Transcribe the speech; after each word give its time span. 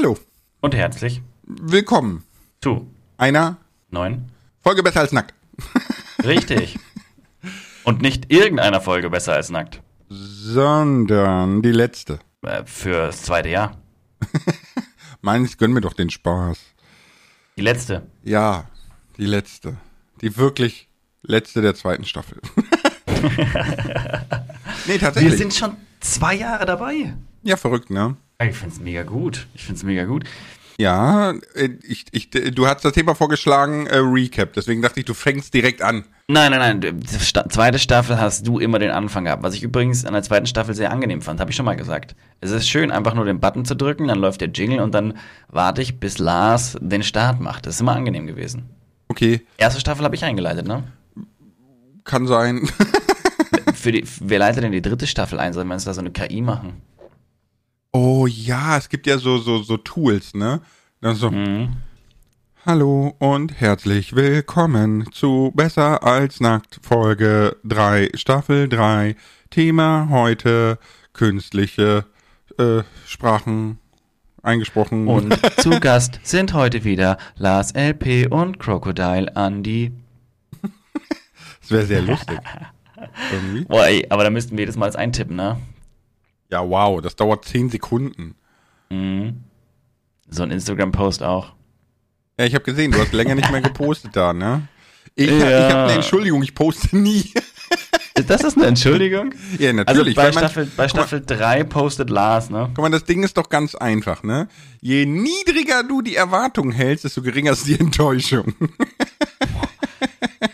Hallo, 0.00 0.16
Und 0.60 0.76
herzlich 0.76 1.22
willkommen. 1.42 2.22
zu 2.60 2.88
Einer 3.16 3.56
neun. 3.90 4.30
Folge 4.60 4.84
besser 4.84 5.00
als 5.00 5.10
nackt. 5.10 5.34
Richtig. 6.24 6.78
Und 7.82 8.00
nicht 8.00 8.30
irgendeiner 8.32 8.80
Folge 8.80 9.10
besser 9.10 9.32
als 9.32 9.50
nackt. 9.50 9.82
Sondern 10.08 11.62
die 11.62 11.72
letzte. 11.72 12.20
Äh, 12.42 12.62
fürs 12.64 13.22
zweite 13.22 13.48
Jahr. 13.48 13.76
Meins, 15.20 15.58
gönn 15.58 15.72
mir 15.72 15.80
doch 15.80 15.94
den 15.94 16.10
Spaß. 16.10 16.60
Die 17.56 17.62
letzte. 17.62 18.06
Ja, 18.22 18.66
die 19.16 19.26
letzte. 19.26 19.78
Die 20.20 20.36
wirklich 20.36 20.88
letzte 21.22 21.60
der 21.60 21.74
zweiten 21.74 22.04
Staffel. 22.04 22.40
nee, 24.86 24.98
tatsächlich. 24.98 25.32
Wir 25.32 25.38
sind 25.38 25.54
schon 25.54 25.76
zwei 25.98 26.36
Jahre 26.36 26.66
dabei. 26.66 27.16
ja, 27.42 27.56
verrückt, 27.56 27.90
ne? 27.90 28.16
Ich 28.40 28.56
find's 28.56 28.78
mega 28.78 29.02
gut. 29.02 29.48
Ich 29.54 29.64
find's 29.64 29.82
mega 29.82 30.04
gut. 30.04 30.24
Ja, 30.78 31.32
äh, 31.54 31.70
ich, 31.82 32.06
ich, 32.12 32.30
du 32.30 32.68
hast 32.68 32.84
das 32.84 32.92
Thema 32.92 33.16
vorgeschlagen, 33.16 33.88
äh, 33.88 33.96
Recap. 33.96 34.52
Deswegen 34.52 34.80
dachte 34.80 35.00
ich, 35.00 35.06
du 35.06 35.14
fängst 35.14 35.52
direkt 35.52 35.82
an. 35.82 36.04
Nein, 36.28 36.52
nein, 36.52 36.78
nein. 36.80 37.02
Sta 37.20 37.48
zweite 37.48 37.80
Staffel 37.80 38.20
hast 38.20 38.46
du 38.46 38.60
immer 38.60 38.78
den 38.78 38.92
Anfang 38.92 39.24
gehabt. 39.24 39.42
Was 39.42 39.54
ich 39.54 39.64
übrigens 39.64 40.04
an 40.04 40.12
der 40.12 40.22
zweiten 40.22 40.46
Staffel 40.46 40.74
sehr 40.74 40.92
angenehm 40.92 41.20
fand, 41.20 41.40
habe 41.40 41.50
ich 41.50 41.56
schon 41.56 41.66
mal 41.66 41.74
gesagt. 41.74 42.14
Es 42.40 42.52
ist 42.52 42.68
schön, 42.68 42.92
einfach 42.92 43.14
nur 43.14 43.24
den 43.24 43.40
Button 43.40 43.64
zu 43.64 43.74
drücken, 43.74 44.06
dann 44.06 44.20
läuft 44.20 44.40
der 44.40 44.50
Jingle 44.50 44.80
und 44.80 44.94
dann 44.94 45.18
warte 45.48 45.82
ich, 45.82 45.98
bis 45.98 46.18
Lars 46.18 46.76
den 46.80 47.02
Start 47.02 47.40
macht. 47.40 47.66
Das 47.66 47.74
ist 47.74 47.80
immer 47.80 47.96
angenehm 47.96 48.28
gewesen. 48.28 48.70
Okay, 49.08 49.40
Erste 49.56 49.80
Staffel 49.80 50.04
habe 50.04 50.14
ich 50.14 50.24
eingeleitet, 50.24 50.68
ne? 50.68 50.84
kann 52.04 52.26
sein. 52.26 52.68
Für 53.74 53.92
die, 53.92 54.04
wer 54.20 54.38
leitet 54.38 54.64
denn 54.64 54.72
die 54.72 54.82
dritte 54.82 55.06
Staffel 55.06 55.38
ein? 55.38 55.52
Sollen 55.52 55.68
wir 55.68 55.74
uns 55.74 55.84
da 55.84 55.94
so 55.94 56.00
eine 56.00 56.10
KI 56.10 56.40
machen? 56.40 56.82
Oh 57.92 58.26
ja, 58.26 58.76
es 58.76 58.88
gibt 58.90 59.06
ja 59.06 59.16
so, 59.18 59.38
so, 59.38 59.62
so 59.62 59.78
Tools, 59.78 60.34
ne? 60.34 60.60
Dann 61.00 61.16
so, 61.16 61.30
Mhm. 61.30 61.76
Hallo 62.66 63.14
und 63.18 63.58
herzlich 63.60 64.14
willkommen 64.14 65.10
zu 65.10 65.52
Besser 65.54 66.02
als 66.02 66.38
Nackt 66.40 66.80
Folge 66.82 67.56
3, 67.64 68.10
Staffel 68.12 68.68
3. 68.68 69.16
Thema 69.48 70.08
heute 70.10 70.78
künstliche 71.14 72.04
äh, 72.58 72.82
Sprachen 73.06 73.78
eingesprochen. 74.42 75.08
Und 75.08 75.38
zu 75.60 75.70
Gast 75.80 76.20
sind 76.24 76.52
heute 76.52 76.84
wieder 76.84 77.16
Lars 77.36 77.72
LP 77.72 78.26
und 78.30 78.58
Crocodile 78.58 79.32
Andy. 79.34 79.92
das 81.62 81.70
wäre 81.70 81.86
sehr 81.86 82.02
lustig. 82.02 82.38
Boah, 83.68 83.86
ey, 83.86 84.04
aber 84.10 84.24
da 84.24 84.30
müssten 84.30 84.58
wir 84.58 84.62
jedes 84.62 84.76
Mal 84.76 84.86
das 84.86 84.96
eintippen, 84.96 85.36
ne? 85.36 85.56
Ja, 86.50 86.68
wow, 86.68 87.00
das 87.02 87.14
dauert 87.16 87.44
10 87.44 87.70
Sekunden. 87.70 88.34
Mhm. 88.90 89.44
So 90.30 90.42
ein 90.42 90.50
Instagram-Post 90.50 91.22
auch. 91.22 91.54
Ja, 92.38 92.46
ich 92.46 92.54
habe 92.54 92.64
gesehen, 92.64 92.92
du 92.92 92.98
hast 93.00 93.12
länger 93.12 93.34
nicht 93.34 93.50
mehr 93.50 93.60
gepostet 93.60 94.14
da, 94.14 94.32
ne? 94.32 94.68
Ich, 95.14 95.28
Ja. 95.28 95.36
ich 95.36 95.72
habe 95.74 95.82
eine 95.84 95.92
Entschuldigung, 95.94 96.42
ich 96.42 96.54
poste 96.54 96.96
nie. 96.96 97.32
Das 98.26 98.42
ist 98.42 98.56
eine 98.56 98.66
Entschuldigung? 98.66 99.32
ja, 99.58 99.68
Also 99.70 99.76
natürlich. 99.76 100.16
bei 100.16 100.24
weil 100.24 100.32
man- 100.32 100.44
Staffel, 100.44 100.64
bei 100.76 100.86
guck 100.86 100.96
mal, 100.96 101.06
Staffel 101.06 101.22
3 101.24 101.64
postet 101.64 102.10
Lars, 102.10 102.50
ne? 102.50 102.70
Guck 102.74 102.78
mal, 102.82 102.90
das 102.90 103.04
Ding 103.04 103.22
ist 103.22 103.36
doch 103.36 103.48
ganz 103.48 103.74
einfach, 103.74 104.22
ne? 104.22 104.48
Je 104.80 105.06
niedriger 105.06 105.82
du 105.84 106.02
die 106.02 106.16
Erwartung 106.16 106.72
hältst, 106.72 107.04
desto 107.04 107.22
geringer 107.22 107.52
ist 107.52 107.66
die 107.66 107.78
Enttäuschung. 107.78 108.54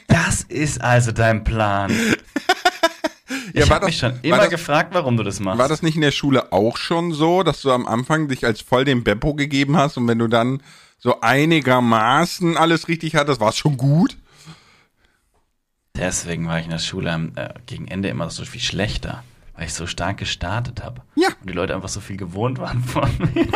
Das 0.09 0.43
ist 0.43 0.81
also 0.81 1.13
dein 1.13 1.45
Plan. 1.45 1.93
Ich 3.57 3.71
habe 3.71 3.87
mich 3.87 3.99
schon 3.99 4.19
immer 4.23 4.39
das- 4.39 4.51
gefragt, 4.51 4.93
warum 4.95 5.17
du 5.17 5.23
das 5.23 5.39
machst. 5.41 5.59
War 5.59 5.69
das 5.69 5.83
nicht 5.83 5.95
in 5.95 6.01
der 6.01 6.11
Schule 6.11 6.53
auch 6.53 6.77
schon 6.77 7.13
so, 7.13 7.43
dass 7.43 7.63
du 7.63 7.71
am 7.71 7.87
Anfang 7.87 8.29
dich 8.29 8.45
als 8.45 8.61
voll 8.61 8.85
den 8.85 9.05
Beppo 9.05 9.35
gegeben 9.35 9.77
hast 9.77 9.97
und 9.97 10.09
wenn 10.09 10.19
du 10.19 10.27
dann 10.29 10.61
so 10.99 11.21
einigermaßen 11.21 12.57
alles 12.57 12.89
richtig 12.89 13.15
hattest, 13.15 13.41
war 13.41 13.51
es 13.51 13.57
schon 13.57 13.77
gut? 13.77 14.17
Deswegen 15.97 16.49
war 16.49 16.59
ich 16.59 16.65
in 16.65 16.73
der 16.73 16.79
Schule 16.79 17.13
am, 17.13 17.33
äh, 17.37 17.51
gegen 17.67 17.87
Ende 17.87 18.09
immer 18.09 18.29
so 18.31 18.45
viel 18.45 18.61
schlechter, 18.61 19.23
weil 19.55 19.67
ich 19.67 19.75
so 19.75 19.87
stark 19.87 20.17
gestartet 20.17 20.83
habe. 20.83 21.03
Ja. 21.15 21.29
Und 21.41 21.49
die 21.49 21.53
Leute 21.55 21.75
einfach 21.75 21.89
so 21.89 22.01
viel 22.01 22.17
gewohnt 22.17 22.59
waren 22.59 22.83
von 22.83 23.09
mir. 23.35 23.47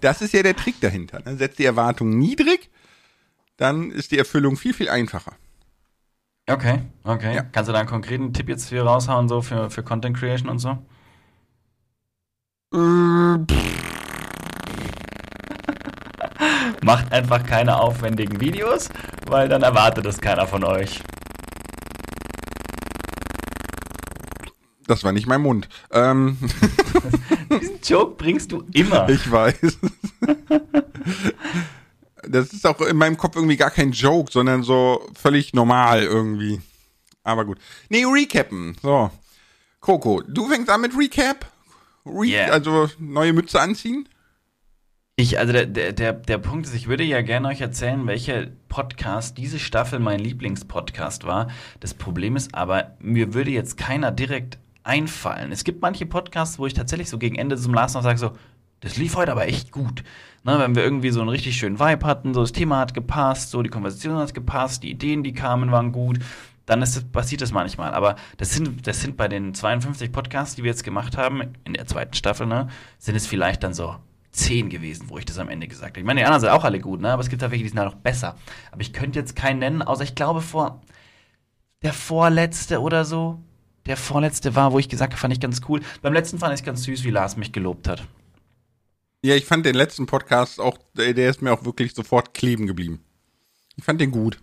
Das 0.00 0.20
ist 0.22 0.34
ja 0.34 0.42
der 0.42 0.56
Trick 0.56 0.80
dahinter. 0.80 1.20
Ne? 1.24 1.36
Setz 1.36 1.56
die 1.56 1.64
Erwartung 1.64 2.18
niedrig, 2.18 2.70
dann 3.56 3.90
ist 3.92 4.10
die 4.10 4.18
Erfüllung 4.18 4.56
viel, 4.56 4.74
viel 4.74 4.88
einfacher. 4.88 5.32
Okay, 6.48 6.80
okay. 7.04 7.34
Ja. 7.34 7.42
Kannst 7.52 7.68
du 7.68 7.72
da 7.72 7.80
einen 7.80 7.88
konkreten 7.88 8.32
Tipp 8.32 8.48
jetzt 8.48 8.70
für 8.70 8.80
raushauen, 8.80 9.28
so 9.28 9.42
für, 9.42 9.70
für 9.70 9.82
Content 9.82 10.16
Creation 10.16 10.48
und 10.48 10.58
so? 10.58 10.78
Macht 16.82 17.12
einfach 17.12 17.44
keine 17.44 17.78
aufwendigen 17.78 18.40
Videos, 18.40 18.88
weil 19.26 19.50
dann 19.50 19.62
erwartet 19.62 20.06
es 20.06 20.18
keiner 20.18 20.46
von 20.46 20.64
euch. 20.64 21.02
Das 24.86 25.04
war 25.04 25.12
nicht 25.12 25.26
mein 25.26 25.42
Mund. 25.42 25.68
Ähm, 25.92 26.38
Diesen 27.60 27.80
Joke 27.84 28.14
bringst 28.16 28.52
du 28.52 28.64
immer. 28.72 29.06
ich 29.10 29.30
weiß. 29.30 29.78
Das 32.30 32.52
ist 32.52 32.66
auch 32.66 32.80
in 32.80 32.96
meinem 32.96 33.16
Kopf 33.16 33.36
irgendwie 33.36 33.56
gar 33.56 33.70
kein 33.70 33.92
Joke, 33.92 34.30
sondern 34.32 34.62
so 34.62 35.06
völlig 35.14 35.54
normal 35.54 36.02
irgendwie. 36.02 36.60
Aber 37.24 37.44
gut. 37.44 37.58
Nee, 37.88 38.04
recappen. 38.04 38.76
So. 38.82 39.10
Coco, 39.80 40.22
du 40.26 40.48
fängst 40.48 40.70
an 40.70 40.80
mit 40.80 40.96
Recap? 40.96 41.46
Re 42.04 42.26
Yeah. 42.26 42.52
Also 42.52 42.88
neue 42.98 43.32
Mütze 43.32 43.60
anziehen? 43.60 44.08
Ich, 45.16 45.38
also 45.38 45.52
der, 45.52 45.66
der, 45.66 45.92
der, 45.92 46.12
der 46.12 46.38
Punkt 46.38 46.66
ist, 46.66 46.74
ich 46.74 46.86
würde 46.86 47.02
ja 47.02 47.22
gerne 47.22 47.48
euch 47.48 47.60
erzählen, 47.60 48.06
welcher 48.06 48.46
Podcast 48.68 49.36
diese 49.36 49.58
Staffel 49.58 49.98
mein 49.98 50.20
Lieblingspodcast 50.20 51.24
war. 51.24 51.48
Das 51.80 51.92
Problem 51.92 52.36
ist 52.36 52.54
aber, 52.54 52.96
mir 53.00 53.34
würde 53.34 53.50
jetzt 53.50 53.76
keiner 53.76 54.12
direkt 54.12 54.58
einfallen. 54.84 55.50
Es 55.50 55.64
gibt 55.64 55.82
manche 55.82 56.06
Podcasts, 56.06 56.58
wo 56.58 56.66
ich 56.66 56.74
tatsächlich 56.74 57.10
so 57.10 57.18
gegen 57.18 57.36
Ende 57.36 57.56
zum 57.56 57.74
Last 57.74 57.94
noch 57.94 58.02
sage 58.02 58.18
so, 58.18 58.32
das 58.80 58.96
lief 58.96 59.16
heute 59.16 59.32
aber 59.32 59.46
echt 59.46 59.72
gut. 59.72 60.04
Ne, 60.44 60.58
wenn 60.58 60.76
wir 60.76 60.84
irgendwie 60.84 61.10
so 61.10 61.20
einen 61.20 61.28
richtig 61.28 61.56
schönen 61.56 61.80
Vibe 61.80 62.06
hatten, 62.06 62.32
so 62.32 62.40
das 62.40 62.52
Thema 62.52 62.78
hat 62.78 62.94
gepasst, 62.94 63.50
so 63.50 63.62
die 63.62 63.70
Konversation 63.70 64.16
hat 64.16 64.34
gepasst, 64.34 64.82
die 64.82 64.90
Ideen, 64.90 65.24
die 65.24 65.32
kamen, 65.32 65.72
waren 65.72 65.92
gut, 65.92 66.20
dann 66.64 66.80
ist, 66.80 67.10
passiert 67.12 67.40
das 67.40 67.52
manchmal. 67.52 67.92
Aber 67.92 68.16
das 68.36 68.54
sind, 68.54 68.86
das 68.86 69.00
sind 69.00 69.16
bei 69.16 69.26
den 69.26 69.52
52 69.52 70.12
Podcasts, 70.12 70.54
die 70.54 70.62
wir 70.62 70.70
jetzt 70.70 70.84
gemacht 70.84 71.16
haben, 71.16 71.42
in 71.64 71.74
der 71.74 71.86
zweiten 71.86 72.14
Staffel, 72.14 72.46
ne, 72.46 72.68
sind 72.98 73.16
es 73.16 73.26
vielleicht 73.26 73.64
dann 73.64 73.74
so 73.74 73.96
10 74.32 74.68
gewesen, 74.68 75.08
wo 75.08 75.18
ich 75.18 75.24
das 75.24 75.38
am 75.38 75.48
Ende 75.48 75.66
gesagt 75.66 75.92
habe. 75.92 76.00
Ich 76.00 76.06
meine, 76.06 76.20
die 76.20 76.24
anderen 76.24 76.40
sind 76.40 76.50
auch 76.50 76.64
alle 76.64 76.78
gut, 76.78 77.00
ne, 77.00 77.12
aber 77.12 77.22
es 77.22 77.28
gibt 77.28 77.42
da 77.42 77.50
welche, 77.50 77.64
die 77.64 77.70
sind 77.70 77.80
halt 77.80 77.92
noch 77.92 78.00
besser. 78.00 78.36
Aber 78.70 78.80
ich 78.80 78.92
könnte 78.92 79.18
jetzt 79.18 79.34
keinen 79.34 79.58
nennen, 79.58 79.82
außer 79.82 80.04
ich 80.04 80.14
glaube 80.14 80.40
vor 80.40 80.80
der 81.82 81.92
vorletzte 81.92 82.80
oder 82.80 83.04
so. 83.04 83.40
Der 83.86 83.96
vorletzte 83.96 84.54
war, 84.54 84.72
wo 84.72 84.78
ich 84.78 84.88
gesagt 84.88 85.12
habe, 85.12 85.20
fand 85.20 85.32
ich 85.32 85.40
ganz 85.40 85.62
cool. 85.68 85.80
Beim 86.02 86.12
letzten 86.12 86.38
fand 86.38 86.52
ich 86.52 86.60
es 86.60 86.66
ganz 86.66 86.82
süß, 86.82 87.04
wie 87.04 87.10
Lars 87.10 87.36
mich 87.36 87.52
gelobt 87.52 87.88
hat. 87.88 88.06
Ja, 89.22 89.34
ich 89.34 89.46
fand 89.46 89.66
den 89.66 89.74
letzten 89.74 90.06
Podcast 90.06 90.60
auch, 90.60 90.78
der 90.94 91.28
ist 91.28 91.42
mir 91.42 91.52
auch 91.52 91.64
wirklich 91.64 91.94
sofort 91.94 92.34
kleben 92.34 92.66
geblieben. 92.66 93.04
Ich 93.76 93.84
fand 93.84 94.00
den 94.00 94.10
gut. 94.10 94.38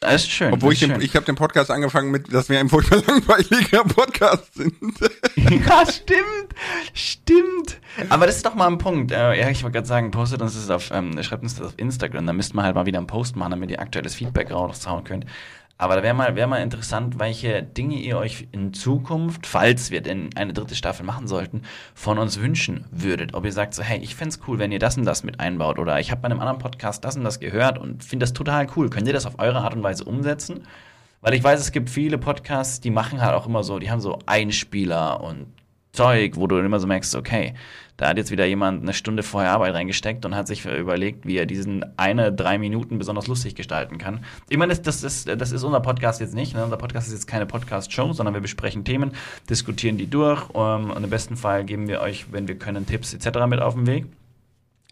Das 0.00 0.22
ist 0.22 0.30
schön. 0.30 0.52
Obwohl 0.52 0.70
das 0.70 0.76
ich 0.76 0.82
ist 0.82 0.88
den, 0.88 0.96
schön. 0.96 1.04
ich 1.04 1.16
habe 1.16 1.26
den 1.26 1.34
Podcast 1.34 1.70
angefangen 1.70 2.10
mit, 2.10 2.32
dass 2.32 2.48
wir 2.48 2.60
ein 2.60 2.68
furchtbar 2.68 3.02
langweiliger 3.06 3.84
Podcast 3.84 4.54
sind. 4.54 4.74
Ja, 5.36 5.84
stimmt. 5.86 6.54
Stimmt. 6.92 7.80
Aber 8.10 8.26
das 8.26 8.36
ist 8.36 8.46
doch 8.46 8.54
mal 8.54 8.66
ein 8.66 8.78
Punkt. 8.78 9.12
Äh, 9.12 9.40
ja, 9.40 9.48
ich 9.48 9.62
wollte 9.62 9.76
gerade 9.76 9.86
sagen, 9.86 10.10
postet 10.10 10.42
uns 10.42 10.54
das 10.54 10.68
auf, 10.68 10.90
ähm, 10.90 11.20
schreibt 11.22 11.42
uns 11.42 11.54
das 11.56 11.68
auf 11.68 11.74
Instagram. 11.76 12.26
Da 12.26 12.32
müssten 12.32 12.56
wir 12.56 12.64
halt 12.64 12.74
mal 12.74 12.86
wieder 12.86 12.98
einen 12.98 13.06
Post 13.06 13.36
machen, 13.36 13.52
damit 13.52 13.70
ihr 13.70 13.80
aktuelles 13.80 14.14
Feedback 14.14 14.50
raushauen 14.50 15.04
könnt. 15.04 15.24
Aber 15.80 15.94
da 15.94 16.02
wäre 16.02 16.14
mal, 16.14 16.34
wär 16.34 16.48
mal 16.48 16.60
interessant, 16.60 17.20
welche 17.20 17.62
Dinge 17.62 17.94
ihr 17.94 18.18
euch 18.18 18.48
in 18.50 18.74
Zukunft, 18.74 19.46
falls 19.46 19.92
wir 19.92 20.00
denn 20.00 20.30
eine 20.34 20.52
dritte 20.52 20.74
Staffel 20.74 21.06
machen 21.06 21.28
sollten, 21.28 21.62
von 21.94 22.18
uns 22.18 22.40
wünschen 22.40 22.84
würdet. 22.90 23.34
Ob 23.34 23.44
ihr 23.44 23.52
sagt 23.52 23.74
so, 23.74 23.84
hey, 23.84 24.00
ich 24.00 24.16
fänd's 24.16 24.40
cool, 24.48 24.58
wenn 24.58 24.72
ihr 24.72 24.80
das 24.80 24.96
und 24.96 25.04
das 25.04 25.22
mit 25.22 25.38
einbaut. 25.38 25.78
Oder 25.78 26.00
ich 26.00 26.10
habe 26.10 26.20
bei 26.20 26.26
einem 26.26 26.40
anderen 26.40 26.58
Podcast 26.58 27.04
das 27.04 27.16
und 27.16 27.22
das 27.22 27.38
gehört 27.38 27.78
und 27.78 28.02
finde 28.02 28.24
das 28.24 28.32
total 28.32 28.66
cool. 28.74 28.90
Könnt 28.90 29.06
ihr 29.06 29.12
das 29.12 29.24
auf 29.24 29.38
eure 29.38 29.60
Art 29.60 29.74
und 29.74 29.84
Weise 29.84 30.02
umsetzen? 30.02 30.66
Weil 31.20 31.34
ich 31.34 31.44
weiß, 31.44 31.60
es 31.60 31.70
gibt 31.70 31.90
viele 31.90 32.18
Podcasts, 32.18 32.80
die 32.80 32.90
machen 32.90 33.20
halt 33.20 33.34
auch 33.34 33.46
immer 33.46 33.62
so, 33.62 33.78
die 33.78 33.90
haben 33.90 34.00
so 34.00 34.18
Einspieler 34.26 35.20
und 35.20 35.46
Zeug, 35.98 36.36
wo 36.36 36.46
du 36.46 36.58
immer 36.58 36.78
so 36.78 36.86
merkst, 36.86 37.16
okay, 37.16 37.54
da 37.96 38.06
hat 38.08 38.18
jetzt 38.18 38.30
wieder 38.30 38.46
jemand 38.46 38.82
eine 38.82 38.94
Stunde 38.94 39.24
vorher 39.24 39.50
Arbeit 39.50 39.74
reingesteckt 39.74 40.24
und 40.24 40.36
hat 40.36 40.46
sich 40.46 40.64
überlegt, 40.64 41.26
wie 41.26 41.36
er 41.36 41.44
diesen 41.44 41.84
eine, 41.96 42.32
drei 42.32 42.56
Minuten 42.56 42.98
besonders 42.98 43.26
lustig 43.26 43.56
gestalten 43.56 43.98
kann. 43.98 44.20
Ich 44.48 44.56
meine, 44.56 44.72
das, 44.72 44.80
das, 44.82 45.02
ist, 45.02 45.28
das 45.28 45.50
ist 45.50 45.64
unser 45.64 45.80
Podcast 45.80 46.20
jetzt 46.20 46.36
nicht. 46.36 46.54
Ne? 46.54 46.62
Unser 46.62 46.76
Podcast 46.76 47.08
ist 47.08 47.14
jetzt 47.14 47.26
keine 47.26 47.46
Podcast-Show, 47.46 48.12
sondern 48.12 48.32
wir 48.34 48.40
besprechen 48.40 48.84
Themen, 48.84 49.10
diskutieren 49.50 49.98
die 49.98 50.08
durch 50.08 50.44
ähm, 50.54 50.92
und 50.92 51.02
im 51.02 51.10
besten 51.10 51.36
Fall 51.36 51.64
geben 51.64 51.88
wir 51.88 52.00
euch, 52.00 52.26
wenn 52.30 52.46
wir 52.46 52.56
können, 52.56 52.86
Tipps 52.86 53.12
etc. 53.12 53.40
mit 53.48 53.60
auf 53.60 53.74
den 53.74 53.88
Weg. 53.88 54.06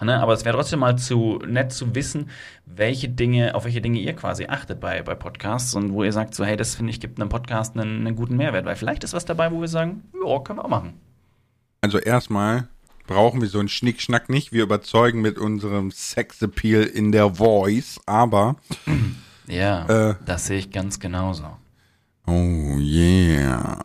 Ne, 0.03 0.21
aber 0.21 0.35
es 0.35 0.45
wäre 0.45 0.55
trotzdem 0.57 0.81
mal 0.81 0.99
zu 0.99 1.39
nett 1.47 1.73
zu 1.73 1.95
wissen, 1.95 2.29
welche 2.67 3.09
Dinge, 3.09 3.55
auf 3.55 3.65
welche 3.65 3.81
Dinge 3.81 3.99
ihr 3.99 4.13
quasi 4.15 4.45
achtet 4.47 4.79
bei, 4.79 5.01
bei 5.03 5.15
Podcasts 5.15 5.75
und 5.75 5.95
wo 5.95 6.05
ihr 6.05 6.13
sagt, 6.13 6.35
so, 6.35 6.45
hey, 6.45 6.55
das 6.59 6.75
finde 6.75 6.91
ich, 6.91 7.01
gibt 7.01 7.19
einem 7.19 7.31
Podcast 7.31 7.79
einen, 7.79 8.07
einen 8.07 8.15
guten 8.15 8.37
Mehrwert, 8.37 8.67
weil 8.67 8.77
vielleicht 8.77 9.05
ist 9.05 9.15
was 9.15 9.25
dabei, 9.25 9.51
wo 9.53 9.61
wir 9.63 9.69
sagen, 9.69 10.03
ja, 10.23 10.39
können 10.41 10.59
wir 10.59 10.65
auch 10.67 10.69
machen. 10.69 11.01
Also 11.81 11.99
erstmal 11.99 12.69
brauchen 13.07 13.41
wir 13.41 13.49
so 13.49 13.59
einen 13.59 13.69
Schnickschnack 13.71 14.29
nicht. 14.29 14.53
Wir 14.53 14.65
überzeugen 14.65 15.23
mit 15.23 15.39
unserem 15.39 15.91
Sexappeal 15.91 16.83
in 16.83 17.11
der 17.11 17.37
Voice, 17.37 17.99
aber 18.05 18.57
Ja, 19.47 20.11
Äh. 20.11 20.15
das 20.27 20.47
sehe 20.47 20.59
ich 20.59 20.71
ganz 20.73 21.01
genauso. 21.01 21.45
oh 22.27 22.77
yeah. 22.79 23.79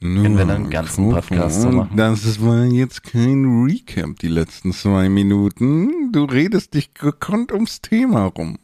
Können 0.00 0.36
wir 0.36 0.44
dann 0.44 0.56
einen 0.56 0.70
ganzen 0.70 1.10
Podcast 1.10 1.62
so 1.62 1.70
machen? 1.70 1.96
Das 1.96 2.42
war 2.42 2.64
jetzt 2.64 3.02
kein 3.02 3.64
Recap, 3.64 4.18
die 4.18 4.28
letzten 4.28 4.72
zwei 4.72 5.08
Minuten. 5.08 6.12
Du 6.12 6.24
redest 6.24 6.74
dich 6.74 6.92
gekonnt 6.92 7.50
ums 7.50 7.80
Thema 7.80 8.26
rum. 8.26 8.58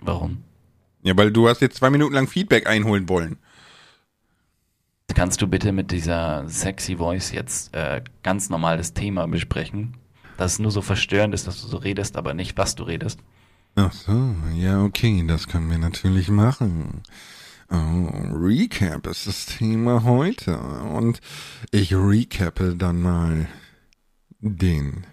Warum? 0.00 0.38
Ja, 1.02 1.16
weil 1.16 1.30
du 1.30 1.48
hast 1.48 1.60
jetzt 1.60 1.76
zwei 1.76 1.90
Minuten 1.90 2.14
lang 2.14 2.26
Feedback 2.26 2.66
einholen 2.66 3.08
wollen. 3.08 3.38
Kannst 5.14 5.42
du 5.42 5.46
bitte 5.46 5.72
mit 5.72 5.90
dieser 5.90 6.48
sexy 6.48 6.96
Voice 6.96 7.32
jetzt 7.32 7.74
äh, 7.74 8.02
ganz 8.22 8.48
normal 8.50 8.76
das 8.76 8.94
Thema 8.94 9.26
besprechen? 9.26 9.96
Dass 10.36 10.54
es 10.54 10.58
nur 10.58 10.70
so 10.70 10.82
verstörend 10.82 11.34
ist, 11.34 11.46
dass 11.46 11.60
du 11.60 11.68
so 11.68 11.76
redest, 11.76 12.16
aber 12.16 12.34
nicht, 12.34 12.56
was 12.56 12.74
du 12.74 12.84
redest. 12.84 13.20
Ach 13.76 13.92
so, 13.92 14.34
ja, 14.54 14.82
okay, 14.82 15.24
das 15.26 15.46
können 15.46 15.70
wir 15.70 15.78
natürlich 15.78 16.28
machen. 16.28 17.02
Oh, 17.70 18.34
Recap 18.34 19.06
ist 19.06 19.26
das 19.26 19.46
Thema 19.46 20.02
heute. 20.02 20.58
Und 20.58 21.20
ich 21.70 21.94
recappe 21.94 22.74
dann 22.76 23.00
mal 23.00 23.46
den 24.40 25.06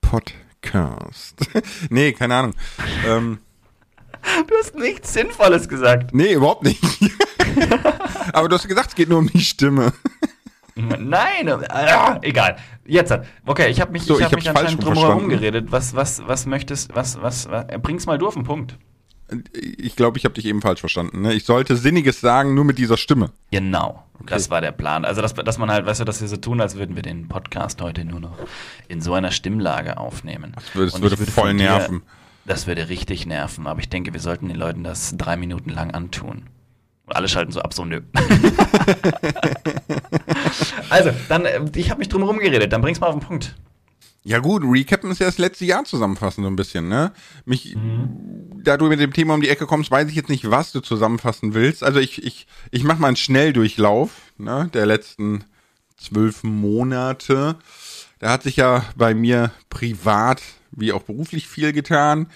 Podcast. 0.00 1.36
nee, 1.90 2.12
keine 2.12 2.34
Ahnung. 2.34 2.54
Ähm, 3.06 3.38
Du 4.48 4.54
hast 4.58 4.74
nichts 4.74 5.12
Sinnvolles 5.12 5.68
gesagt. 5.68 6.12
nee, 6.12 6.32
überhaupt 6.34 6.64
nicht. 6.64 6.82
Aber 8.32 8.48
du 8.48 8.56
hast 8.56 8.66
gesagt, 8.66 8.88
es 8.90 8.94
geht 8.94 9.08
nur 9.08 9.18
um 9.18 9.28
die 9.28 9.40
Stimme. 9.40 9.92
Nein, 10.74 11.48
äh, 11.48 12.18
egal. 12.22 12.56
Jetzt 12.84 13.10
hat. 13.10 13.26
Okay, 13.46 13.68
ich 13.68 13.80
habe 13.80 13.92
mich, 13.92 14.02
So, 14.02 14.14
ich 14.14 14.20
ich 14.20 14.24
hab 14.26 14.32
hab's 14.32 14.44
mich 14.44 14.48
anscheinend 14.50 14.84
drum 14.84 14.94
herum 14.94 15.28
geredet. 15.28 15.72
Was, 15.72 15.94
was, 15.94 16.26
was 16.26 16.46
möchtest, 16.46 16.94
was, 16.94 17.20
was, 17.22 17.48
was 17.48 17.66
bring's 17.82 18.06
mal 18.06 18.18
du 18.18 18.28
auf 18.28 18.34
den 18.34 18.44
Punkt. 18.44 18.76
Ich 19.52 19.94
glaube, 19.96 20.18
ich 20.18 20.24
habe 20.24 20.34
dich 20.34 20.46
eben 20.46 20.62
falsch 20.62 20.80
verstanden. 20.80 21.22
Ne? 21.22 21.34
Ich 21.34 21.44
sollte 21.44 21.76
Sinniges 21.76 22.20
sagen, 22.20 22.54
nur 22.54 22.64
mit 22.64 22.78
dieser 22.78 22.96
Stimme. 22.96 23.30
Genau, 23.50 24.02
das 24.26 24.50
war 24.50 24.60
der 24.60 24.72
Plan. 24.72 25.04
Also, 25.04 25.20
dass, 25.20 25.34
dass 25.34 25.58
man 25.58 25.70
halt, 25.70 25.84
weißt 25.86 26.00
du, 26.00 26.04
dass 26.04 26.20
wir 26.20 26.28
so 26.28 26.36
tun, 26.38 26.60
als 26.60 26.76
würden 26.76 26.96
wir 26.96 27.02
den 27.02 27.28
Podcast 27.28 27.80
heute 27.82 28.04
nur 28.04 28.20
noch 28.20 28.38
in 28.88 29.00
so 29.02 29.12
einer 29.14 29.30
Stimmlage 29.30 29.98
aufnehmen. 29.98 30.52
Das 30.54 30.74
würde- 30.74 30.92
das 30.92 31.18
würde 31.18 31.30
voll 31.30 31.52
nerven. 31.54 32.02
das 32.46 32.66
würde 32.66 32.88
richtig 32.88 33.26
nerven, 33.26 33.66
aber 33.66 33.80
ich 33.80 33.90
denke, 33.90 34.14
wir 34.14 34.20
sollten 34.20 34.48
den 34.48 34.56
Leuten 34.56 34.82
das 34.82 35.14
drei 35.18 35.36
Minuten 35.36 35.68
lang 35.70 35.90
antun. 35.90 36.44
Und 37.04 37.16
alle 37.16 37.28
schalten 37.28 37.52
so 37.52 37.60
ab, 37.60 37.74
so 37.74 37.84
nö. 37.84 38.00
also, 40.90 41.10
dann, 41.28 41.44
äh, 41.44 41.60
ich 41.74 41.90
habe 41.90 41.98
mich 41.98 42.08
drum 42.08 42.22
herum 42.22 42.38
geredet, 42.38 42.72
dann 42.72 42.80
bring's 42.80 43.00
mal 43.00 43.08
auf 43.08 43.14
den 43.18 43.26
Punkt. 43.26 43.54
Ja 44.24 44.40
gut, 44.40 44.62
Recappen 44.64 45.10
ist 45.10 45.20
ja 45.20 45.26
das 45.26 45.38
letzte 45.38 45.64
Jahr 45.64 45.84
zusammenfassen 45.84 46.44
so 46.44 46.50
ein 46.50 46.56
bisschen, 46.56 46.88
ne? 46.88 47.12
Mich, 47.46 47.74
da 48.62 48.76
du 48.76 48.86
mit 48.86 49.00
dem 49.00 49.12
Thema 49.12 49.34
um 49.34 49.40
die 49.40 49.48
Ecke 49.48 49.66
kommst, 49.66 49.90
weiß 49.90 50.08
ich 50.08 50.14
jetzt 50.14 50.28
nicht, 50.28 50.50
was 50.50 50.72
du 50.72 50.80
zusammenfassen 50.80 51.54
willst. 51.54 51.82
Also 51.82 52.00
ich, 52.00 52.24
ich, 52.24 52.46
ich 52.70 52.84
mach 52.84 52.98
mal 52.98 53.08
einen 53.08 53.16
Schnelldurchlauf, 53.16 54.10
ne, 54.36 54.70
der 54.72 54.86
letzten 54.86 55.44
zwölf 55.96 56.44
Monate. 56.44 57.56
Da 58.18 58.30
hat 58.30 58.42
sich 58.42 58.56
ja 58.56 58.84
bei 58.96 59.14
mir 59.14 59.50
privat 59.70 60.42
wie 60.70 60.92
auch 60.92 61.02
beruflich 61.02 61.48
viel 61.48 61.72
getan. 61.72 62.28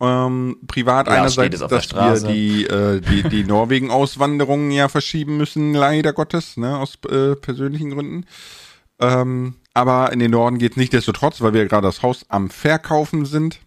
Ähm, 0.00 0.58
privat 0.66 1.08
Ja, 1.08 1.14
einerseits, 1.14 1.60
es 1.60 1.68
dass 1.68 1.92
wir 1.92 2.32
die, 2.32 2.64
äh, 2.66 3.00
die, 3.00 3.22
die 3.28 3.44
Norwegen-Auswanderung 3.44 4.70
ja 4.70 4.88
verschieben 4.88 5.36
müssen, 5.36 5.74
leider 5.74 6.12
Gottes, 6.12 6.56
ne, 6.56 6.78
aus 6.78 6.98
äh, 7.10 7.34
persönlichen 7.34 7.90
Gründen. 7.90 8.26
Ähm, 9.00 9.54
aber 9.74 10.12
in 10.12 10.18
den 10.18 10.30
Norden 10.30 10.58
geht's 10.58 10.76
nicht 10.76 10.92
destotrotz, 10.92 11.40
weil 11.40 11.52
wir 11.52 11.66
gerade 11.66 11.86
das 11.86 12.02
Haus 12.02 12.24
am 12.28 12.50
Verkaufen 12.50 13.24
sind. 13.26 13.60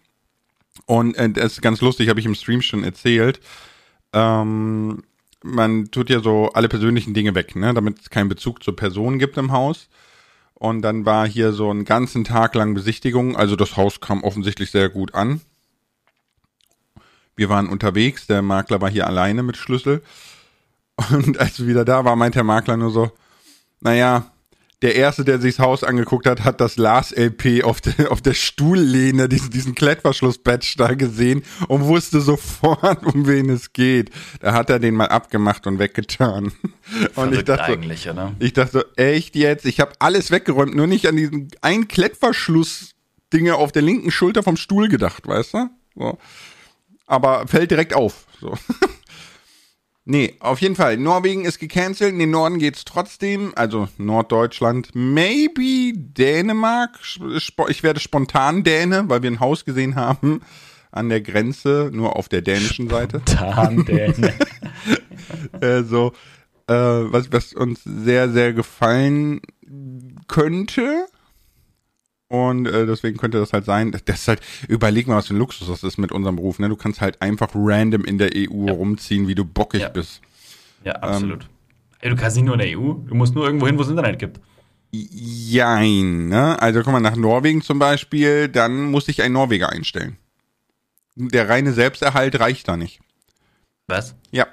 Und 0.86 1.16
äh, 1.16 1.30
das 1.30 1.54
ist 1.54 1.62
ganz 1.62 1.80
lustig, 1.80 2.08
habe 2.08 2.20
ich 2.20 2.26
im 2.26 2.34
Stream 2.34 2.62
schon 2.62 2.84
erzählt. 2.84 3.40
Ähm, 4.12 5.02
man 5.42 5.90
tut 5.90 6.10
ja 6.10 6.20
so 6.20 6.50
alle 6.52 6.68
persönlichen 6.68 7.14
Dinge 7.14 7.34
weg, 7.34 7.56
ne, 7.56 7.74
damit 7.74 8.00
es 8.00 8.10
keinen 8.10 8.28
Bezug 8.28 8.62
zur 8.62 8.76
Person 8.76 9.18
gibt 9.18 9.36
im 9.36 9.52
Haus. 9.52 9.88
Und 10.54 10.82
dann 10.82 11.04
war 11.04 11.26
hier 11.26 11.52
so 11.52 11.70
einen 11.70 11.84
ganzen 11.84 12.24
Tag 12.24 12.54
lang 12.54 12.74
Besichtigung. 12.74 13.36
Also 13.36 13.56
das 13.56 13.76
Haus 13.76 14.00
kam 14.00 14.22
offensichtlich 14.22 14.70
sehr 14.70 14.88
gut 14.88 15.14
an. 15.14 15.40
Wir 17.34 17.48
waren 17.48 17.68
unterwegs, 17.68 18.26
der 18.26 18.42
Makler 18.42 18.80
war 18.80 18.90
hier 18.90 19.06
alleine 19.06 19.42
mit 19.42 19.56
Schlüssel. 19.56 20.02
Und 21.10 21.38
als 21.38 21.58
wir 21.58 21.66
wieder 21.66 21.84
da 21.84 22.04
war, 22.04 22.14
meint 22.14 22.34
der 22.34 22.44
Makler 22.44 22.76
nur 22.76 22.90
so, 22.90 23.10
naja, 23.80 24.30
der 24.82 24.96
erste, 24.96 25.24
der 25.24 25.40
sich 25.40 25.56
das 25.56 25.64
Haus 25.64 25.84
angeguckt 25.84 26.26
hat, 26.26 26.44
hat 26.44 26.60
das 26.60 26.76
Lars-LP 26.76 27.62
auf 27.64 27.80
der, 27.80 28.10
auf 28.10 28.20
der 28.20 28.34
Stuhllehne, 28.34 29.28
diesen, 29.28 29.50
diesen 29.50 29.74
Klettverschluss-Badge 29.74 30.74
da 30.76 30.94
gesehen 30.94 31.44
und 31.68 31.84
wusste 31.84 32.20
sofort, 32.20 33.06
um 33.14 33.26
wen 33.26 33.48
es 33.48 33.72
geht. 33.72 34.10
Da 34.40 34.52
hat 34.52 34.70
er 34.70 34.80
den 34.80 34.94
mal 34.94 35.06
abgemacht 35.06 35.66
und 35.66 35.78
weggetan. 35.78 36.52
Und 37.14 37.32
ich 37.32 37.44
dachte, 37.44 37.64
so, 37.66 37.72
eigentlich, 37.72 38.10
oder? 38.10 38.34
ich 38.38 38.52
dachte, 38.52 38.72
so, 38.96 39.02
echt 39.02 39.36
jetzt? 39.36 39.64
Ich 39.66 39.80
habe 39.80 39.92
alles 40.00 40.30
weggeräumt, 40.30 40.74
nur 40.74 40.86
nicht 40.86 41.06
an 41.06 41.16
diesen 41.16 41.48
ein 41.60 41.86
Klettverschluss-Dinge 41.86 43.54
auf 43.54 43.70
der 43.72 43.82
linken 43.82 44.10
Schulter 44.10 44.42
vom 44.42 44.56
Stuhl 44.56 44.88
gedacht, 44.88 45.26
weißt 45.26 45.54
du? 45.54 45.70
So. 45.94 46.18
Aber 47.06 47.46
fällt 47.46 47.70
direkt 47.70 47.94
auf. 47.94 48.26
So. 48.40 48.54
nee, 50.12 50.34
auf 50.40 50.60
jeden 50.60 50.76
Fall. 50.76 50.98
Norwegen 50.98 51.46
ist 51.46 51.58
gecancelt, 51.58 52.12
in 52.12 52.18
den 52.18 52.30
Norden 52.30 52.58
geht's 52.58 52.84
trotzdem. 52.84 53.52
Also 53.56 53.88
Norddeutschland, 53.96 54.90
maybe 54.94 55.92
Dänemark. 55.96 56.98
Ich 57.68 57.82
werde 57.82 57.98
spontan 57.98 58.62
Däne, 58.62 59.04
weil 59.08 59.22
wir 59.22 59.30
ein 59.30 59.40
Haus 59.40 59.64
gesehen 59.64 59.96
haben 59.96 60.42
an 60.90 61.08
der 61.08 61.22
Grenze, 61.22 61.90
nur 61.92 62.16
auf 62.16 62.28
der 62.28 62.42
dänischen 62.42 62.90
Seite. 62.90 63.22
Tarndäne. 63.24 64.34
äh, 65.62 65.82
so, 65.82 66.12
äh, 66.68 66.74
was, 66.74 67.32
was 67.32 67.54
uns 67.54 67.82
sehr, 67.82 68.28
sehr 68.28 68.52
gefallen 68.52 69.40
könnte. 70.28 71.06
Und 72.32 72.66
äh, 72.66 72.86
deswegen 72.86 73.18
könnte 73.18 73.38
das 73.38 73.52
halt 73.52 73.66
sein. 73.66 73.92
Das 73.92 74.02
ist 74.20 74.26
halt, 74.26 74.40
überleg 74.66 75.06
mal, 75.06 75.16
was 75.16 75.26
für 75.26 75.34
ein 75.34 75.38
Luxus 75.38 75.68
das 75.68 75.82
ist 75.84 75.98
mit 75.98 76.12
unserem 76.12 76.36
Beruf. 76.36 76.58
Ne? 76.58 76.70
Du 76.70 76.76
kannst 76.76 77.02
halt 77.02 77.20
einfach 77.20 77.50
random 77.54 78.06
in 78.06 78.16
der 78.16 78.30
EU 78.34 78.70
rumziehen, 78.70 79.28
wie 79.28 79.34
du 79.34 79.44
bockig 79.44 79.82
Ja. 79.82 79.88
bist. 79.90 80.22
Ja, 80.82 80.92
absolut. 80.94 81.46
Ey, 82.00 82.08
du 82.08 82.16
kannst 82.16 82.36
nicht 82.38 82.46
nur 82.46 82.54
in 82.54 82.60
der 82.60 82.78
EU, 82.78 82.94
du 82.94 83.14
musst 83.14 83.34
nur 83.34 83.44
irgendwo 83.44 83.66
hin, 83.66 83.76
wo 83.76 83.82
es 83.82 83.90
Internet 83.90 84.18
gibt. 84.18 84.40
Jein, 84.92 86.28
ne? 86.28 86.58
Also 86.60 86.82
guck 86.82 86.92
mal, 86.92 87.00
nach 87.00 87.16
Norwegen 87.16 87.60
zum 87.60 87.78
Beispiel, 87.78 88.48
dann 88.48 88.90
muss 88.90 89.08
ich 89.08 89.20
einen 89.22 89.34
Norweger 89.34 89.68
einstellen. 89.68 90.16
Der 91.14 91.50
reine 91.50 91.72
Selbsterhalt 91.74 92.40
reicht 92.40 92.66
da 92.66 92.78
nicht. 92.78 93.00
Was? 93.88 94.14
Ja. 94.30 94.46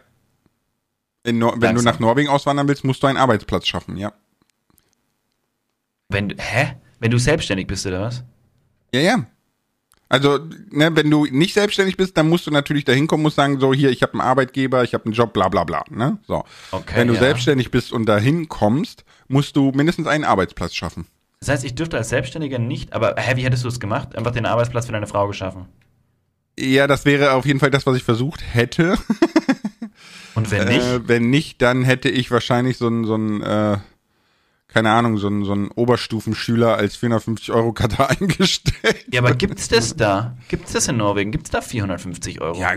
In 1.23 1.39
Nor 1.39 1.53
wenn 1.53 1.59
du 1.61 1.65
Langsam. 1.67 1.85
nach 1.85 1.99
Norwegen 2.01 2.27
auswandern 2.27 2.67
willst, 2.67 2.83
musst 2.83 3.01
du 3.03 3.07
einen 3.07 3.17
Arbeitsplatz 3.17 3.67
schaffen, 3.67 3.95
ja. 3.95 4.11
Wenn 6.09 6.27
du, 6.29 6.35
hä? 6.37 6.73
Wenn 6.99 7.11
du 7.11 7.17
selbstständig 7.17 7.67
bist, 7.67 7.85
oder 7.85 8.01
was? 8.01 8.23
Ja, 8.93 9.01
ja. 9.01 9.25
Also, 10.11 10.39
ne, 10.71 10.95
wenn 10.95 11.11
du 11.11 11.25
nicht 11.25 11.53
selbstständig 11.53 11.95
bist, 11.95 12.17
dann 12.17 12.27
musst 12.27 12.47
du 12.47 12.51
natürlich 12.51 12.83
dahin 12.83 13.05
kommen, 13.05 13.21
musst 13.21 13.35
sagen, 13.35 13.59
so 13.59 13.73
hier, 13.75 13.91
ich 13.91 14.01
habe 14.01 14.13
einen 14.13 14.21
Arbeitgeber, 14.21 14.83
ich 14.83 14.95
habe 14.95 15.05
einen 15.05 15.13
Job, 15.13 15.33
bla 15.33 15.49
bla 15.49 15.63
bla. 15.63 15.83
Ne? 15.91 16.17
So. 16.27 16.43
Okay, 16.71 16.95
wenn 16.95 17.07
du 17.07 17.13
ja. 17.13 17.19
selbstständig 17.19 17.69
bist 17.69 17.93
und 17.93 18.07
dahin 18.07 18.49
kommst, 18.49 19.05
musst 19.27 19.55
du 19.55 19.71
mindestens 19.71 20.07
einen 20.07 20.23
Arbeitsplatz 20.23 20.73
schaffen. 20.73 21.05
Das 21.41 21.49
heißt, 21.49 21.63
ich 21.63 21.75
dürfte 21.75 21.95
als 21.95 22.09
Selbstständiger 22.09 22.57
nicht, 22.57 22.91
aber 22.93 23.15
hä, 23.17 23.35
wie 23.35 23.43
hättest 23.43 23.63
du 23.63 23.67
es 23.67 23.79
gemacht? 23.79 24.15
Einfach 24.15 24.31
den 24.31 24.47
Arbeitsplatz 24.47 24.87
für 24.87 24.91
deine 24.91 25.07
Frau 25.07 25.27
geschaffen. 25.27 25.67
Ja, 26.59 26.87
das 26.87 27.05
wäre 27.05 27.33
auf 27.33 27.45
jeden 27.45 27.59
Fall 27.59 27.71
das, 27.71 27.85
was 27.85 27.95
ich 27.95 28.03
versucht 28.03 28.43
hätte. 28.51 28.97
Und 30.35 30.51
wenn 30.51 30.67
nicht? 30.67 30.81
Äh, 30.81 31.07
wenn 31.07 31.29
nicht, 31.29 31.61
dann 31.61 31.83
hätte 31.83 32.09
ich 32.09 32.31
wahrscheinlich 32.31 32.77
so 32.77 32.87
einen, 32.87 33.05
so 33.05 33.13
einen, 33.13 33.41
äh, 33.41 33.77
keine 34.69 34.91
Ahnung, 34.91 35.17
so 35.17 35.27
einen, 35.27 35.43
so 35.43 35.51
einen 35.51 35.69
Oberstufenschüler 35.69 36.75
als 36.75 36.95
450 36.95 37.51
Euro 37.51 37.73
Kata 37.73 38.05
eingestellt. 38.19 39.05
ja, 39.11 39.19
aber 39.21 39.33
gibt's 39.33 39.67
das 39.67 39.95
da? 39.95 40.37
Gibt's 40.47 40.73
das 40.73 40.87
in 40.87 40.97
Norwegen? 40.97 41.31
Gibt's 41.31 41.49
da 41.49 41.61
450 41.61 42.39
Euro? 42.41 42.57
Ja, 42.59 42.71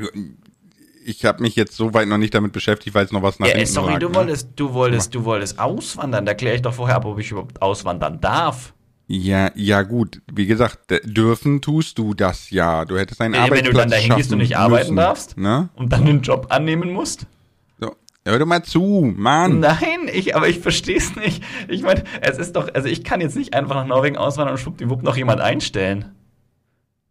ich 1.04 1.24
habe 1.24 1.42
mich 1.42 1.56
jetzt 1.56 1.76
so 1.76 1.94
weit 1.94 2.08
noch 2.08 2.18
nicht 2.18 2.34
damit 2.34 2.52
beschäftigt, 2.52 2.94
weil 2.94 3.04
es 3.04 3.12
noch 3.12 3.22
was 3.22 3.38
nach 3.38 3.46
Ja, 3.46 3.52
ey, 3.54 3.60
hinten 3.60 3.72
sorry, 3.74 3.92
lag, 3.94 4.00
du 4.00 4.08
ne? 4.08 4.14
wolltest, 4.14 4.48
du 4.56 4.72
wolltest, 4.72 5.14
du 5.14 5.24
wolltest 5.24 5.58
auswandern. 5.58 6.24
Da 6.26 6.34
kläre 6.34 6.56
ich 6.56 6.62
doch 6.62 6.74
vorher 6.74 6.96
ab, 6.96 7.04
ob 7.04 7.18
ich 7.18 7.30
überhaupt 7.30 7.60
auswandern 7.60 8.20
darf. 8.20 8.72
Ja, 9.08 9.50
ja 9.54 9.82
gut. 9.82 10.22
Wie 10.32 10.46
gesagt, 10.46 10.78
dürfen 11.04 11.60
tust 11.60 11.98
du 11.98 12.14
das 12.14 12.50
ja. 12.50 12.84
Du 12.84 12.96
hättest 12.96 13.20
einen 13.20 13.34
Ja, 13.34 13.42
wenn 13.42 13.48
du 13.64 13.70
Arbeitsplatz 13.70 13.76
dann 13.82 13.90
dahin 13.90 14.16
gehst 14.16 14.32
und 14.32 14.38
nicht 14.38 14.56
arbeiten 14.56 14.94
müssen, 14.94 14.96
darfst? 14.96 15.36
Ne? 15.36 15.68
Und 15.74 15.92
dann 15.92 16.02
einen 16.06 16.22
Job 16.22 16.46
annehmen 16.50 16.92
musst? 16.92 17.26
Hör 18.24 18.38
doch 18.38 18.46
mal 18.46 18.62
zu, 18.62 19.12
Mann. 19.16 19.58
Nein, 19.60 20.08
ich, 20.12 20.36
aber 20.36 20.48
ich 20.48 20.60
verstehe 20.60 20.96
es 20.96 21.16
nicht. 21.16 21.42
Ich 21.68 21.82
meine, 21.82 22.04
es 22.20 22.38
ist 22.38 22.54
doch, 22.54 22.72
also 22.72 22.88
ich 22.88 23.02
kann 23.02 23.20
jetzt 23.20 23.36
nicht 23.36 23.52
einfach 23.52 23.74
nach 23.74 23.86
Norwegen 23.86 24.16
auswandern 24.16 24.54
und 24.54 24.60
schwuppdiwupp 24.60 25.02
noch 25.02 25.16
jemand 25.16 25.40
einstellen. 25.40 26.14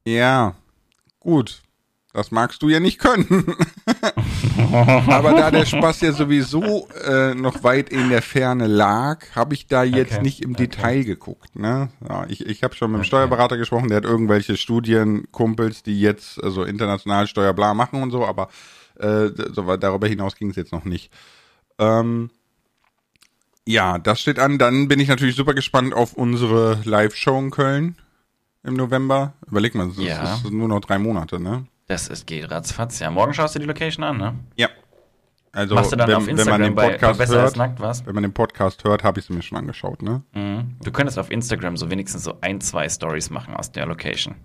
Ja, 0.05 0.55
gut. 1.19 1.61
Das 2.13 2.29
magst 2.29 2.61
du 2.61 2.67
ja 2.67 2.81
nicht 2.81 2.99
können. 2.99 3.55
Aber 5.07 5.31
da 5.31 5.49
der 5.49 5.65
Spaß 5.65 6.01
ja 6.01 6.11
sowieso 6.11 6.89
äh, 7.05 7.33
noch 7.33 7.63
weit 7.63 7.89
in 7.89 8.09
der 8.09 8.21
Ferne 8.21 8.67
lag, 8.67 9.33
habe 9.33 9.53
ich 9.53 9.67
da 9.67 9.83
jetzt 9.83 10.13
Okay, 10.13 10.21
nicht 10.21 10.41
im 10.41 10.51
okay. 10.51 10.67
Detail 10.67 11.03
geguckt. 11.03 11.55
Ne? 11.57 11.89
Ja, 12.07 12.25
ich 12.27 12.45
ich 12.45 12.63
habe 12.63 12.75
schon 12.75 12.91
mit 12.91 13.01
dem 13.01 13.03
Steuerberater 13.05 13.57
gesprochen, 13.57 13.87
der 13.87 13.97
hat 13.97 14.03
irgendwelche 14.03 14.57
Studienkumpels, 14.57 15.83
die 15.83 16.01
jetzt 16.01 16.43
also 16.43 16.63
international 16.63 17.27
Steuerbla 17.27 17.73
machen 17.73 18.03
und 18.03 18.11
so, 18.11 18.25
aber 18.25 18.49
äh, 19.01 19.31
darüber 19.79 20.07
hinaus 20.07 20.35
ging 20.35 20.49
es 20.49 20.55
jetzt 20.55 20.71
noch 20.71 20.85
nicht. 20.85 21.11
Ähm, 21.79 22.29
ja, 23.67 23.97
das 23.99 24.19
steht 24.21 24.39
an. 24.39 24.57
Dann 24.57 24.87
bin 24.87 24.99
ich 24.99 25.07
natürlich 25.07 25.35
super 25.35 25.53
gespannt 25.53 25.93
auf 25.93 26.13
unsere 26.13 26.79
Live-Show 26.83 27.37
in 27.39 27.51
Köln 27.51 27.95
im 28.63 28.75
November. 28.75 29.33
Überleg 29.47 29.75
mal, 29.75 29.87
es 29.89 29.97
Ja. 29.97 30.35
ist 30.35 30.49
nur 30.51 30.67
noch 30.67 30.81
drei 30.81 30.99
Monate, 30.99 31.39
ne? 31.39 31.65
Das 31.87 32.07
ist, 32.07 32.25
geht 32.27 32.49
ratzfatz. 32.49 32.99
Ja, 32.99 33.11
morgen 33.11 33.33
schaust 33.33 33.55
du 33.55 33.59
die 33.59 33.65
Location 33.65 34.03
an, 34.03 34.17
ne? 34.17 34.35
Ja. 34.55 34.69
Also 35.53 35.75
Machst 35.75 35.91
du 35.91 35.97
dann 35.97 36.07
wenn, 36.07 36.15
auf 36.15 36.25
wenn 36.27 36.31
Instagram 36.37 36.61
man 36.61 36.69
den 36.69 36.75
bei, 36.75 36.87
bei 36.87 36.91
Podcast 36.93 37.19
Besser 37.19 37.33
als 37.41 37.43
hört, 37.51 37.57
Nackt 37.57 37.79
was? 37.81 38.05
wenn 38.05 38.15
man 38.15 38.23
den 38.23 38.33
Podcast 38.33 38.83
hört, 38.85 39.03
habe 39.03 39.19
ich 39.19 39.25
es 39.25 39.29
mir 39.29 39.41
schon 39.41 39.57
angeschaut, 39.57 40.01
ne? 40.01 40.23
Mhm. 40.33 40.77
Du 40.81 40.91
könntest 40.91 41.19
auf 41.19 41.29
Instagram 41.29 41.75
so 41.75 41.91
wenigstens 41.91 42.23
so 42.23 42.37
ein, 42.39 42.61
zwei 42.61 42.87
Stories 42.87 43.29
machen 43.29 43.53
aus 43.53 43.69
der 43.71 43.85
Location. 43.85 44.35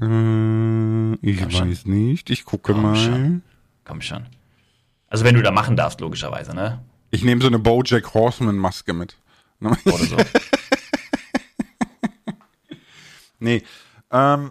Äh, 0.00 1.14
ich 1.22 1.38
Komm 1.40 1.50
schon. 1.50 1.70
weiß 1.70 1.86
nicht. 1.86 2.30
Ich 2.30 2.44
gucke 2.44 2.72
Komm 2.72 2.82
mal. 2.82 2.96
schon. 2.96 3.42
Komm 3.84 4.00
schon. 4.00 4.26
Also 5.08 5.24
wenn 5.24 5.34
du 5.34 5.42
da 5.42 5.50
machen 5.50 5.76
darfst, 5.76 6.00
logischerweise, 6.00 6.54
ne? 6.54 6.82
Ich 7.10 7.22
nehme 7.22 7.40
so 7.40 7.46
eine 7.46 7.58
BoJack 7.58 8.14
Horseman 8.14 8.56
Maske 8.56 8.92
mit. 8.92 9.16
Ne? 9.60 9.70
Oder 9.84 10.04
so. 10.04 10.16
nee. 13.38 13.62
Ähm, 14.10 14.50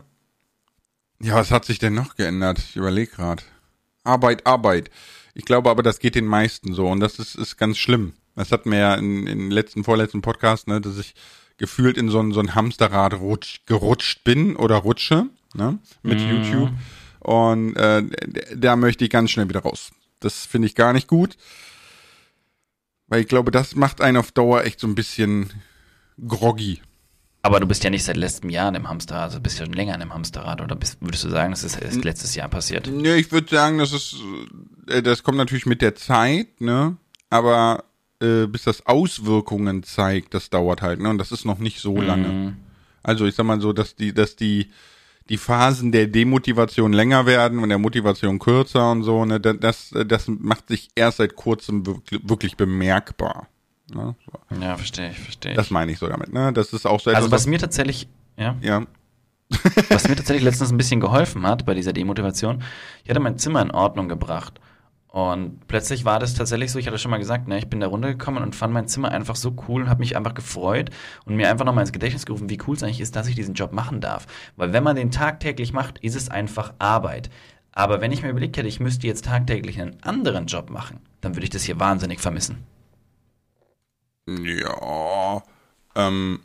ja, 1.21 1.35
was 1.35 1.51
hat 1.51 1.65
sich 1.65 1.79
denn 1.79 1.93
noch 1.93 2.15
geändert? 2.15 2.59
Ich 2.59 2.75
überlege 2.75 3.11
gerade. 3.11 3.43
Arbeit, 4.03 4.45
Arbeit. 4.45 4.89
Ich 5.33 5.45
glaube 5.45 5.69
aber, 5.69 5.83
das 5.83 5.99
geht 5.99 6.15
den 6.15 6.25
meisten 6.25 6.73
so 6.73 6.87
und 6.89 6.99
das 6.99 7.19
ist, 7.19 7.35
ist 7.35 7.57
ganz 7.57 7.77
schlimm. 7.77 8.13
Das 8.35 8.51
hatten 8.51 8.71
wir 8.71 8.79
ja 8.79 8.95
in, 8.95 9.27
in 9.27 9.51
letzten, 9.51 9.83
vorletzten 9.83 10.21
Podcast, 10.21 10.67
ne, 10.67 10.81
dass 10.81 10.97
ich 10.97 11.13
gefühlt 11.63 11.97
in 11.97 12.09
so 12.09 12.19
ein, 12.19 12.33
so 12.33 12.41
ein 12.41 12.55
Hamsterrad 12.55 13.13
rutsch, 13.13 13.61
gerutscht 13.65 14.25
bin 14.25 14.57
oder 14.57 14.75
rutsche, 14.75 15.27
ne, 15.53 15.79
mit 16.01 16.19
YouTube. 16.19 16.71
Und 17.21 17.77
äh, 17.77 18.03
da 18.53 18.75
möchte 18.75 19.05
ich 19.05 19.09
ganz 19.09 19.31
schnell 19.31 19.47
wieder 19.47 19.61
raus. 19.61 19.91
Das 20.19 20.45
finde 20.45 20.65
ich 20.65 20.75
gar 20.75 20.91
nicht 20.91 21.07
gut. 21.07 21.37
Weil 23.07 23.21
ich 23.21 23.29
glaube, 23.29 23.49
das 23.49 23.75
macht 23.75 24.01
einen 24.01 24.17
auf 24.17 24.33
Dauer 24.33 24.65
echt 24.65 24.81
so 24.81 24.87
ein 24.87 24.95
bisschen 24.95 25.51
groggy. 26.27 26.81
Aber 27.43 27.61
du 27.61 27.65
bist 27.65 27.81
ja 27.85 27.89
nicht 27.89 28.03
seit 28.03 28.17
letztem 28.17 28.49
Jahr 28.49 28.67
in 28.67 28.73
dem 28.73 28.89
Hamsterrad, 28.89 29.23
also 29.23 29.39
bist 29.39 29.57
schon 29.57 29.71
länger 29.71 29.93
in 29.93 30.01
dem 30.01 30.13
Hamsterrad. 30.13 30.59
Oder 30.59 30.75
bist, 30.75 30.97
würdest 30.99 31.23
du 31.23 31.29
sagen, 31.29 31.51
das 31.51 31.63
ist 31.63 31.81
erst 31.81 32.03
letztes 32.03 32.35
Jahr 32.35 32.49
passiert? 32.49 32.87
Nee, 32.87 33.15
ich 33.15 33.31
würde 33.31 33.47
sagen, 33.47 33.77
das 33.77 33.93
ist, 33.93 34.17
äh, 34.89 35.01
das 35.01 35.23
kommt 35.23 35.37
natürlich 35.37 35.65
mit 35.65 35.81
der 35.81 35.95
Zeit, 35.95 36.59
ne? 36.59 36.97
Aber 37.29 37.85
äh, 38.23 38.47
bis 38.47 38.63
das 38.63 38.85
Auswirkungen 38.87 39.83
zeigt, 39.83 40.33
das 40.33 40.49
dauert 40.49 40.81
halt, 40.81 40.99
ne? 41.01 41.09
Und 41.09 41.17
das 41.19 41.31
ist 41.31 41.45
noch 41.45 41.59
nicht 41.59 41.79
so 41.79 42.01
lange. 42.01 42.27
Mhm. 42.27 42.57
Also 43.03 43.25
ich 43.25 43.35
sag 43.35 43.45
mal 43.45 43.59
so, 43.61 43.73
dass 43.73 43.95
die, 43.95 44.13
dass 44.13 44.35
die, 44.35 44.69
die 45.29 45.37
Phasen 45.37 45.91
der 45.91 46.07
Demotivation 46.07 46.93
länger 46.93 47.25
werden 47.25 47.59
und 47.59 47.69
der 47.69 47.77
Motivation 47.77 48.39
kürzer 48.39 48.91
und 48.91 49.03
so, 49.03 49.25
ne? 49.25 49.39
Da- 49.39 49.53
Das, 49.53 49.91
das 50.07 50.27
macht 50.27 50.69
sich 50.69 50.89
erst 50.95 51.17
seit 51.17 51.35
kurzem 51.35 51.85
wirklich, 51.85 52.55
bemerkbar. 52.57 53.47
Ne? 53.93 54.15
So. 54.25 54.61
Ja, 54.61 54.77
verstehe 54.77 55.11
ich, 55.11 55.19
verstehe 55.19 55.51
ich. 55.51 55.55
Das 55.57 55.69
meine 55.69 55.91
ich 55.91 55.99
so 55.99 56.07
damit, 56.07 56.33
ne? 56.33 56.51
Das 56.53 56.73
ist 56.73 56.85
auch 56.85 56.99
so 57.01 57.09
also 57.11 57.27
etwas, 57.27 57.41
was 57.41 57.47
mir 57.47 57.59
tatsächlich, 57.59 58.07
ja, 58.37 58.55
ja. 58.61 58.85
was 59.89 60.07
mir 60.07 60.15
tatsächlich 60.15 60.43
letztens 60.43 60.71
ein 60.71 60.77
bisschen 60.77 60.99
geholfen 60.99 61.45
hat 61.45 61.65
bei 61.65 61.73
dieser 61.73 61.93
Demotivation, 61.93 62.63
ich 63.03 63.09
hatte 63.09 63.19
mein 63.19 63.37
Zimmer 63.37 63.61
in 63.61 63.71
Ordnung 63.71 64.07
gebracht. 64.07 64.59
Und 65.13 65.67
plötzlich 65.67 66.05
war 66.05 66.17
das 66.17 66.33
tatsächlich 66.33 66.71
so, 66.71 66.79
ich 66.79 66.87
hatte 66.87 66.97
schon 66.97 67.11
mal 67.11 67.19
gesagt, 67.19 67.47
ne, 67.47 67.59
ich 67.59 67.67
bin 67.67 67.79
da 67.79 67.85
runtergekommen 67.85 68.41
und 68.41 68.55
fand 68.55 68.73
mein 68.73 68.87
Zimmer 68.87 69.11
einfach 69.11 69.35
so 69.35 69.55
cool 69.67 69.83
und 69.83 69.89
habe 69.89 69.99
mich 69.99 70.17
einfach 70.17 70.33
gefreut 70.33 70.89
und 71.25 71.35
mir 71.35 71.51
einfach 71.51 71.65
nochmal 71.65 71.83
ins 71.83 71.91
Gedächtnis 71.91 72.25
gerufen, 72.25 72.49
wie 72.49 72.57
cool 72.65 72.75
es 72.75 72.81
eigentlich 72.81 72.99
ist, 72.99 73.15
dass 73.15 73.27
ich 73.27 73.35
diesen 73.35 73.53
Job 73.53 73.73
machen 73.73 74.01
darf. 74.01 74.25
Weil 74.55 74.73
wenn 74.73 74.83
man 74.83 74.95
den 74.95 75.11
tagtäglich 75.11 75.71
macht, 75.71 75.99
ist 75.99 76.15
es 76.15 76.29
einfach 76.29 76.73
Arbeit. 76.79 77.29
Aber 77.73 78.01
wenn 78.01 78.11
ich 78.11 78.23
mir 78.23 78.31
überlegt 78.31 78.57
hätte, 78.57 78.67
ich 78.67 78.79
müsste 78.79 79.05
jetzt 79.05 79.25
tagtäglich 79.25 79.79
einen 79.79 80.01
anderen 80.01 80.47
Job 80.47 80.71
machen, 80.71 80.99
dann 81.21 81.35
würde 81.35 81.43
ich 81.43 81.51
das 81.51 81.61
hier 81.61 81.79
wahnsinnig 81.79 82.19
vermissen. 82.19 82.65
Ja. 84.25 85.43
Ähm, 85.93 86.39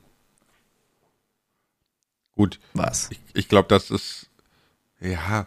gut. 2.37 2.61
Was? 2.75 3.11
Ich, 3.13 3.21
ich 3.33 3.49
glaube, 3.49 3.69
das 3.69 3.91
ist, 3.91 4.29
ja, 5.01 5.47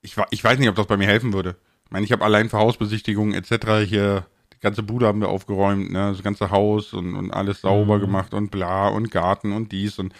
ich, 0.00 0.16
ich 0.30 0.44
weiß 0.44 0.60
nicht, 0.60 0.68
ob 0.68 0.76
das 0.76 0.86
bei 0.86 0.96
mir 0.96 1.08
helfen 1.08 1.32
würde. 1.32 1.56
Ich 1.90 1.92
meine, 1.92 2.06
ich 2.06 2.12
habe 2.12 2.24
allein 2.24 2.48
für 2.48 2.58
Hausbesichtigungen 2.58 3.34
etc. 3.34 3.84
hier, 3.84 4.24
die 4.52 4.60
ganze 4.60 4.84
Bude 4.84 5.08
haben 5.08 5.20
wir 5.20 5.28
aufgeräumt, 5.28 5.90
ne, 5.90 6.12
das 6.12 6.22
ganze 6.22 6.52
Haus 6.52 6.92
und, 6.92 7.16
und 7.16 7.32
alles 7.32 7.62
sauber 7.62 7.96
Mhm. 7.96 8.02
gemacht 8.02 8.32
und 8.32 8.52
bla 8.52 8.86
und 8.86 9.10
Garten 9.10 9.52
und 9.52 9.72
dies 9.72 9.98
und 9.98 10.14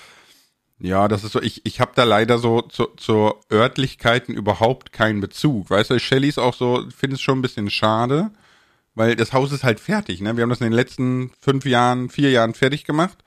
ja, 0.80 1.06
das 1.06 1.22
ist 1.22 1.30
so, 1.32 1.40
ich, 1.40 1.64
ich 1.64 1.78
habe 1.78 1.92
da 1.94 2.02
leider 2.02 2.38
so 2.38 2.62
zu, 2.62 2.86
zur 2.96 3.38
Örtlichkeiten 3.52 4.34
überhaupt 4.34 4.92
keinen 4.92 5.20
Bezug. 5.20 5.70
Weißt 5.70 5.90
du, 5.90 6.00
Shelly 6.00 6.28
ist 6.28 6.38
auch 6.38 6.54
so, 6.54 6.84
ich 6.88 6.94
finde 6.94 7.14
es 7.14 7.20
schon 7.20 7.38
ein 7.38 7.42
bisschen 7.42 7.70
schade, 7.70 8.30
weil 8.96 9.14
das 9.14 9.32
Haus 9.32 9.52
ist 9.52 9.62
halt 9.62 9.78
fertig, 9.78 10.20
ne? 10.22 10.36
Wir 10.36 10.42
haben 10.42 10.50
das 10.50 10.60
in 10.60 10.66
den 10.66 10.72
letzten 10.72 11.30
fünf 11.40 11.66
Jahren, 11.66 12.08
vier 12.08 12.30
Jahren 12.32 12.54
fertig 12.54 12.84
gemacht. 12.84 13.18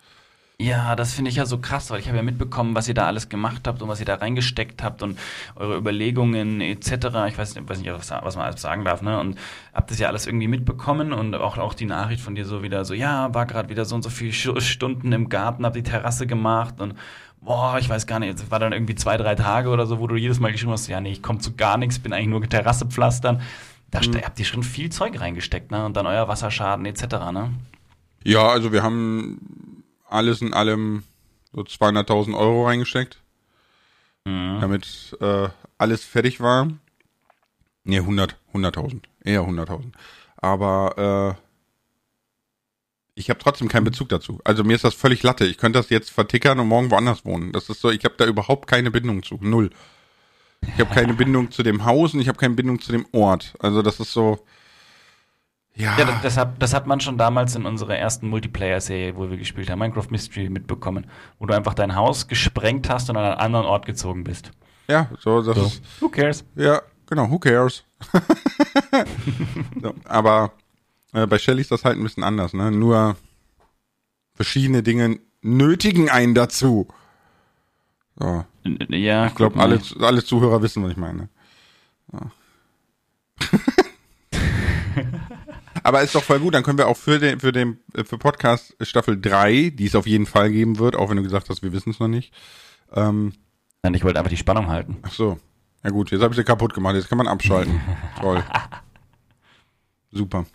Ja, 0.59 0.95
das 0.95 1.13
finde 1.13 1.29
ich 1.29 1.35
ja 1.35 1.45
so 1.45 1.57
krass, 1.57 1.89
weil 1.89 1.99
ich 1.99 2.07
habe 2.07 2.17
ja 2.17 2.23
mitbekommen, 2.23 2.75
was 2.75 2.87
ihr 2.87 2.93
da 2.93 3.07
alles 3.07 3.27
gemacht 3.27 3.67
habt 3.67 3.81
und 3.81 3.89
was 3.89 3.99
ihr 3.99 4.05
da 4.05 4.15
reingesteckt 4.15 4.83
habt 4.83 5.01
und 5.01 5.19
eure 5.55 5.75
Überlegungen 5.75 6.61
etc. 6.61 6.91
Ich 7.27 7.37
weiß 7.37 7.55
nicht, 7.55 7.67
weiß 7.67 7.79
nicht 7.79 7.91
was, 7.91 8.35
man 8.35 8.45
alles 8.45 8.61
sagen 8.61 8.85
darf, 8.85 9.01
ne? 9.01 9.19
Und 9.19 9.37
habt 9.73 9.91
das 9.91 9.99
ja 9.99 10.07
alles 10.07 10.27
irgendwie 10.27 10.47
mitbekommen 10.47 11.11
und 11.11 11.35
auch, 11.35 11.57
auch 11.57 11.73
die 11.73 11.85
Nachricht 11.85 12.21
von 12.21 12.35
dir 12.35 12.45
so 12.45 12.61
wieder 12.63 12.85
so, 12.85 12.93
ja, 12.93 13.33
war 13.33 13.45
gerade 13.45 13.69
wieder 13.69 13.83
so 13.83 13.95
und 13.95 14.03
so 14.03 14.09
viele 14.09 14.31
Stunden 14.31 15.11
im 15.11 15.27
Garten, 15.27 15.65
hab 15.65 15.73
die 15.73 15.83
Terrasse 15.83 16.27
gemacht 16.27 16.79
und 16.79 16.93
boah, 17.41 17.77
ich 17.79 17.89
weiß 17.89 18.07
gar 18.07 18.19
nicht, 18.19 18.39
es 18.39 18.49
war 18.51 18.59
dann 18.59 18.71
irgendwie 18.71 18.95
zwei, 18.95 19.17
drei 19.17 19.35
Tage 19.35 19.69
oder 19.69 19.85
so, 19.85 19.99
wo 19.99 20.07
du 20.07 20.15
jedes 20.15 20.39
Mal 20.39 20.51
geschrieben 20.51 20.71
hast, 20.71 20.87
ja, 20.87 21.01
nee, 21.01 21.11
ich 21.11 21.21
komme 21.23 21.39
zu 21.39 21.55
gar 21.55 21.77
nichts, 21.77 21.99
bin 21.99 22.13
eigentlich 22.13 22.27
nur 22.29 22.47
Terrasse 22.47 22.85
pflastern. 22.85 23.41
Da 23.91 24.01
ste- 24.01 24.21
habt 24.23 24.39
ihr 24.39 24.45
schon 24.45 24.63
viel 24.63 24.89
Zeug 24.91 25.19
reingesteckt, 25.19 25.71
ne? 25.71 25.85
Und 25.85 25.97
dann 25.97 26.07
euer 26.07 26.27
Wasserschaden 26.27 26.85
etc., 26.85 27.03
ne? 27.33 27.51
Ja, 28.23 28.47
also 28.47 28.71
wir 28.71 28.81
haben 28.81 29.39
alles 30.13 30.41
in 30.41 30.53
allem 30.53 31.03
so 31.53 31.61
200.000 31.61 32.37
Euro 32.37 32.65
reingesteckt, 32.65 33.19
Mhm. 34.25 34.59
damit 34.61 35.17
äh, 35.19 35.49
alles 35.77 36.03
fertig 36.05 36.39
war. 36.39 36.69
Nee, 37.83 37.97
100, 37.99 38.37
100.000, 38.53 39.01
eher 39.25 39.41
100.000. 39.41 39.91
Aber 40.37 41.35
äh, 41.37 41.43
ich 43.15 43.29
habe 43.29 43.39
trotzdem 43.39 43.67
keinen 43.67 43.83
Bezug 43.83 44.09
dazu. 44.09 44.39
Also 44.45 44.63
mir 44.63 44.75
ist 44.75 44.85
das 44.85 44.93
völlig 44.95 45.21
Latte. 45.23 45.45
Ich 45.45 45.57
könnte 45.57 45.77
das 45.79 45.89
jetzt 45.89 46.09
vertickern 46.09 46.59
und 46.59 46.67
morgen 46.67 46.89
woanders 46.89 47.25
wohnen. 47.25 47.51
Das 47.51 47.69
ist 47.69 47.81
so, 47.81 47.91
ich 47.91 48.05
habe 48.05 48.15
da 48.17 48.25
überhaupt 48.25 48.67
keine 48.67 48.91
Bindung 48.91 49.23
zu, 49.23 49.37
null. 49.41 49.69
Ich 50.61 50.79
habe 50.79 50.93
keine 50.95 51.13
Bindung 51.13 51.51
zu 51.51 51.61
dem 51.61 51.83
Haus 51.83 52.13
und 52.13 52.21
ich 52.21 52.29
habe 52.29 52.37
keine 52.37 52.55
Bindung 52.55 52.79
zu 52.79 52.93
dem 52.93 53.05
Ort. 53.11 53.53
Also 53.59 53.81
das 53.81 53.99
ist 53.99 54.13
so, 54.13 54.39
ja, 55.75 55.97
Ja, 55.97 56.05
das, 56.05 56.21
das, 56.21 56.37
hat, 56.37 56.61
das 56.61 56.73
hat 56.73 56.85
man 56.87 56.99
schon 56.99 57.17
damals 57.17 57.55
in 57.55 57.65
unserer 57.65 57.97
ersten 57.97 58.27
Multiplayer-Serie, 58.29 59.15
wo 59.15 59.29
wir 59.29 59.37
gespielt 59.37 59.69
haben, 59.69 59.79
Minecraft 59.79 60.07
Mystery, 60.09 60.49
mitbekommen, 60.49 61.07
wo 61.39 61.45
du 61.45 61.55
einfach 61.55 61.73
dein 61.73 61.95
Haus 61.95 62.27
gesprengt 62.27 62.89
hast 62.89 63.09
und 63.09 63.17
an 63.17 63.23
einen 63.25 63.39
anderen 63.39 63.65
Ort 63.65 63.85
gezogen 63.85 64.23
bist. 64.23 64.51
ja, 64.87 65.09
so, 65.19 65.41
das 65.41 65.55
So. 65.57 65.65
ist, 65.65 65.81
Who 66.01 66.09
cares? 66.09 66.43
Ja, 66.55 66.81
genau, 67.07 67.29
who 67.29 67.39
cares? 67.39 67.83
so, 69.81 69.93
aber 70.05 70.51
äh, 71.13 71.25
bei 71.27 71.37
Shelly 71.39 71.61
ist 71.61 71.71
das 71.71 71.85
halt 71.85 71.97
ein 71.97 72.03
bisschen 72.03 72.23
anders, 72.23 72.53
ne? 72.53 72.71
Nur 72.71 73.15
verschiedene 74.35 74.83
Dinge 74.83 75.19
nötigen 75.41 76.09
einen 76.09 76.35
dazu. 76.35 76.87
So, 78.17 78.45
Ja, 78.89 79.25
ich 79.27 79.35
glaube, 79.35 79.59
alle, 79.59 79.81
alle 79.99 80.23
Zuhörer 80.23 80.61
wissen, 80.61 80.83
was 80.83 80.91
ich 80.91 80.97
meine. 80.97 81.29
Ja. 82.11 82.19
aber 85.83 86.01
ist 86.01 86.15
doch 86.15 86.23
voll 86.23 86.39
gut, 86.39 86.53
dann 86.53 86.63
können 86.63 86.77
wir 86.77 86.87
auch 86.87 86.97
für 86.97 87.19
den, 87.19 87.39
für 87.39 87.51
den, 87.51 87.79
äh, 87.93 88.03
für 88.03 88.17
Podcast 88.17 88.75
Staffel 88.81 89.19
3, 89.19 89.71
die 89.75 89.85
es 89.85 89.95
auf 89.95 90.07
jeden 90.07 90.25
Fall 90.25 90.51
geben 90.51 90.79
wird, 90.79 90.95
auch 90.95 91.09
wenn 91.09 91.17
du 91.17 91.23
gesagt 91.23 91.49
hast, 91.49 91.61
wir 91.61 91.73
wissen 91.73 91.91
es 91.91 91.99
noch 91.99 92.07
nicht. 92.07 92.33
Ähm, 92.93 93.33
Nein, 93.83 93.93
ich 93.95 94.03
wollte 94.03 94.17
einfach 94.19 94.29
die 94.29 94.37
Spannung 94.37 94.67
halten. 94.67 94.97
Ach 95.03 95.11
so. 95.11 95.37
Ja 95.83 95.89
gut, 95.89 96.11
jetzt 96.11 96.21
habe 96.21 96.33
ich 96.33 96.37
sie 96.37 96.45
kaputt 96.45 96.73
gemacht. 96.73 96.95
Jetzt 96.95 97.09
kann 97.09 97.17
man 97.17 97.27
abschalten. 97.27 97.81
Toll. 98.21 98.41
Super. 100.11 100.45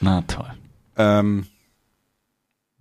Na 0.00 0.22
toll. 0.22 0.50
Ähm, 0.96 1.46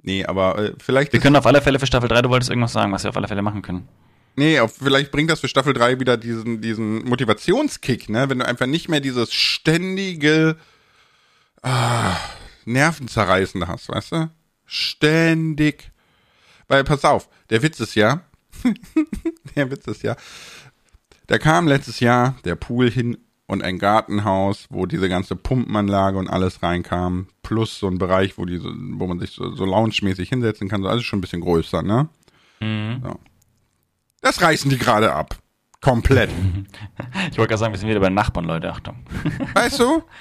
nee, 0.02 0.26
aber 0.26 0.58
äh, 0.60 0.74
vielleicht 0.80 1.12
Wir 1.14 1.20
können 1.20 1.36
auf 1.36 1.46
alle 1.46 1.62
Fälle 1.62 1.80
für 1.80 1.88
Staffel 1.88 2.08
3, 2.10 2.22
du 2.22 2.30
wolltest 2.30 2.50
irgendwas 2.50 2.74
sagen, 2.74 2.92
was 2.92 3.04
wir 3.04 3.10
auf 3.10 3.18
alle 3.18 3.28
Fälle 3.28 3.42
machen 3.42 3.62
können. 3.62 3.88
nee, 4.36 4.60
auf, 4.60 4.76
vielleicht 4.76 5.12
bringt 5.12 5.30
das 5.30 5.40
für 5.40 5.48
Staffel 5.48 5.74
3 5.74 6.00
wieder 6.00 6.18
diesen 6.18 6.62
diesen 6.62 7.04
Motivationskick, 7.06 8.10
ne, 8.10 8.30
wenn 8.30 8.40
du 8.40 8.46
einfach 8.46 8.68
nicht 8.68 8.90
mehr 8.90 9.00
dieses 9.00 9.34
ständige 9.34 10.58
ah, 11.62 12.18
Nervenzerreißende 12.66 13.68
hast, 13.68 13.90
weißt 13.90 14.12
du? 14.12 14.30
Ständig. 14.66 15.92
Weil 16.68 16.84
pass 16.84 17.04
auf, 17.06 17.30
der 17.50 17.64
Witz 17.64 17.80
ist 17.80 17.96
ja, 17.96 18.22
der 19.56 19.72
Witz 19.72 19.88
ist 19.88 20.04
ja, 20.04 20.16
Da 21.28 21.38
kam 21.38 21.68
letztes 21.68 22.00
Jahr 22.00 22.36
der 22.46 22.56
Pool 22.56 22.90
hin 22.90 23.18
und 23.48 23.64
ein 23.64 23.80
Gartenhaus, 23.80 24.68
wo 24.70 24.86
diese 24.86 25.10
ganze 25.10 25.36
Pumpenanlage 25.36 26.20
und 26.20 26.28
alles 26.28 26.62
reinkam, 26.62 27.28
plus 27.42 27.80
so 27.80 27.88
ein 27.88 27.98
Bereich, 27.98 28.38
wo 28.38 28.46
die, 28.46 28.62
wo 28.62 29.08
man 29.08 29.20
sich 29.20 29.32
so, 29.32 29.56
so 29.56 29.66
lounge-mäßig 29.66 30.30
hinsetzen 30.30 30.70
kann, 30.70 30.84
so 30.84 30.88
alles 30.88 31.04
schon 31.04 31.18
ein 31.18 31.22
bisschen 31.22 31.42
größer, 31.42 31.82
ne? 31.82 32.10
Mhm. 32.60 33.02
So. 33.04 33.20
Das 34.22 34.42
reißen 34.42 34.70
die 34.70 34.78
gerade 34.78 35.14
ab. 35.14 35.40
Komplett. 35.82 36.30
Ich 37.32 37.38
wollte 37.38 37.50
gerade 37.50 37.58
sagen, 37.58 37.74
wir 37.74 37.80
sind 37.80 37.90
wieder 37.90 38.02
bei 38.02 38.10
Nachbarn, 38.10 38.46
Leute. 38.46 38.72
Achtung. 38.72 38.98
Weißt 39.54 39.80
du? 39.80 40.04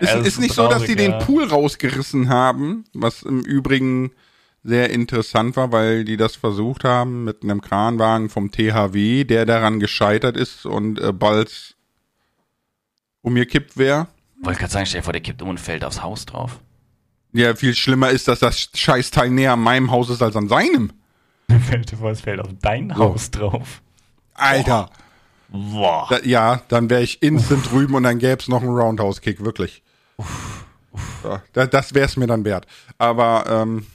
Das 0.00 0.14
ist 0.16 0.26
ist 0.26 0.40
nicht 0.40 0.54
so, 0.54 0.66
dass 0.66 0.82
die 0.82 0.96
den. 0.96 1.16
Pool 1.20 1.44
rausgerissen 1.44 2.28
haben, 2.28 2.84
was 2.92 3.22
im 3.22 3.40
Übrigen 3.42 4.10
sehr 4.64 4.90
interessant 4.90 5.54
war, 5.54 5.70
weil 5.70 6.04
die 6.04 6.16
das 6.16 6.34
versucht 6.34 6.82
haben 6.82 7.22
mit 7.22 7.44
einem 7.44 7.60
Kranwagen 7.60 8.28
vom 8.28 8.50
THW, 8.50 9.22
der 9.22 9.46
daran 9.46 9.78
gescheitert 9.78 10.36
ist 10.36 10.66
und 10.66 11.00
äh, 11.00 11.12
bald 11.12 11.76
umgekippt 13.20 13.76
wäre. 13.76 14.08
Wollte 14.42 14.58
gerade 14.58 14.72
sagen, 14.72 14.86
stell 14.86 15.00
dir 15.00 15.04
vor, 15.04 15.12
der 15.12 15.22
kippt 15.22 15.40
um 15.42 15.50
und 15.50 15.60
fällt 15.60 15.84
aufs 15.84 16.02
Haus 16.02 16.26
drauf. 16.26 16.60
Ja, 17.32 17.54
viel 17.54 17.74
schlimmer 17.74 18.10
ist, 18.10 18.26
dass 18.26 18.40
das 18.40 18.70
Scheißteil 18.74 19.30
näher 19.30 19.52
an 19.52 19.60
meinem 19.60 19.90
Haus 19.90 20.10
ist 20.10 20.22
als 20.22 20.34
an 20.34 20.48
seinem. 20.48 20.92
Fällt 21.68 21.92
dir 21.92 21.96
vor, 21.96 22.10
es 22.10 22.20
fällt 22.20 22.40
auf 22.40 22.48
dein 22.60 22.96
Haus 22.96 23.30
drauf. 23.30 23.82
Alter. 24.34 24.90
Boah. 25.48 26.06
Da, 26.08 26.20
ja, 26.20 26.62
dann 26.68 26.88
wäre 26.88 27.02
ich 27.02 27.22
instant 27.22 27.70
drüben 27.70 27.94
und 27.94 28.04
dann 28.04 28.18
gäb's 28.18 28.48
noch 28.48 28.62
einen 28.62 28.74
Roundhouse-Kick, 28.74 29.44
wirklich. 29.44 29.82
Ja, 31.24 31.42
da, 31.52 31.66
das 31.66 31.94
wär's 31.94 32.16
mir 32.16 32.26
dann 32.26 32.44
wert. 32.44 32.66
Aber, 32.98 33.44
ähm, 33.48 33.86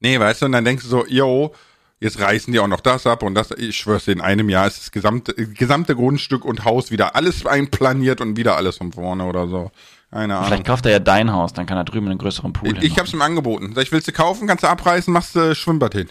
nee, 0.00 0.18
weißt 0.18 0.42
du, 0.42 0.46
und 0.46 0.52
dann 0.52 0.64
denkst 0.64 0.84
du 0.84 0.88
so, 0.88 1.06
yo, 1.06 1.54
jetzt 2.00 2.20
reißen 2.20 2.52
die 2.52 2.60
auch 2.60 2.66
noch 2.68 2.80
das 2.80 3.06
ab 3.06 3.22
und 3.22 3.34
das, 3.34 3.50
ich 3.52 3.76
schwör's 3.76 4.06
dir, 4.06 4.12
in 4.12 4.20
einem 4.20 4.48
Jahr 4.48 4.66
ist 4.66 4.80
das 4.80 4.90
gesamte, 4.92 5.34
gesamte 5.34 5.94
Grundstück 5.94 6.44
und 6.44 6.64
Haus 6.64 6.90
wieder 6.90 7.14
alles 7.14 7.46
einplaniert 7.46 8.20
und 8.20 8.36
wieder 8.36 8.56
alles 8.56 8.78
von 8.78 8.92
vorne 8.92 9.24
oder 9.24 9.46
so. 9.46 9.70
Keine 10.10 10.36
Ahnung. 10.36 10.48
Vielleicht 10.48 10.66
kauft 10.66 10.84
er 10.84 10.92
ja 10.92 10.98
dein 10.98 11.32
Haus, 11.32 11.52
dann 11.52 11.64
kann 11.64 11.78
er 11.78 11.84
drüben 11.84 12.08
einen 12.08 12.18
größeren 12.18 12.52
Pool 12.52 12.76
Ich, 12.78 12.82
ich 12.82 12.98
hab's 12.98 13.12
ihm 13.14 13.22
angeboten. 13.22 13.72
Sag 13.74 13.84
ich, 13.84 13.92
willst 13.92 14.08
du 14.08 14.12
kaufen, 14.12 14.46
kannst 14.46 14.64
du 14.64 14.68
abreißen, 14.68 15.12
machst 15.12 15.34
du 15.34 15.54
Schwimmbad 15.54 15.94
hin. 15.94 16.08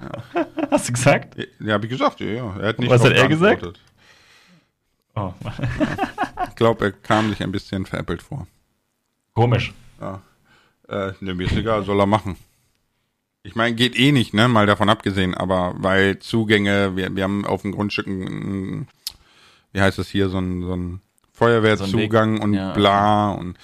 Hast 0.70 0.88
du 0.88 0.92
gesagt? 0.92 1.36
Ja, 1.60 1.74
hab 1.74 1.84
ich 1.84 1.90
gesagt, 1.90 2.20
ja, 2.20 2.26
ja. 2.26 2.56
Er 2.60 2.68
hat 2.68 2.78
nicht 2.78 2.90
Was 2.90 3.02
hat 3.04 3.12
er 3.12 3.28
gesagt? 3.28 3.80
Oh, 5.14 5.32
Ich 6.48 6.54
glaube, 6.54 6.84
er 6.86 6.92
kam 6.92 7.30
sich 7.30 7.42
ein 7.42 7.50
bisschen 7.52 7.86
veräppelt 7.86 8.22
vor. 8.22 8.46
komisch. 9.34 9.72
Ja. 10.00 10.22
Äh, 10.88 11.12
ne, 11.20 11.34
mir 11.34 11.46
ist 11.46 11.56
egal, 11.56 11.84
soll 11.84 12.00
er 12.00 12.06
machen. 12.06 12.36
Ich 13.42 13.54
meine, 13.54 13.74
geht 13.74 13.98
eh 13.98 14.12
nicht, 14.12 14.34
ne, 14.34 14.48
mal 14.48 14.66
davon 14.66 14.88
abgesehen, 14.88 15.34
aber 15.34 15.74
weil 15.78 16.18
Zugänge, 16.18 16.96
wir, 16.96 17.14
wir 17.14 17.24
haben 17.24 17.44
auf 17.44 17.62
dem 17.62 17.72
Grundstück 17.72 18.06
ein, 18.06 18.88
wie 19.72 19.80
heißt 19.80 19.98
das 19.98 20.08
hier, 20.08 20.28
so 20.28 20.38
ein, 20.38 20.62
so 20.62 20.74
ein 20.74 21.00
Feuerwehrzugang 21.32 22.34
Weg, 22.36 22.42
und 22.42 22.54
ja, 22.54 22.72
bla 22.72 23.30
und 23.30 23.56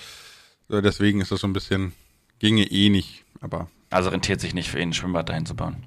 so, 0.68 0.80
deswegen 0.80 1.20
ist 1.20 1.30
das 1.32 1.40
so 1.40 1.46
ein 1.46 1.52
bisschen, 1.52 1.92
ginge 2.38 2.64
eh 2.64 2.88
nicht, 2.88 3.24
aber 3.40 3.68
Also 3.90 4.10
rentiert 4.10 4.40
sich 4.40 4.54
nicht 4.54 4.70
für 4.70 4.78
ihn, 4.80 4.90
ein 4.90 4.92
Schwimmbad 4.92 5.28
dahin 5.28 5.46
zu 5.46 5.54
bauen. 5.54 5.84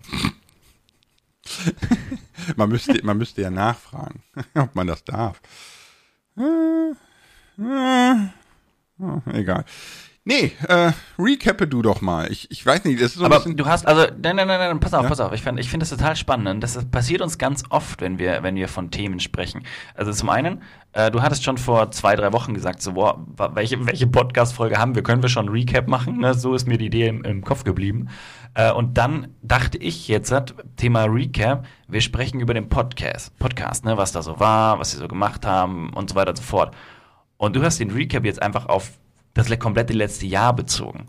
man 2.55 2.69
müsste, 2.69 3.03
man 3.05 3.17
müsste 3.17 3.41
ja 3.41 3.49
nachfragen, 3.49 4.23
ob 4.55 4.75
man 4.75 4.87
das 4.87 5.03
darf. 5.03 5.41
Äh, 6.37 6.91
äh, 7.61 8.15
oh, 8.99 9.21
egal. 9.33 9.65
Nee, 10.27 10.51
äh, 10.67 10.91
recappe 11.17 11.69
du 11.69 11.81
doch 11.81 12.01
mal. 12.01 12.29
Ich, 12.29 12.51
ich 12.51 12.65
weiß 12.65 12.83
nicht, 12.83 12.99
das 12.99 13.11
ist 13.11 13.13
so 13.19 13.23
ein 13.23 13.31
Aber 13.31 13.49
du 13.49 13.65
hast, 13.65 13.87
also, 13.87 14.01
nein, 14.21 14.35
nein, 14.35 14.45
nein, 14.45 14.59
nein, 14.59 14.79
pass 14.81 14.93
auf, 14.93 15.03
Ja? 15.03 15.07
pass 15.07 15.21
auf. 15.21 15.31
Ich 15.31 15.41
finde 15.41 15.61
ich 15.61 15.69
find 15.69 15.81
das 15.81 15.89
total 15.89 16.17
spannend. 16.17 16.49
Und 16.49 16.59
Das 16.61 16.83
passiert 16.91 17.21
uns 17.21 17.37
ganz 17.37 17.63
oft, 17.69 18.01
wenn 18.01 18.19
wir, 18.19 18.43
wenn 18.43 18.55
wir 18.55 18.67
von 18.67 18.91
Themen 18.91 19.21
sprechen. 19.21 19.63
Also 19.95 20.11
zum 20.11 20.29
einen, 20.29 20.63
äh, 20.91 21.11
du 21.11 21.21
hattest 21.21 21.45
schon 21.45 21.57
vor 21.57 21.91
zwei, 21.91 22.17
drei 22.17 22.33
Wochen 22.33 22.53
gesagt, 22.53 22.81
so, 22.81 22.91
boah, 22.91 23.25
welche, 23.53 23.87
welche 23.87 24.05
Podcast-Folge 24.05 24.77
haben 24.77 24.95
wir? 24.95 25.01
Können 25.01 25.21
wir 25.21 25.29
schon 25.29 25.47
Recap 25.47 25.87
machen? 25.87 26.17
Ne? 26.17 26.33
So 26.33 26.55
ist 26.55 26.67
mir 26.67 26.77
die 26.77 26.87
Idee 26.87 27.07
im, 27.07 27.23
im 27.23 27.41
Kopf 27.45 27.63
geblieben. 27.63 28.09
Äh, 28.53 28.73
und 28.73 28.97
dann 28.97 29.29
dachte 29.43 29.77
ich 29.77 30.09
jetzt, 30.09 30.33
hat 30.33 30.55
Thema 30.75 31.05
Recap, 31.05 31.65
wir 31.87 32.01
sprechen 32.01 32.41
über 32.41 32.53
den 32.53 32.67
Podcast, 32.67 33.39
Podcast, 33.39 33.85
ne? 33.85 33.95
was 33.95 34.11
da 34.11 34.21
so 34.21 34.41
war, 34.41 34.77
was 34.77 34.91
sie 34.91 34.97
so 34.97 35.07
gemacht 35.07 35.45
haben 35.45 35.93
und 35.93 36.09
so 36.09 36.15
weiter 36.17 36.31
und 36.31 36.37
so 36.37 36.43
fort. 36.43 36.75
Und 37.37 37.55
du 37.55 37.63
hast 37.63 37.79
den 37.79 37.91
Recap 37.91 38.25
jetzt 38.25 38.41
einfach 38.41 38.65
auf 38.65 38.91
das 39.37 39.49
le- 39.49 39.57
komplette 39.57 39.93
letzte 39.93 40.25
Jahr 40.25 40.55
bezogen. 40.55 41.05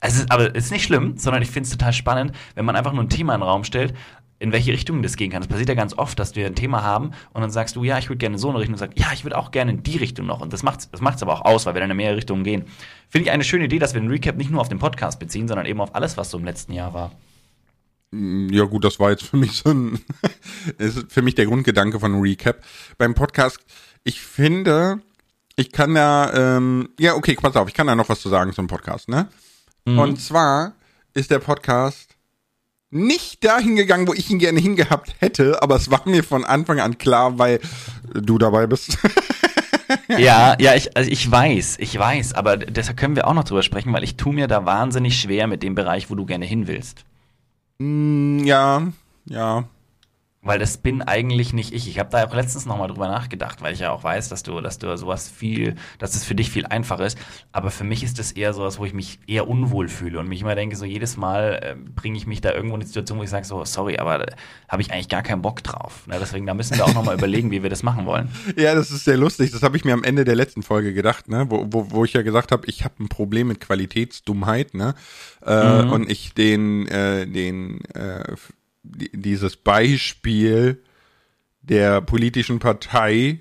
Also, 0.00 0.16
es 0.16 0.22
ist, 0.22 0.32
aber 0.32 0.54
es 0.56 0.64
ist 0.66 0.70
nicht 0.72 0.84
schlimm, 0.84 1.16
sondern 1.16 1.42
ich 1.42 1.50
finde 1.50 1.66
es 1.66 1.70
total 1.70 1.92
spannend, 1.92 2.32
wenn 2.54 2.64
man 2.64 2.76
einfach 2.76 2.92
nur 2.92 3.04
ein 3.04 3.08
Thema 3.08 3.34
in 3.34 3.40
den 3.40 3.48
Raum 3.48 3.64
stellt, 3.64 3.94
in 4.40 4.50
welche 4.50 4.72
Richtung 4.72 5.02
das 5.02 5.16
gehen 5.16 5.30
kann. 5.30 5.40
Das 5.40 5.46
passiert 5.48 5.68
ja 5.68 5.76
ganz 5.76 5.96
oft, 5.96 6.18
dass 6.18 6.34
wir 6.34 6.46
ein 6.46 6.56
Thema 6.56 6.82
haben 6.82 7.12
und 7.32 7.42
dann 7.42 7.50
sagst 7.50 7.76
du, 7.76 7.84
ja, 7.84 7.98
ich 7.98 8.08
würde 8.08 8.18
gerne 8.18 8.34
in 8.34 8.38
so 8.40 8.48
eine 8.48 8.58
Richtung 8.58 8.74
und 8.74 8.78
sagst, 8.78 8.98
ja, 8.98 9.06
ich 9.12 9.22
würde 9.24 9.38
auch 9.38 9.52
gerne 9.52 9.70
in 9.70 9.84
die 9.84 9.96
Richtung 9.98 10.26
noch. 10.26 10.40
Und 10.40 10.52
das 10.52 10.64
macht 10.64 10.80
es 10.80 10.90
das 10.90 11.00
macht's 11.00 11.22
aber 11.22 11.34
auch 11.34 11.44
aus, 11.44 11.64
weil 11.64 11.74
wir 11.74 11.80
dann 11.80 11.92
in 11.92 11.96
mehrere 11.96 12.16
Richtungen 12.16 12.42
gehen. 12.42 12.64
Finde 13.08 13.26
ich 13.26 13.30
eine 13.30 13.44
schöne 13.44 13.66
Idee, 13.66 13.78
dass 13.78 13.94
wir 13.94 14.00
den 14.00 14.10
Recap 14.10 14.36
nicht 14.36 14.50
nur 14.50 14.60
auf 14.60 14.68
den 14.68 14.80
Podcast 14.80 15.20
beziehen, 15.20 15.46
sondern 15.46 15.66
eben 15.66 15.80
auf 15.80 15.94
alles, 15.94 16.16
was 16.16 16.30
so 16.30 16.38
im 16.38 16.44
letzten 16.44 16.72
Jahr 16.72 16.92
war. 16.92 17.12
Ja 18.14 18.64
gut, 18.64 18.84
das 18.84 18.98
war 18.98 19.10
jetzt 19.10 19.22
für 19.22 19.36
mich 19.36 19.52
so 19.52 19.70
ein, 19.70 20.00
ist 20.78 21.10
für 21.10 21.22
mich 21.22 21.36
der 21.36 21.46
Grundgedanke 21.46 22.00
von 22.00 22.20
Recap. 22.20 22.62
Beim 22.98 23.14
Podcast, 23.14 23.60
ich 24.02 24.20
finde, 24.20 25.00
ich 25.56 25.72
kann 25.72 25.94
da, 25.94 26.56
ähm, 26.56 26.90
ja 26.98 27.14
okay, 27.14 27.36
pass 27.40 27.56
auf, 27.56 27.68
ich 27.68 27.74
kann 27.74 27.86
da 27.86 27.94
noch 27.94 28.08
was 28.08 28.20
zu 28.20 28.28
sagen 28.28 28.52
zum 28.52 28.66
Podcast, 28.66 29.08
ne? 29.08 29.28
Und 29.84 30.20
zwar 30.20 30.74
ist 31.14 31.30
der 31.30 31.40
Podcast 31.40 32.16
nicht 32.90 33.42
dahin 33.44 33.74
gegangen, 33.74 34.06
wo 34.06 34.12
ich 34.12 34.30
ihn 34.30 34.38
gerne 34.38 34.60
hingehabt 34.60 35.14
hätte, 35.18 35.62
aber 35.62 35.76
es 35.76 35.90
war 35.90 36.02
mir 36.04 36.22
von 36.22 36.44
Anfang 36.44 36.78
an 36.78 36.98
klar, 36.98 37.38
weil 37.38 37.58
du 38.12 38.38
dabei 38.38 38.66
bist. 38.66 38.98
Ja, 40.08 40.56
ja, 40.58 40.74
ich, 40.74 40.96
also 40.96 41.10
ich 41.10 41.30
weiß, 41.30 41.76
ich 41.78 41.98
weiß, 41.98 42.32
aber 42.32 42.56
deshalb 42.56 42.96
können 42.96 43.16
wir 43.16 43.26
auch 43.26 43.34
noch 43.34 43.44
drüber 43.44 43.62
sprechen, 43.62 43.92
weil 43.92 44.04
ich 44.04 44.16
tue 44.16 44.32
mir 44.32 44.46
da 44.46 44.64
wahnsinnig 44.64 45.20
schwer 45.20 45.46
mit 45.46 45.62
dem 45.62 45.74
Bereich, 45.74 46.10
wo 46.10 46.14
du 46.14 46.24
gerne 46.24 46.46
hin 46.46 46.66
willst. 46.66 47.04
Hm, 47.78 48.42
ja, 48.44 48.88
ja. 49.26 49.64
Weil 50.44 50.58
das 50.58 50.76
bin 50.76 51.02
eigentlich 51.02 51.52
nicht 51.52 51.72
ich. 51.72 51.86
Ich 51.86 52.00
habe 52.00 52.10
da 52.10 52.26
auch 52.26 52.34
letztens 52.34 52.66
nochmal 52.66 52.88
drüber 52.88 53.06
nachgedacht, 53.06 53.62
weil 53.62 53.74
ich 53.74 53.78
ja 53.78 53.92
auch 53.92 54.02
weiß, 54.02 54.28
dass 54.28 54.42
du, 54.42 54.60
dass 54.60 54.76
du 54.78 54.96
sowas 54.96 55.28
viel, 55.28 55.76
dass 56.00 56.16
es 56.16 56.24
für 56.24 56.34
dich 56.34 56.50
viel 56.50 56.66
einfacher 56.66 57.06
ist. 57.06 57.16
Aber 57.52 57.70
für 57.70 57.84
mich 57.84 58.02
ist 58.02 58.18
das 58.18 58.32
eher 58.32 58.52
sowas, 58.52 58.80
wo 58.80 58.84
ich 58.84 58.92
mich 58.92 59.20
eher 59.28 59.46
unwohl 59.46 59.86
fühle 59.86 60.18
und 60.18 60.28
mich 60.28 60.40
immer 60.40 60.56
denke, 60.56 60.74
so 60.74 60.84
jedes 60.84 61.16
Mal 61.16 61.60
äh, 61.62 61.76
bringe 61.76 62.16
ich 62.16 62.26
mich 62.26 62.40
da 62.40 62.52
irgendwo 62.52 62.74
in 62.74 62.80
die 62.80 62.88
Situation, 62.88 63.20
wo 63.20 63.22
ich 63.22 63.30
sage, 63.30 63.46
so, 63.46 63.64
sorry, 63.64 63.98
aber 63.98 64.18
da 64.18 64.34
habe 64.68 64.82
ich 64.82 64.92
eigentlich 64.92 65.08
gar 65.08 65.22
keinen 65.22 65.42
Bock 65.42 65.62
drauf. 65.62 66.08
Ne, 66.08 66.16
deswegen, 66.18 66.44
da 66.44 66.54
müssen 66.54 66.76
wir 66.76 66.86
auch 66.86 66.94
nochmal 66.94 67.14
überlegen, 67.18 67.52
wie 67.52 67.62
wir 67.62 67.70
das 67.70 67.84
machen 67.84 68.04
wollen. 68.04 68.28
Ja, 68.56 68.74
das 68.74 68.90
ist 68.90 69.04
sehr 69.04 69.16
lustig. 69.16 69.52
Das 69.52 69.62
habe 69.62 69.76
ich 69.76 69.84
mir 69.84 69.92
am 69.94 70.02
Ende 70.02 70.24
der 70.24 70.34
letzten 70.34 70.64
Folge 70.64 70.92
gedacht, 70.92 71.28
ne, 71.28 71.46
wo, 71.50 71.68
wo, 71.70 71.92
wo 71.92 72.04
ich 72.04 72.14
ja 72.14 72.22
gesagt 72.22 72.50
habe, 72.50 72.66
ich 72.66 72.82
habe 72.82 72.94
ein 72.98 73.08
Problem 73.08 73.46
mit 73.46 73.60
Qualitätsdummheit, 73.60 74.74
ne, 74.74 74.96
äh, 75.42 75.82
und 75.82 76.10
ich 76.10 76.34
den, 76.34 76.88
äh, 76.88 77.28
den, 77.28 77.84
äh, 77.94 78.34
dieses 78.82 79.56
Beispiel 79.56 80.82
der 81.62 82.00
politischen 82.00 82.58
Partei 82.58 83.40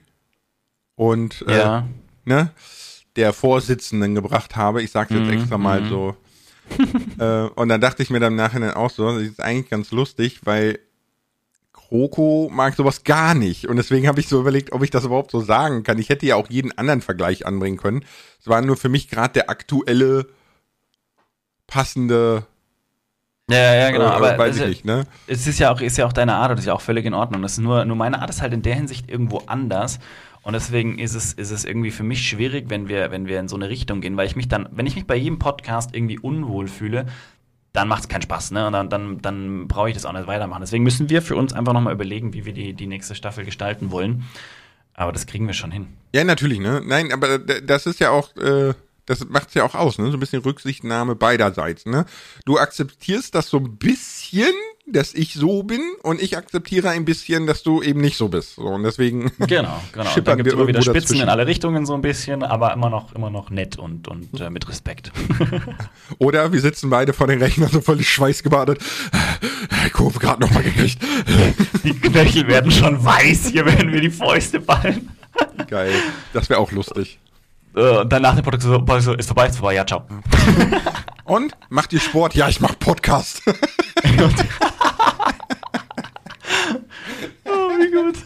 und 0.95 1.43
äh, 1.47 1.57
Ja. 1.57 1.87
ne, 2.25 2.51
der 3.15 3.33
Vorsitzenden 3.33 4.13
gebracht 4.15 4.55
habe. 4.55 4.81
Ich 4.83 4.91
sage 4.91 5.15
jetzt 5.15 5.27
Mhm, 5.27 5.33
extra 5.33 5.57
mal 5.57 5.81
mhm. 5.81 5.89
so. 5.89 6.15
äh, 7.19 7.47
und 7.55 7.69
dann 7.69 7.81
dachte 7.81 8.03
ich 8.03 8.09
mir 8.09 8.19
dann 8.19 8.33
im 8.33 8.37
Nachhinein 8.37 8.71
auch 8.75 8.89
so, 8.91 9.11
das 9.11 9.23
ist 9.23 9.41
eigentlich 9.41 9.69
ganz 9.69 9.91
lustig, 9.91 10.41
weil 10.45 10.79
Kroko 11.73 12.49
mag 12.53 12.75
sowas 12.75 13.03
gar 13.03 13.33
nicht. 13.33 13.67
Und 13.67 13.75
deswegen 13.75 14.07
habe 14.07 14.19
ich 14.21 14.27
so 14.29 14.39
überlegt, 14.39 14.71
ob 14.71 14.83
ich 14.83 14.91
das 14.91 15.03
überhaupt 15.03 15.31
so 15.31 15.41
sagen 15.41 15.83
kann. 15.83 15.97
Ich 15.99 16.07
hätte 16.09 16.25
ja 16.25 16.35
auch 16.35 16.49
jeden 16.49 16.71
anderen 16.77 17.01
Vergleich 17.01 17.45
anbringen 17.45 17.77
können. 17.77 18.05
Es 18.39 18.47
war 18.47 18.61
nur 18.61 18.77
für 18.77 18.87
mich 18.87 19.09
gerade 19.09 19.33
der 19.33 19.49
aktuelle, 19.49 20.27
passende, 21.67 22.45
Ja, 23.51 23.73
ja, 23.75 23.91
genau. 23.91 24.05
äh, 24.05 24.07
aber 24.09 24.37
weiß 24.37 24.55
es- 24.55 24.61
ich 24.61 24.67
nicht, 24.67 24.85
ne? 24.85 25.05
es 25.27 25.47
ist 25.47 25.59
ja 25.59 25.71
auch, 25.71 25.81
ist 25.81 25.97
ja 25.97 26.05
auch 26.05 26.13
deine 26.13 26.35
Art 26.35 26.51
und 26.51 26.57
ist 26.59 26.65
ja 26.65 26.73
auch 26.73 26.81
völlig 26.81 27.05
in 27.05 27.13
Ordnung. 27.13 27.41
Das 27.41 27.53
ist 27.53 27.59
nur, 27.59 27.85
nur 27.85 27.95
meine 27.95 28.21
Art 28.21 28.29
ist 28.29 28.41
halt 28.41 28.53
in 28.53 28.61
der 28.61 28.75
Hinsicht 28.75 29.09
irgendwo 29.09 29.39
anders. 29.47 29.99
Und 30.43 30.53
deswegen 30.53 30.97
ist 30.97 31.13
es, 31.13 31.33
ist 31.33 31.51
es 31.51 31.65
irgendwie 31.65 31.91
für 31.91 32.03
mich 32.03 32.27
schwierig, 32.27 32.65
wenn 32.69 32.87
wir, 32.87 33.11
wenn 33.11 33.27
wir 33.27 33.39
in 33.39 33.47
so 33.47 33.55
eine 33.55 33.69
Richtung 33.69 34.01
gehen, 34.01 34.17
weil 34.17 34.25
ich 34.25 34.35
mich 34.35 34.47
dann, 34.47 34.67
wenn 34.71 34.87
ich 34.87 34.95
mich 34.95 35.05
bei 35.05 35.15
jedem 35.15 35.37
Podcast 35.37 35.93
irgendwie 35.93 36.17
unwohl 36.17 36.67
fühle, 36.67 37.05
dann 37.73 37.87
macht 37.87 38.01
es 38.03 38.09
keinen 38.09 38.23
Spaß, 38.23 38.51
ne? 38.51 38.65
Und 38.67 38.73
dann, 38.73 38.89
dann, 38.89 39.21
dann 39.21 39.67
brauche 39.67 39.87
ich 39.89 39.93
das 39.93 40.05
auch 40.05 40.11
nicht 40.13 40.27
weitermachen. 40.27 40.61
Deswegen 40.61 40.83
müssen 40.83 41.09
wir 41.09 41.21
für 41.21 41.35
uns 41.35 41.53
einfach 41.53 41.73
nochmal 41.73 41.93
überlegen, 41.93 42.33
wie 42.33 42.43
wir 42.45 42.53
die, 42.53 42.73
die 42.73 42.87
nächste 42.87 43.13
Staffel 43.15 43.45
gestalten 43.45 43.91
wollen. 43.91 44.23
Aber 44.93 45.11
das 45.13 45.25
kriegen 45.25 45.47
wir 45.47 45.53
schon 45.53 45.71
hin. 45.71 45.87
Ja, 46.13 46.23
natürlich, 46.23 46.59
ne? 46.59 46.81
Nein, 46.83 47.13
aber 47.13 47.37
d- 47.39 47.61
das 47.65 47.85
ist 47.85 47.99
ja 48.01 48.09
auch, 48.09 48.35
äh, 48.35 48.73
das 49.05 49.27
macht's 49.27 49.53
ja 49.53 49.63
auch 49.63 49.75
aus, 49.75 49.97
ne? 49.97 50.07
So 50.07 50.17
ein 50.17 50.19
bisschen 50.19 50.41
Rücksichtnahme 50.41 51.15
beiderseits, 51.15 51.85
ne? 51.85 52.05
Du 52.45 52.57
akzeptierst 52.57 53.33
das 53.35 53.49
so 53.49 53.57
ein 53.57 53.77
bisschen, 53.77 54.53
dass 54.87 55.13
ich 55.13 55.33
so 55.33 55.63
bin 55.63 55.81
und 56.03 56.21
ich 56.21 56.37
akzeptiere 56.37 56.89
ein 56.89 57.05
bisschen, 57.05 57.47
dass 57.47 57.63
du 57.63 57.81
eben 57.81 58.01
nicht 58.01 58.17
so 58.17 58.27
bist. 58.27 58.55
So, 58.55 58.63
und 58.63 58.83
deswegen. 58.83 59.31
Genau, 59.47 59.81
genau. 59.91 60.09
Und 60.15 60.27
dann 60.27 60.37
gibt 60.37 60.47
es 60.47 60.53
immer 60.53 60.67
wieder 60.67 60.81
Spitzen 60.81 61.01
dazwischen. 61.01 61.23
in 61.23 61.29
alle 61.29 61.45
Richtungen 61.47 61.85
so 61.85 61.93
ein 61.93 62.01
bisschen, 62.01 62.43
aber 62.43 62.73
immer 62.73 62.89
noch, 62.89 63.13
immer 63.13 63.29
noch 63.29 63.49
nett 63.49 63.77
und, 63.77 64.07
und 64.07 64.39
äh, 64.39 64.49
mit 64.49 64.67
Respekt. 64.69 65.11
Oder 66.19 66.53
wir 66.53 66.61
sitzen 66.61 66.89
beide 66.89 67.11
vor 67.11 67.27
den 67.27 67.39
Rechnern 67.39 67.69
so 67.69 67.81
völlig 67.81 68.09
schweißgebadet. 68.09 68.79
Kurve 69.93 70.19
gerade 70.19 70.41
nochmal 70.41 70.63
gekriegt. 70.63 70.99
Die 71.83 71.93
Knöchel 71.93 72.47
werden 72.47 72.71
schon 72.71 73.03
weiß, 73.03 73.47
hier 73.47 73.65
werden 73.65 73.91
wir 73.91 73.99
die 74.01 74.09
Fäuste 74.09 74.59
ballen. 74.59 75.09
Geil. 75.67 75.91
Das 76.33 76.49
wäre 76.49 76.59
auch 76.59 76.71
lustig. 76.71 77.19
Äh, 77.75 77.99
und 77.99 78.11
dann 78.11 78.21
nach 78.21 78.35
dem 78.35 78.43
Podcast 78.43 78.63
so, 78.63 79.13
ist 79.13 79.27
vorbei, 79.27 79.47
ist 79.47 79.57
vorbei, 79.57 79.75
ja, 79.75 79.85
ciao. 79.85 80.05
Und? 81.25 81.55
Macht 81.69 81.93
ihr 81.93 81.99
Sport? 81.99 82.35
Ja, 82.35 82.49
ich 82.49 82.59
mach 82.59 82.77
Podcast. 82.77 83.41
oh, 83.45 83.51
wie 87.45 87.91
gut. 87.91 88.17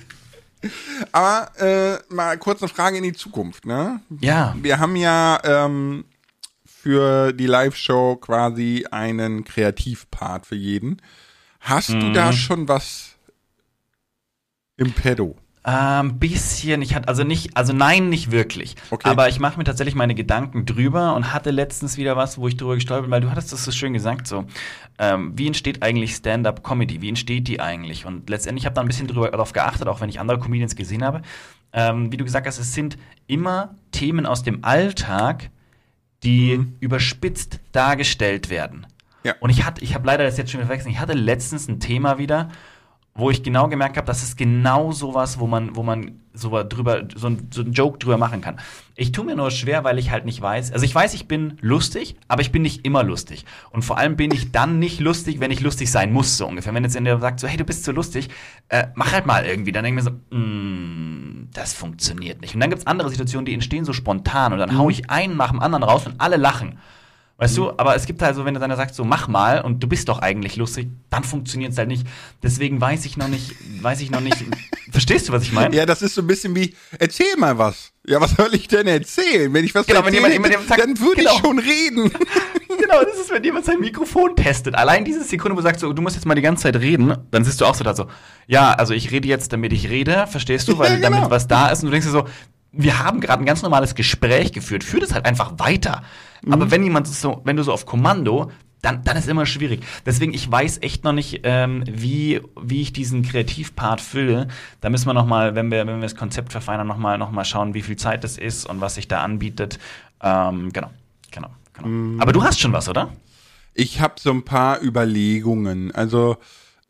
Aber 1.11 1.51
äh, 1.59 1.99
mal 2.13 2.37
kurz 2.37 2.61
eine 2.61 2.69
Frage 2.69 2.97
in 2.97 3.03
die 3.03 3.13
Zukunft, 3.13 3.65
ne? 3.65 4.01
Ja. 4.21 4.55
Wir 4.59 4.79
haben 4.79 4.95
ja 4.95 5.39
ähm, 5.43 6.05
für 6.65 7.33
die 7.33 7.45
Live-Show 7.45 8.15
quasi 8.15 8.85
einen 8.89 9.43
Kreativpart 9.43 10.47
für 10.47 10.55
jeden. 10.55 11.01
Hast 11.59 11.91
mhm. 11.91 11.99
du 11.99 12.13
da 12.13 12.31
mhm. 12.31 12.35
schon 12.35 12.67
was 12.67 13.15
im 14.77 14.91
Pedo? 14.93 15.35
Ein 15.67 16.09
ähm, 16.11 16.19
bisschen, 16.19 16.83
ich 16.83 16.93
hatte 16.93 17.07
also 17.07 17.23
nicht, 17.23 17.57
also 17.57 17.73
nein, 17.73 18.09
nicht 18.09 18.29
wirklich. 18.29 18.75
Okay. 18.91 19.09
Aber 19.09 19.29
ich 19.29 19.39
mache 19.39 19.57
mir 19.57 19.63
tatsächlich 19.63 19.95
meine 19.95 20.13
Gedanken 20.13 20.67
drüber 20.67 21.15
und 21.15 21.33
hatte 21.33 21.49
letztens 21.49 21.97
wieder 21.97 22.15
was, 22.15 22.37
wo 22.37 22.47
ich 22.47 22.55
drüber 22.55 22.75
gestolpert 22.75 23.05
bin, 23.05 23.11
weil 23.11 23.21
du 23.21 23.31
hattest 23.31 23.51
das 23.51 23.65
so 23.65 23.71
schön 23.71 23.91
gesagt, 23.91 24.27
so 24.27 24.45
ähm, 24.99 25.33
wie 25.35 25.47
entsteht 25.47 25.81
eigentlich 25.81 26.13
Stand-up-Comedy? 26.13 27.01
Wie 27.01 27.09
entsteht 27.09 27.47
die 27.47 27.61
eigentlich? 27.61 28.05
Und 28.05 28.29
letztendlich 28.29 28.65
habe 28.65 28.73
ich 28.73 28.75
da 28.75 28.81
ein 28.81 28.87
bisschen 28.87 29.07
drüber 29.07 29.31
darauf 29.31 29.53
geachtet, 29.53 29.87
auch 29.87 30.01
wenn 30.01 30.09
ich 30.09 30.19
andere 30.19 30.37
Comedians 30.37 30.75
gesehen 30.75 31.03
habe. 31.03 31.23
Ähm, 31.73 32.11
wie 32.11 32.17
du 32.17 32.25
gesagt 32.25 32.45
hast, 32.45 32.59
es 32.59 32.75
sind 32.75 32.99
immer 33.25 33.73
Themen 33.89 34.27
aus 34.27 34.43
dem 34.43 34.63
Alltag, 34.63 35.49
die 36.21 36.59
mhm. 36.59 36.75
überspitzt 36.79 37.59
dargestellt 37.71 38.51
werden. 38.51 38.85
Ja. 39.23 39.33
Und 39.39 39.49
ich 39.49 39.65
hatte, 39.65 39.83
ich 39.83 39.95
habe 39.95 40.05
leider 40.05 40.25
das 40.25 40.37
jetzt 40.37 40.51
schon 40.51 40.61
verwechselt. 40.61 40.93
Ich 40.93 40.99
hatte 40.99 41.13
letztens 41.13 41.67
ein 41.67 41.79
Thema 41.79 42.19
wieder, 42.19 42.49
wo 43.17 43.29
ich 43.29 43.43
genau 43.43 43.69
gemerkt 43.69 43.95
habe, 43.95 44.05
das 44.05 44.23
ist 44.23 44.37
genau 44.37 44.91
sowas, 44.91 45.39
wo 45.39 45.47
man, 45.47 45.73
wo 45.77 45.83
man 45.83 46.19
so 46.33 46.49
drüber, 46.63 47.07
so 47.15 47.27
ein, 47.27 47.47
so 47.49 47.61
ein 47.61 47.71
Joke 47.71 47.97
drüber 47.97 48.17
machen 48.17 48.41
kann. 48.41 48.59
Ich 48.95 49.13
tue 49.13 49.23
mir 49.23 49.37
nur 49.37 49.51
schwer, 49.51 49.85
weil 49.85 49.97
ich 49.97 50.11
halt 50.11 50.25
nicht 50.25 50.41
weiß. 50.41 50.73
Also 50.73 50.83
ich 50.83 50.93
weiß, 50.93 51.13
ich 51.13 51.25
bin 51.25 51.57
lustig, 51.61 52.17
aber 52.27 52.41
ich 52.41 52.51
bin 52.51 52.61
nicht 52.61 52.85
immer 52.85 53.03
lustig. 53.03 53.45
Und 53.71 53.83
vor 53.83 53.97
allem 53.97 54.17
bin 54.17 54.31
ich 54.31 54.51
dann 54.51 54.79
nicht 54.79 54.99
lustig, 54.99 55.39
wenn 55.39 55.49
ich 55.49 55.61
lustig 55.61 55.89
sein 55.89 56.11
muss, 56.11 56.37
so 56.37 56.45
ungefähr. 56.45 56.73
Wenn 56.73 56.83
jetzt 56.83 56.99
der 56.99 57.19
sagt, 57.19 57.39
so, 57.39 57.47
hey, 57.47 57.55
du 57.55 57.63
bist 57.63 57.85
so 57.85 57.93
lustig, 57.93 58.27
äh, 58.67 58.87
mach 58.95 59.13
halt 59.13 59.25
mal 59.25 59.45
irgendwie. 59.45 59.71
Dann 59.71 59.85
denke 59.85 60.01
ich 60.01 60.05
mir 60.05 60.11
so, 60.11 60.37
mm, 60.37 61.51
das 61.53 61.73
funktioniert 61.73 62.41
nicht. 62.41 62.53
Und 62.53 62.59
dann 62.59 62.69
gibt's 62.69 62.85
andere 62.85 63.09
Situationen, 63.09 63.45
die 63.45 63.53
entstehen 63.53 63.85
so 63.85 63.93
spontan 63.93 64.51
und 64.51 64.59
dann 64.59 64.73
mhm. 64.73 64.77
hau 64.77 64.89
ich 64.89 65.09
einen 65.09 65.37
nach 65.37 65.51
dem 65.51 65.61
anderen 65.61 65.85
raus 65.85 66.05
und 66.05 66.15
alle 66.19 66.35
lachen. 66.35 66.79
Weißt 67.37 67.57
mhm. 67.57 67.63
du, 67.63 67.71
aber 67.77 67.95
es 67.95 68.05
gibt 68.05 68.21
halt 68.21 68.35
so, 68.35 68.45
wenn 68.45 68.53
du 68.53 68.59
dann 68.61 68.73
sagst, 68.75 68.95
so 68.95 69.03
mach 69.03 69.27
mal 69.27 69.61
und 69.61 69.83
du 69.83 69.87
bist 69.87 70.07
doch 70.07 70.19
eigentlich 70.19 70.55
lustig, 70.55 70.87
dann 71.09 71.23
funktioniert 71.23 71.73
es 71.73 71.77
halt 71.77 71.89
nicht. 71.89 72.07
Deswegen 72.41 72.79
weiß 72.79 73.05
ich 73.05 73.17
noch 73.17 73.27
nicht, 73.27 73.53
weiß 73.81 73.99
ich 74.01 74.09
noch 74.09 74.21
nicht. 74.21 74.37
verstehst 74.91 75.27
du, 75.27 75.33
was 75.33 75.43
ich 75.43 75.51
meine? 75.51 75.75
Ja, 75.75 75.85
das 75.85 76.01
ist 76.01 76.15
so 76.15 76.21
ein 76.21 76.27
bisschen 76.27 76.55
wie, 76.55 76.73
erzähl 76.97 77.35
mal 77.37 77.57
was. 77.57 77.91
Ja, 78.07 78.21
was 78.21 78.31
soll 78.31 78.53
ich 78.53 78.67
denn 78.69 78.87
erzählen? 78.87 79.53
Wenn 79.53 79.65
ich 79.65 79.75
was 79.75 79.85
genau, 79.85 79.99
erzähle, 79.99 80.23
wenn 80.23 80.31
jemand, 80.31 80.49
jemand 80.53 80.69
sagt, 80.69 80.81
dann 80.81 80.97
würde 80.99 81.21
genau. 81.21 81.33
ich 81.33 81.39
schon 81.39 81.59
reden. 81.59 82.11
genau, 82.79 83.03
das 83.03 83.19
ist, 83.19 83.31
wenn 83.31 83.43
jemand 83.43 83.65
sein 83.65 83.79
Mikrofon 83.79 84.35
testet. 84.37 84.75
Allein 84.75 85.03
diese 85.03 85.23
Sekunde, 85.23 85.57
wo 85.57 85.59
du 85.59 85.63
sagst, 85.63 85.81
so, 85.81 85.91
du 85.91 86.01
musst 86.01 86.15
jetzt 86.15 86.25
mal 86.25 86.35
die 86.35 86.41
ganze 86.41 86.63
Zeit 86.63 86.77
reden, 86.77 87.17
dann 87.31 87.43
sitzt 87.43 87.59
du 87.59 87.65
auch 87.65 87.75
so 87.75 87.83
da 87.83 87.93
so, 87.93 88.07
ja, 88.47 88.71
also 88.71 88.93
ich 88.93 89.11
rede 89.11 89.27
jetzt, 89.27 89.51
damit 89.51 89.73
ich 89.73 89.89
rede, 89.89 90.25
verstehst 90.27 90.69
du, 90.69 90.77
weil 90.77 90.91
ja, 90.91 90.95
genau. 90.97 91.09
damit 91.09 91.31
was 91.31 91.47
da 91.47 91.67
ist 91.67 91.83
und 91.83 91.87
du 91.87 91.91
denkst 91.91 92.07
dir 92.07 92.13
so, 92.13 92.25
wir 92.77 92.99
haben 92.99 93.21
gerade 93.21 93.41
ein 93.41 93.45
ganz 93.45 93.61
normales 93.61 93.95
Gespräch 93.95 94.51
geführt, 94.51 94.83
führ 94.83 94.99
das 94.99 95.13
halt 95.13 95.25
einfach 95.25 95.53
weiter. 95.57 96.03
Mhm. 96.45 96.53
Aber 96.53 96.71
wenn 96.71 96.83
jemand 96.83 97.07
so, 97.07 97.41
wenn 97.43 97.57
du 97.57 97.63
so 97.63 97.73
auf 97.73 97.85
Kommando, 97.85 98.51
dann, 98.81 99.03
dann 99.03 99.17
ist 99.17 99.27
immer 99.27 99.45
schwierig. 99.45 99.83
Deswegen, 100.05 100.33
ich 100.33 100.49
weiß 100.49 100.79
echt 100.81 101.03
noch 101.03 101.11
nicht, 101.11 101.41
ähm, 101.43 101.83
wie, 101.87 102.41
wie 102.61 102.81
ich 102.81 102.93
diesen 102.93 103.23
Kreativpart 103.23 103.99
fülle. 103.99 104.47
Da 104.79 104.89
müssen 104.89 105.07
wir 105.07 105.13
noch 105.13 105.25
mal, 105.25 105.55
wenn 105.55 105.71
wir, 105.71 105.87
wenn 105.87 105.95
wir 105.95 106.01
das 106.01 106.15
Konzept 106.15 106.51
verfeinern, 106.51 106.85
noch 106.85 106.97
mal, 106.97 107.17
noch 107.17 107.31
mal 107.31 107.45
schauen, 107.45 107.73
wie 107.73 107.81
viel 107.81 107.95
Zeit 107.95 108.23
das 108.23 108.37
ist 108.37 108.65
und 108.65 108.81
was 108.81 108.95
sich 108.95 109.07
da 109.07 109.23
anbietet. 109.23 109.79
Ähm, 110.21 110.71
genau, 110.71 110.91
genau, 111.31 111.49
genau. 111.73 111.87
Mhm. 111.87 112.21
Aber 112.21 112.31
du 112.31 112.43
hast 112.43 112.59
schon 112.59 112.73
was, 112.73 112.87
oder? 112.87 113.11
Ich 113.73 114.01
habe 114.01 114.15
so 114.19 114.31
ein 114.31 114.45
paar 114.45 114.81
Überlegungen. 114.83 115.91
Also 115.91 116.37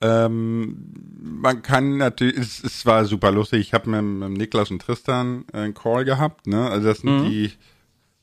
ähm, 0.01 0.93
man 1.21 1.61
kann 1.61 1.97
natürlich, 1.97 2.37
es, 2.37 2.63
es 2.63 2.85
war 2.85 3.05
super 3.05 3.31
lustig. 3.31 3.61
Ich 3.61 3.73
habe 3.73 3.89
mit, 3.89 4.03
mit 4.03 4.37
Niklas 4.37 4.69
und 4.69 4.81
Tristan 4.81 5.45
einen 5.53 5.73
Call 5.73 6.03
gehabt. 6.03 6.45
Ne? 6.45 6.69
Also 6.69 6.89
das 6.89 6.99
sind 6.99 7.23
mhm. 7.23 7.29
die 7.29 7.51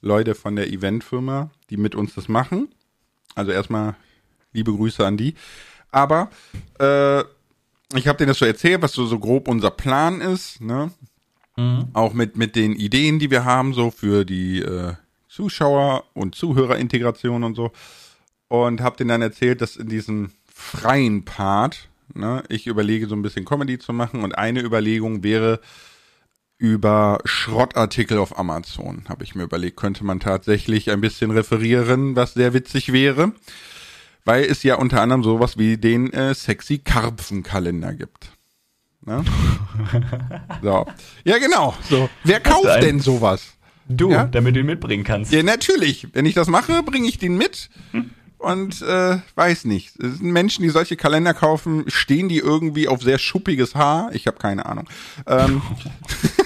Leute 0.03 0.35
von 0.35 0.57
der 0.57 0.71
Eventfirma, 0.71 1.51
die 1.71 1.79
mit 1.79 1.95
uns 1.95 2.15
das 2.15 2.29
machen. 2.29 2.69
Also 3.35 3.53
erstmal 3.53 3.97
liebe 4.53 4.73
Grüße 4.73 5.07
an 5.07 5.17
die. 5.17 5.35
Aber 5.91 6.31
äh, 6.79 7.21
ich 7.95 8.09
habe 8.09 8.19
denen 8.19 8.29
das 8.29 8.39
so 8.39 8.45
erzählt, 8.45 8.83
was 8.83 8.93
so, 8.93 9.07
so 9.07 9.19
grob 9.19 9.49
unser 9.49 9.71
Plan 9.71 10.21
ist. 10.21 10.61
Ne? 10.61 10.91
Mhm. 11.57 11.87
Auch 11.93 12.13
mit, 12.13 12.37
mit 12.37 12.57
den 12.57 12.75
Ideen, 12.75 13.19
die 13.19 13.31
wir 13.31 13.45
haben, 13.45 13.73
so 13.75 13.91
für 13.91 14.25
die 14.25 14.61
äh, 14.61 14.95
Zuschauer- 15.29 16.05
und 16.15 16.35
Zuhörerintegration 16.35 17.45
und 17.45 17.55
so. 17.55 17.73
Und 18.49 18.81
habe 18.83 18.97
denen 18.97 19.09
dann 19.09 19.23
erzählt, 19.23 19.61
dass 19.61 19.77
in 19.77 19.89
diesem 19.89 20.33
freien 20.53 21.25
Part, 21.25 21.89
ne, 22.13 22.43
ich 22.49 22.67
überlege 22.67 23.07
so 23.07 23.15
ein 23.15 23.23
bisschen 23.23 23.47
Comedy 23.47 23.79
zu 23.79 23.93
machen 23.93 24.25
und 24.25 24.35
eine 24.37 24.61
Überlegung 24.61 25.23
wäre, 25.23 25.61
über 26.63 27.19
Schrottartikel 27.25 28.19
auf 28.19 28.39
Amazon, 28.39 29.03
habe 29.09 29.25
ich 29.25 29.35
mir 29.35 29.43
überlegt, 29.43 29.77
könnte 29.77 30.05
man 30.05 30.21
tatsächlich 30.21 30.93
ein 30.93 31.01
bisschen 31.01 31.33
referieren, 31.33 32.15
was 32.15 32.35
sehr 32.35 32.55
witzig 32.55 32.93
wäre, 32.93 33.33
weil 34.25 34.45
es 34.45 34.63
ja 34.63 34.77
unter 34.77 35.01
anderem 35.01 35.25
sowas 35.25 35.59
wie 35.59 35.77
den 35.77 36.13
äh, 36.13 36.33
sexy 36.37 36.79
Karpfenkalender 36.79 37.95
gibt. 37.95 38.31
Ne? 39.05 39.25
so. 40.63 40.87
Ja, 41.25 41.39
genau. 41.39 41.75
So. 41.91 42.09
Wer 42.23 42.39
kauft 42.39 42.81
denn 42.81 43.01
sowas? 43.01 43.55
Du, 43.89 44.13
ja? 44.13 44.27
damit 44.27 44.55
du 44.55 44.61
ihn 44.61 44.67
mitbringen 44.67 45.03
kannst. 45.03 45.33
Ja, 45.33 45.43
natürlich. 45.43 46.07
Wenn 46.13 46.27
ich 46.27 46.35
das 46.35 46.47
mache, 46.47 46.85
bringe 46.85 47.09
ich 47.09 47.19
den 47.19 47.37
mit. 47.37 47.71
Hm 47.91 48.13
und 48.43 48.83
äh, 48.83 49.19
weiß 49.37 49.67
nicht. 49.67 49.95
Es 50.01 50.19
sind 50.19 50.33
Menschen, 50.33 50.65
die 50.65 50.69
solche 50.69 50.97
Kalender 50.97 51.33
kaufen, 51.33 51.85
stehen 51.87 52.29
die 52.29 52.39
irgendwie 52.39 52.89
auf 52.89 53.01
sehr 53.01 53.19
schuppiges 53.19 53.77
Haar? 53.77 54.11
Ich 54.15 54.27
habe 54.27 54.39
keine 54.39 54.67
Ahnung. 54.67 54.89
Ähm, 55.27 55.63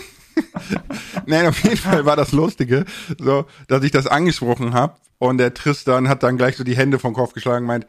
Nein, 1.27 1.47
auf 1.47 1.63
jeden 1.63 1.77
Fall 1.77 2.05
war 2.05 2.17
das 2.17 2.33
Lustige, 2.33 2.85
so, 3.19 3.47
dass 3.69 3.83
ich 3.83 3.91
das 3.91 4.07
angesprochen 4.07 4.75
habe 4.75 4.97
und 5.19 5.39
der 5.39 5.55
Tristan 5.55 6.09
hat 6.09 6.23
dann 6.23 6.37
gleich 6.37 6.57
so 6.57 6.65
die 6.65 6.77
Hände 6.77 6.99
vom 6.99 7.15
Kopf 7.15 7.33
geschlagen 7.33 7.65
und 7.65 7.69
meint, 7.69 7.87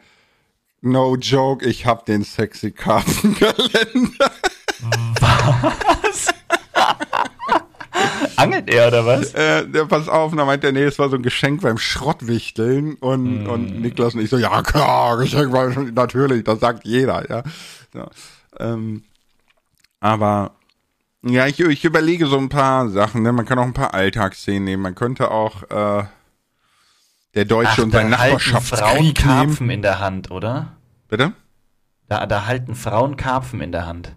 no 0.82 1.16
joke, 1.16 1.66
ich 1.66 1.86
hab 1.86 2.06
den 2.06 2.24
sexy 2.24 2.72
Kartenkalender. 2.72 4.32
Was? 5.22 6.28
Angelt 8.36 8.70
er 8.70 8.88
oder 8.88 9.06
was? 9.06 9.34
Äh, 9.34 9.68
der, 9.68 9.86
pass 9.86 10.08
auf, 10.08 10.32
und 10.32 10.38
dann 10.38 10.48
meint 10.48 10.64
er, 10.64 10.72
nee, 10.72 10.84
es 10.84 11.00
war 11.00 11.10
so 11.10 11.16
ein 11.16 11.24
Geschenk 11.24 11.62
beim 11.62 11.78
Schrottwichteln 11.78 12.96
und, 12.96 13.46
mm. 13.46 13.50
und 13.50 13.82
Niklas 13.82 14.14
und 14.14 14.22
ich 14.22 14.30
so, 14.30 14.38
ja 14.38 14.62
klar, 14.62 15.18
Geschenk 15.18 15.52
beim, 15.52 15.94
natürlich, 15.94 16.44
das 16.44 16.60
sagt 16.60 16.86
jeder, 16.86 17.28
ja. 17.30 17.44
So, 17.94 18.08
ähm, 18.60 19.04
aber 20.00 20.52
ja, 21.24 21.48
ich, 21.48 21.60
ich 21.60 21.86
überlege 21.86 22.28
so 22.28 22.38
ein 22.38 22.50
paar 22.50 22.90
Sachen. 22.90 23.22
Ne? 23.22 23.32
Man 23.32 23.46
kann 23.46 23.60
auch 23.60 23.64
ein 23.64 23.74
paar 23.74 23.94
Alltagsszenen 23.94 24.64
nehmen. 24.64 24.84
Man 24.84 24.96
könnte 24.96 25.32
auch 25.32 25.64
äh, 25.64 26.06
der 27.36 27.46
Deutsche 27.46 27.72
Ach, 27.78 27.84
und 27.84 27.92
sein 27.92 28.10
Nachbarschaftskrieg 28.10 28.80
Frauen 28.80 29.14
Karpfen 29.14 29.70
in 29.70 29.82
der 29.82 30.00
Hand, 30.00 30.32
oder? 30.32 30.78
Bitte? 31.08 31.34
Da, 32.08 32.26
da 32.26 32.46
halten 32.46 32.76
Frauen 32.76 33.18
Karpfen 33.18 33.62
in 33.62 33.72
der 33.72 33.86
Hand. 33.86 34.16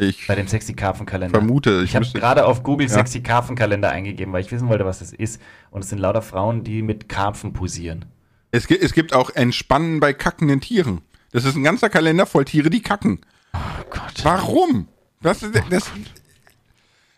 Ich 0.00 0.28
bei 0.28 0.36
dem 0.36 0.46
Sexy 0.46 0.74
Karpfenkalender. 0.74 1.36
Vermute, 1.36 1.80
ich, 1.82 1.90
ich 1.90 1.96
habe 1.96 2.06
gerade 2.06 2.46
auf 2.46 2.62
Google 2.62 2.86
ja. 2.86 2.92
Sexy 2.94 3.20
Karpfenkalender 3.20 3.90
eingegeben, 3.90 4.32
weil 4.32 4.42
ich 4.42 4.52
wissen 4.52 4.68
wollte, 4.68 4.84
was 4.84 5.00
das 5.00 5.12
ist. 5.12 5.40
Und 5.70 5.82
es 5.82 5.90
sind 5.90 5.98
lauter 5.98 6.22
Frauen, 6.22 6.62
die 6.62 6.82
mit 6.82 7.08
Karpfen 7.08 7.52
posieren. 7.52 8.04
Es 8.52 8.68
gibt, 8.68 8.82
es 8.82 8.92
gibt 8.92 9.12
auch 9.12 9.30
Entspannen 9.30 9.98
bei 9.98 10.12
kackenden 10.12 10.60
Tieren. 10.60 11.00
Das 11.32 11.44
ist 11.44 11.56
ein 11.56 11.64
ganzer 11.64 11.90
Kalender 11.90 12.26
voll 12.26 12.44
Tiere, 12.44 12.70
die 12.70 12.80
kacken. 12.80 13.20
Oh 13.52 13.58
Gott. 13.90 14.14
Warum? 14.22 14.86
Das, 15.20 15.44
das, 15.70 15.90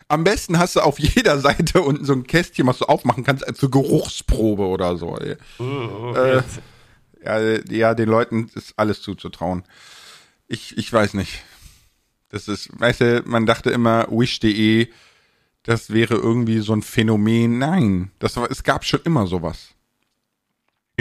am 0.07 0.23
besten 0.23 0.59
hast 0.59 0.75
du 0.75 0.81
auf 0.81 0.99
jeder 0.99 1.39
Seite 1.39 1.81
unten 1.81 2.03
so 2.03 2.13
ein 2.13 2.27
Kästchen, 2.27 2.67
was 2.67 2.79
du 2.79 2.85
aufmachen 2.85 3.23
kannst, 3.23 3.47
als 3.47 3.59
so 3.59 3.69
Geruchsprobe 3.69 4.63
oder 4.63 4.97
so. 4.97 5.17
Uh, 5.59 6.13
äh, 6.15 6.43
ja, 7.23 7.39
ja, 7.69 7.93
den 7.93 8.09
Leuten 8.09 8.49
ist 8.55 8.73
alles 8.77 9.01
zuzutrauen. 9.01 9.63
Ich, 10.47 10.77
ich 10.77 10.91
weiß 10.91 11.13
nicht. 11.13 11.43
Das 12.29 12.47
ist, 12.47 12.69
weißt 12.79 13.01
du, 13.01 13.23
man 13.25 13.45
dachte 13.45 13.69
immer, 13.69 14.07
wish.de, 14.09 14.89
das 15.63 15.91
wäre 15.91 16.15
irgendwie 16.15 16.59
so 16.59 16.73
ein 16.73 16.81
Phänomen. 16.81 17.59
Nein, 17.59 18.11
das 18.19 18.35
es 18.37 18.63
gab 18.63 18.83
schon 18.83 19.01
immer 19.03 19.27
sowas. 19.27 19.75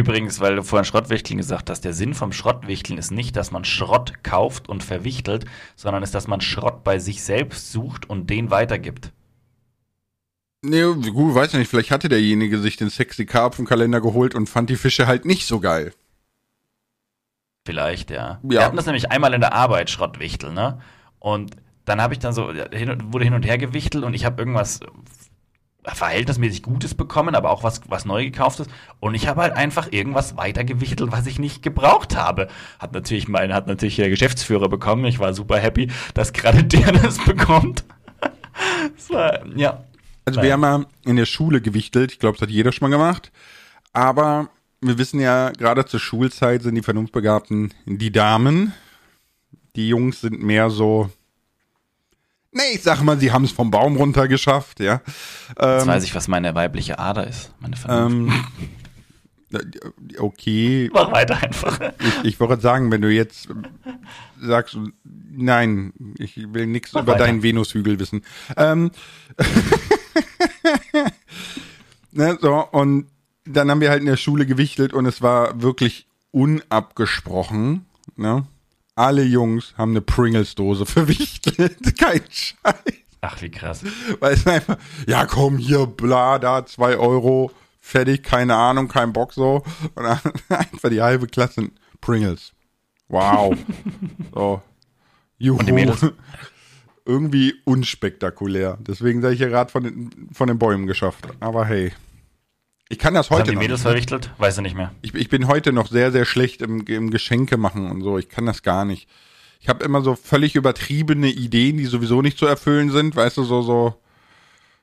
Übrigens, 0.00 0.40
weil 0.40 0.56
du 0.56 0.62
vorhin 0.62 0.86
Schrottwichteln 0.86 1.36
gesagt 1.36 1.68
hast, 1.68 1.82
der 1.82 1.92
Sinn 1.92 2.14
vom 2.14 2.32
Schrottwichteln 2.32 2.98
ist 2.98 3.10
nicht, 3.10 3.36
dass 3.36 3.50
man 3.50 3.66
Schrott 3.66 4.24
kauft 4.24 4.66
und 4.66 4.82
verwichtelt, 4.82 5.44
sondern 5.76 6.02
ist, 6.02 6.14
dass 6.14 6.26
man 6.26 6.40
Schrott 6.40 6.84
bei 6.84 6.98
sich 6.98 7.22
selbst 7.22 7.70
sucht 7.70 8.08
und 8.08 8.30
den 8.30 8.50
weitergibt. 8.50 9.12
Nee, 10.62 10.84
gut, 11.10 11.34
weiß 11.34 11.52
nicht, 11.52 11.68
vielleicht 11.68 11.90
hatte 11.90 12.08
derjenige 12.08 12.58
sich 12.60 12.78
den 12.78 12.88
sexy 12.88 13.26
Karpfenkalender 13.26 14.00
geholt 14.00 14.34
und 14.34 14.48
fand 14.48 14.70
die 14.70 14.76
Fische 14.76 15.06
halt 15.06 15.26
nicht 15.26 15.46
so 15.46 15.60
geil. 15.60 15.92
Vielleicht, 17.66 18.10
ja. 18.10 18.16
ja. 18.16 18.38
Wir 18.42 18.64
hatten 18.64 18.76
das 18.76 18.86
nämlich 18.86 19.10
einmal 19.10 19.34
in 19.34 19.42
der 19.42 19.52
Arbeit, 19.52 19.90
Schrottwichtel, 19.90 20.50
ne? 20.50 20.80
Und 21.18 21.56
dann 21.84 22.00
habe 22.00 22.14
ich 22.14 22.20
dann 22.20 22.32
so, 22.32 22.50
hin, 22.50 23.12
wurde 23.12 23.26
hin 23.26 23.34
und 23.34 23.44
her 23.44 23.58
gewichtelt 23.58 24.02
und 24.02 24.14
ich 24.14 24.24
habe 24.24 24.40
irgendwas 24.40 24.80
verhältnismäßig 25.84 26.62
Gutes 26.62 26.94
bekommen, 26.94 27.34
aber 27.34 27.50
auch 27.50 27.62
was, 27.62 27.80
was 27.88 28.04
neu 28.04 28.24
gekauftes. 28.24 28.66
Und 29.00 29.14
ich 29.14 29.26
habe 29.26 29.40
halt 29.42 29.54
einfach 29.54 29.92
irgendwas 29.92 30.36
weitergewichtelt, 30.36 31.10
was 31.12 31.26
ich 31.26 31.38
nicht 31.38 31.62
gebraucht 31.62 32.16
habe. 32.16 32.48
Hat 32.78 32.92
natürlich 32.92 33.28
mein, 33.28 33.54
hat 33.54 33.66
natürlich 33.66 33.96
der 33.96 34.10
Geschäftsführer 34.10 34.68
bekommen. 34.68 35.04
Ich 35.06 35.18
war 35.18 35.32
super 35.32 35.58
happy, 35.58 35.90
dass 36.14 36.32
gerade 36.32 36.64
der 36.64 36.92
das 36.92 37.18
bekommt. 37.24 37.84
das 38.96 39.10
war, 39.10 39.46
ja. 39.56 39.84
Also 40.26 40.42
wir 40.42 40.52
haben 40.52 40.62
ja 40.62 40.84
in 41.04 41.16
der 41.16 41.26
Schule 41.26 41.60
gewichtelt. 41.60 42.12
Ich 42.12 42.18
glaube, 42.18 42.36
das 42.36 42.42
hat 42.42 42.50
jeder 42.50 42.72
schon 42.72 42.88
mal 42.90 42.96
gemacht. 42.96 43.32
Aber 43.92 44.48
wir 44.80 44.98
wissen 44.98 45.20
ja, 45.20 45.50
gerade 45.50 45.84
zur 45.86 46.00
Schulzeit 46.00 46.62
sind 46.62 46.74
die 46.74 46.82
Vernunftbegabten 46.82 47.74
die 47.86 48.12
Damen. 48.12 48.72
Die 49.76 49.88
Jungs 49.88 50.20
sind 50.20 50.42
mehr 50.42 50.70
so, 50.70 51.10
Nee, 52.52 52.74
ich 52.74 52.82
sag 52.82 53.02
mal, 53.02 53.18
sie 53.18 53.30
haben 53.32 53.44
es 53.44 53.52
vom 53.52 53.70
Baum 53.70 53.96
runter 53.96 54.26
geschafft, 54.26 54.80
ja. 54.80 55.02
Jetzt 55.48 55.82
ähm, 55.82 55.86
weiß 55.86 56.04
ich, 56.04 56.14
was 56.14 56.26
meine 56.26 56.54
weibliche 56.54 56.98
Ader 56.98 57.26
ist, 57.26 57.52
meine 57.60 57.76
ähm, 57.88 58.32
Okay. 60.18 60.90
Mach 60.92 61.10
weiter 61.10 61.42
einfach. 61.42 61.80
Ich, 62.00 62.24
ich 62.24 62.40
wollte 62.40 62.60
sagen, 62.60 62.90
wenn 62.92 63.02
du 63.02 63.10
jetzt 63.10 63.48
sagst, 64.40 64.78
nein, 65.04 65.92
ich 66.18 66.36
will 66.52 66.66
nichts 66.66 66.92
über 66.92 67.06
weiter. 67.08 67.24
deinen 67.24 67.42
Venushügel 67.42 67.98
wissen. 67.98 68.22
Ähm, 68.56 68.92
ne, 72.12 72.38
so, 72.40 72.64
und 72.70 73.06
dann 73.44 73.70
haben 73.70 73.80
wir 73.80 73.90
halt 73.90 74.00
in 74.00 74.06
der 74.06 74.16
Schule 74.16 74.46
gewichtelt 74.46 74.92
und 74.92 75.06
es 75.06 75.20
war 75.20 75.60
wirklich 75.62 76.06
unabgesprochen, 76.30 77.86
ne? 78.16 78.46
Alle 79.00 79.22
Jungs 79.22 79.74
haben 79.78 79.92
eine 79.92 80.02
Pringles-Dose 80.02 80.84
verwichtelt. 80.84 81.78
Kein 81.98 82.20
Scheiß. 82.28 82.94
Ach, 83.22 83.40
wie 83.42 83.50
krass. 83.50 83.82
Weil 84.20 84.34
es 84.34 84.46
einfach, 84.46 84.76
ja 85.06 85.26
komm, 85.26 85.58
hier, 85.58 85.86
bla, 85.86 86.38
da, 86.38 86.64
zwei 86.66 86.96
Euro, 86.96 87.50
fertig, 87.80 88.22
keine 88.22 88.54
Ahnung, 88.54 88.88
kein 88.88 89.12
Bock 89.12 89.32
so. 89.32 89.62
Und 89.94 90.04
dann 90.04 90.20
einfach 90.48 90.90
die 90.90 91.02
halbe 91.02 91.26
Klasse 91.26 91.70
Pringles. 92.00 92.52
Wow. 93.08 93.56
so. 94.34 94.62
Juhu. 95.38 95.58
Und 95.58 95.66
die 95.66 95.72
Mädels? 95.72 96.06
Irgendwie 97.06 97.54
unspektakulär. 97.64 98.78
Deswegen 98.80 99.22
sei 99.22 99.32
ich 99.32 99.40
ja 99.40 99.48
gerade 99.48 99.70
von 99.70 99.82
den, 99.82 100.28
von 100.32 100.48
den 100.48 100.58
Bäumen 100.58 100.86
geschafft. 100.86 101.26
Aber 101.40 101.64
hey. 101.64 101.92
Ich 102.90 102.98
kann 102.98 103.14
das 103.14 103.31
heute 103.31 103.42
haben 103.42 103.48
die 103.50 103.55
noch. 103.55 103.62
Mädels 103.62 103.83
verrichtelt? 103.83 104.31
Weiß 104.38 104.59
er 104.59 104.62
nicht 104.62 104.76
mehr. 104.76 104.90
Ich, 105.00 105.14
ich 105.14 105.29
bin 105.29 105.46
heute 105.46 105.72
noch 105.72 105.87
sehr, 105.87 106.11
sehr 106.11 106.24
schlecht 106.24 106.61
im, 106.61 106.85
im 106.87 107.11
Geschenke 107.11 107.57
machen 107.57 107.88
und 107.88 108.03
so. 108.03 108.18
Ich 108.18 108.29
kann 108.29 108.46
das 108.46 108.62
gar 108.62 108.85
nicht. 108.85 109.09
Ich 109.61 109.68
habe 109.68 109.85
immer 109.85 110.03
so 110.03 110.16
völlig 110.16 110.57
übertriebene 110.57 111.29
Ideen, 111.29 111.76
die 111.76 111.87
sowieso 111.87 112.20
nicht 112.20 112.37
zu 112.37 112.46
erfüllen 112.46 112.90
sind. 112.90 113.14
Weißt 113.14 113.37
du, 113.37 113.44
so, 113.44 113.62
so, 113.62 113.94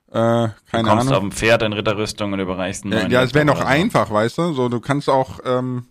äh, 0.09 0.13
keine 0.13 0.53
du 0.71 0.83
kommst 0.83 0.89
Ahnung. 0.89 1.13
auf 1.13 1.19
dem 1.19 1.31
Pferd 1.33 1.63
in 1.63 1.73
Ritterrüstung 1.73 2.31
und 2.31 2.39
überreichst 2.39 2.85
einen 2.85 2.93
Ja, 2.93 3.07
ja 3.07 3.23
es 3.23 3.33
wäre 3.33 3.43
noch 3.43 3.59
einfach, 3.59 4.09
weißt 4.09 4.37
du. 4.37 4.53
So, 4.53 4.69
du 4.69 4.79
kannst 4.79 5.09
auch 5.09 5.41
ähm, 5.43 5.87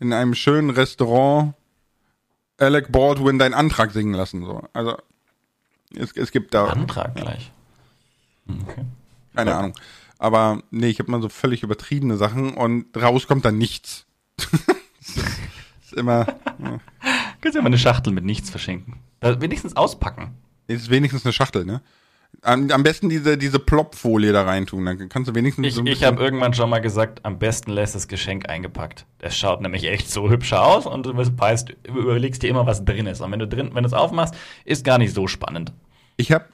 in 0.00 0.12
einem 0.12 0.34
schönen 0.34 0.70
Restaurant 0.70 1.54
Alec 2.58 2.90
Baldwin 2.90 3.38
deinen 3.38 3.54
Antrag 3.54 3.92
singen 3.92 4.14
lassen. 4.14 4.44
So. 4.44 4.64
Also, 4.72 4.96
es, 5.94 6.10
es 6.16 6.32
gibt 6.32 6.52
da. 6.52 6.66
Antrag 6.66 7.14
gleich. 7.14 7.52
Okay. 8.48 8.84
Keine 9.36 9.54
Ahnung. 9.54 9.74
Aber 10.20 10.62
nee, 10.70 10.88
ich 10.88 10.98
habe 10.98 11.10
mal 11.10 11.22
so 11.22 11.30
völlig 11.30 11.62
übertriebene 11.62 12.18
Sachen 12.18 12.52
und 12.52 12.94
raus 12.94 13.26
kommt 13.26 13.46
dann 13.46 13.56
nichts. 13.56 14.04
ist 15.00 15.94
immer. 15.94 16.26
Ja. 16.58 16.78
Kannst 17.40 17.56
ja 17.56 17.62
mal 17.62 17.68
eine 17.68 17.78
Schachtel 17.78 18.12
mit 18.12 18.26
nichts 18.26 18.50
verschenken. 18.50 19.00
wenigstens 19.22 19.76
auspacken. 19.76 20.34
Ist 20.66 20.90
wenigstens 20.90 21.24
eine 21.24 21.32
Schachtel, 21.32 21.64
ne? 21.64 21.80
Am, 22.42 22.70
am 22.70 22.82
besten 22.82 23.08
diese, 23.08 23.38
diese 23.38 23.58
Plopfolie 23.58 24.32
da 24.32 24.42
reintun, 24.42 24.84
dann 24.84 25.08
kannst 25.08 25.30
du 25.30 25.34
wenigstens. 25.34 25.66
Ich, 25.66 25.74
so 25.74 25.84
ich 25.86 26.04
habe 26.04 26.22
irgendwann 26.22 26.52
schon 26.52 26.68
mal 26.68 26.80
gesagt, 26.80 27.24
am 27.24 27.38
besten 27.38 27.70
lässt 27.70 27.94
das 27.94 28.06
Geschenk 28.06 28.46
eingepackt. 28.46 29.06
Es 29.20 29.38
schaut 29.38 29.62
nämlich 29.62 29.84
echt 29.84 30.10
so 30.10 30.28
hübscher 30.28 30.62
aus 30.62 30.84
und 30.84 31.06
du 31.06 31.16
weißt, 31.16 31.76
überlegst 31.88 32.42
dir 32.42 32.48
immer, 32.48 32.66
was 32.66 32.84
drin 32.84 33.06
ist. 33.06 33.22
Und 33.22 33.32
wenn 33.32 33.38
du 33.38 33.48
drin, 33.48 33.70
wenn 33.72 33.84
du 33.84 33.86
es 33.86 33.94
aufmachst, 33.94 34.34
ist 34.66 34.84
gar 34.84 34.98
nicht 34.98 35.14
so 35.14 35.26
spannend. 35.26 35.72
Ich 36.18 36.30
habe 36.30 36.44